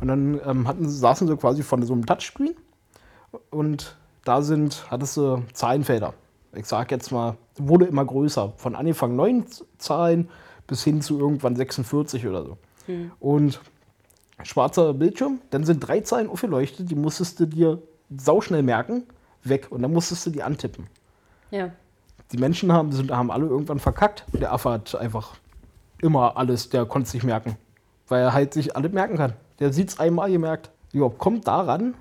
Und 0.00 0.08
dann 0.08 0.40
ähm, 0.44 0.68
hatten, 0.68 0.88
saßen 0.88 1.26
sie 1.26 1.36
quasi 1.36 1.62
vor 1.62 1.82
so 1.82 1.92
einem 1.92 2.06
Touchscreen. 2.06 2.54
Und 3.50 3.96
da 4.24 4.42
sind, 4.42 4.86
hattest 4.90 5.16
du 5.16 5.42
Zahlenfelder. 5.52 6.14
Ich 6.54 6.66
sag 6.66 6.90
jetzt 6.90 7.10
mal, 7.10 7.36
wurde 7.56 7.86
immer 7.86 8.04
größer. 8.04 8.54
Von 8.56 8.76
Anfang 8.76 9.16
neun 9.16 9.44
Zahlen 9.78 10.28
bis 10.66 10.84
hin 10.84 11.02
zu 11.02 11.18
irgendwann 11.18 11.56
46 11.56 12.26
oder 12.26 12.44
so. 12.44 12.58
Und 13.20 13.60
schwarzer 14.42 14.94
Bildschirm, 14.94 15.40
dann 15.50 15.64
sind 15.64 15.80
drei 15.80 16.00
Zahlen 16.00 16.28
aufgeleuchtet, 16.28 16.90
die 16.90 16.94
musstest 16.94 17.40
du 17.40 17.46
dir 17.46 17.82
sauschnell 18.16 18.62
merken, 18.62 19.04
weg. 19.42 19.68
Und 19.70 19.82
dann 19.82 19.92
musstest 19.92 20.26
du 20.26 20.30
die 20.30 20.42
antippen. 20.42 20.86
Ja. 21.50 21.70
Die 22.32 22.38
Menschen 22.38 22.72
haben, 22.72 22.92
sind, 22.92 23.10
haben 23.10 23.30
alle 23.30 23.46
irgendwann 23.46 23.78
verkackt. 23.78 24.24
Der 24.32 24.52
Affe 24.52 24.70
hat 24.70 24.94
einfach 24.96 25.34
immer 26.02 26.36
alles, 26.36 26.68
der 26.68 26.84
konnte 26.84 27.08
es 27.08 27.14
nicht 27.14 27.24
merken. 27.24 27.56
Weil 28.08 28.22
er 28.22 28.32
halt 28.32 28.52
sich 28.52 28.76
alles 28.76 28.92
merken 28.92 29.16
kann. 29.16 29.32
Der 29.58 29.72
sieht 29.72 29.90
es 29.90 30.00
einmal 30.00 30.30
gemerkt. 30.30 30.70
Ja, 30.92 31.08
kommt 31.08 31.46
daran, 31.46 31.94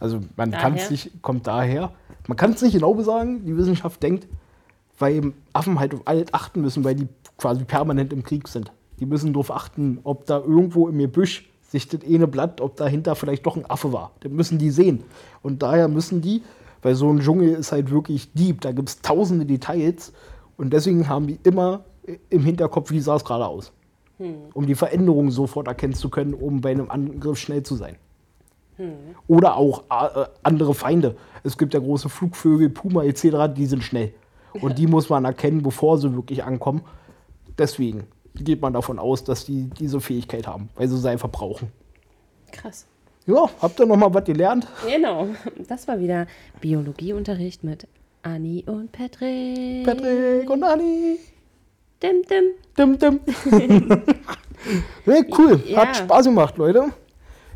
also 0.00 0.20
man 0.36 0.50
kann 0.50 0.74
es 0.74 0.90
nicht, 0.90 1.22
kommt 1.22 1.46
daher, 1.46 1.92
man 2.26 2.36
kann 2.36 2.52
es 2.52 2.62
nicht 2.62 2.72
genau 2.72 3.00
sagen, 3.02 3.44
die 3.44 3.56
Wissenschaft 3.56 4.02
denkt, 4.02 4.26
weil 4.98 5.32
Affen 5.52 5.78
halt 5.78 5.94
auf 5.94 6.02
alles 6.04 6.32
achten 6.32 6.60
müssen, 6.60 6.84
weil 6.84 6.94
die 6.94 7.08
quasi 7.38 7.64
permanent 7.64 8.12
im 8.12 8.22
Krieg 8.22 8.48
sind. 8.48 8.72
Die 8.98 9.06
müssen 9.06 9.32
darauf 9.32 9.50
achten, 9.50 10.00
ob 10.04 10.26
da 10.26 10.38
irgendwo 10.38 10.88
im 10.88 10.98
Gebüsch 10.98 11.48
sich 11.68 11.88
das 11.88 12.00
eine 12.04 12.26
Blatt, 12.26 12.60
ob 12.60 12.76
dahinter 12.76 13.14
vielleicht 13.14 13.46
doch 13.46 13.56
ein 13.56 13.68
Affe 13.68 13.92
war. 13.92 14.12
Das 14.20 14.30
müssen 14.30 14.58
die 14.58 14.70
sehen. 14.70 15.04
Und 15.42 15.62
daher 15.62 15.88
müssen 15.88 16.20
die, 16.20 16.42
weil 16.82 16.94
so 16.94 17.10
ein 17.10 17.20
Dschungel 17.20 17.54
ist 17.54 17.72
halt 17.72 17.90
wirklich 17.90 18.32
deep, 18.32 18.60
da 18.60 18.72
gibt 18.72 18.88
es 18.88 19.02
tausende 19.02 19.44
Details 19.44 20.12
und 20.56 20.72
deswegen 20.72 21.08
haben 21.08 21.26
die 21.26 21.38
immer 21.42 21.84
im 22.30 22.44
Hinterkopf, 22.44 22.90
wie 22.90 23.00
sah 23.00 23.16
es 23.16 23.24
gerade 23.24 23.46
aus. 23.46 23.72
Um 24.54 24.66
die 24.66 24.74
Veränderung 24.74 25.30
sofort 25.30 25.66
erkennen 25.66 25.92
zu 25.92 26.08
können, 26.08 26.32
um 26.32 26.62
bei 26.62 26.70
einem 26.70 26.90
Angriff 26.90 27.38
schnell 27.38 27.62
zu 27.62 27.74
sein. 27.74 27.96
Oder 29.26 29.56
auch 29.56 29.84
äh, 29.90 30.26
andere 30.42 30.74
Feinde. 30.74 31.16
Es 31.42 31.58
gibt 31.58 31.74
ja 31.74 31.80
große 31.80 32.08
Flugvögel, 32.08 32.70
Puma 32.70 33.04
etc., 33.04 33.52
die 33.54 33.66
sind 33.66 33.82
schnell. 33.82 34.14
Und 34.60 34.78
die 34.78 34.86
muss 34.86 35.08
man 35.08 35.24
erkennen, 35.24 35.62
bevor 35.62 35.98
sie 35.98 36.14
wirklich 36.14 36.44
ankommen. 36.44 36.82
Deswegen 37.58 38.06
geht 38.44 38.60
man 38.60 38.72
davon 38.72 38.98
aus, 38.98 39.24
dass 39.24 39.44
die 39.44 39.70
diese 39.78 40.00
Fähigkeit 40.00 40.46
haben, 40.46 40.68
weil 40.74 40.88
sie 40.88 40.98
sie 40.98 41.08
einfach 41.08 41.30
brauchen. 41.30 41.70
Krass. 42.52 42.86
Ja, 43.26 43.48
habt 43.60 43.80
ihr 43.80 43.86
noch 43.86 43.96
mal 43.96 44.12
was 44.14 44.24
gelernt? 44.24 44.66
Genau. 44.88 45.28
Das 45.68 45.88
war 45.88 45.98
wieder 45.98 46.26
Biologieunterricht 46.60 47.64
mit 47.64 47.88
Anni 48.22 48.64
und 48.66 48.92
Patrick. 48.92 49.84
Patrick 49.84 50.48
und 50.48 50.62
Anni. 50.62 51.18
Dim, 52.02 52.22
dim. 52.28 52.44
Dim, 52.76 52.98
dim. 52.98 53.20
nee, 55.06 55.24
cool. 55.36 55.60
Ja. 55.66 55.78
Hat 55.78 55.96
Spaß 55.96 56.26
gemacht, 56.26 56.56
Leute. 56.56 56.92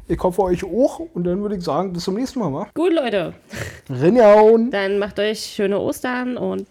Ich 0.09 0.19
hoffe 0.21 0.43
euch 0.43 0.65
auch. 0.65 1.01
Und 1.15 1.25
dann 1.25 1.41
würde 1.41 1.57
ich 1.57 1.63
sagen, 1.63 1.93
bis 1.93 2.05
zum 2.05 2.15
nächsten 2.15 2.41
Mal. 2.41 2.53
wa? 2.53 2.67
Gut, 2.75 2.93
Leute. 2.93 3.35
Rinjaun. 3.89 4.71
Dann 4.71 4.99
macht 4.99 5.21
euch 5.21 5.41
schöne 5.41 5.79
Ostern 5.79 6.37
und 6.37 6.67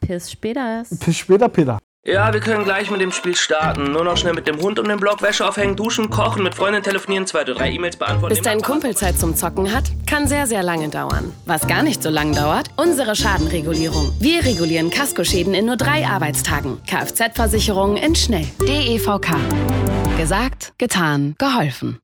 bis 0.00 0.30
später. 0.30 0.84
Bis 0.90 1.16
später, 1.16 1.48
Peter. 1.48 1.78
Ja, 2.08 2.32
wir 2.32 2.40
können 2.40 2.64
gleich 2.64 2.90
mit 2.90 3.02
dem 3.02 3.12
Spiel 3.12 3.36
starten. 3.36 3.92
Nur 3.92 4.02
noch 4.02 4.16
schnell 4.16 4.32
mit 4.32 4.48
dem 4.48 4.58
Hund 4.62 4.78
um 4.78 4.88
den 4.88 4.98
Block, 4.98 5.20
Wäsche 5.20 5.46
aufhängen, 5.46 5.76
duschen, 5.76 6.08
kochen, 6.08 6.42
mit 6.42 6.54
Freunden 6.54 6.82
telefonieren, 6.82 7.26
zwei 7.26 7.42
oder 7.42 7.52
drei 7.52 7.70
E-Mails 7.70 7.96
beantworten. 7.96 8.34
Bis 8.34 8.42
dein 8.42 8.62
Kumpel 8.62 8.96
Zeit 8.96 9.18
zum 9.18 9.36
Zocken 9.36 9.74
hat, 9.74 9.84
kann 10.06 10.26
sehr, 10.26 10.46
sehr 10.46 10.62
lange 10.62 10.88
dauern. 10.88 11.34
Was 11.44 11.66
gar 11.66 11.82
nicht 11.82 12.02
so 12.02 12.08
lang 12.08 12.32
dauert, 12.32 12.70
unsere 12.76 13.14
Schadenregulierung. 13.14 14.10
Wir 14.20 14.42
regulieren 14.42 14.88
Kaskoschäden 14.88 15.52
in 15.52 15.66
nur 15.66 15.76
drei 15.76 16.06
Arbeitstagen. 16.06 16.80
Kfz-Versicherung 16.86 17.98
in 17.98 18.14
schnell. 18.14 18.46
DEVK. 18.66 19.36
Gesagt, 20.16 20.72
getan, 20.78 21.34
geholfen. 21.38 21.98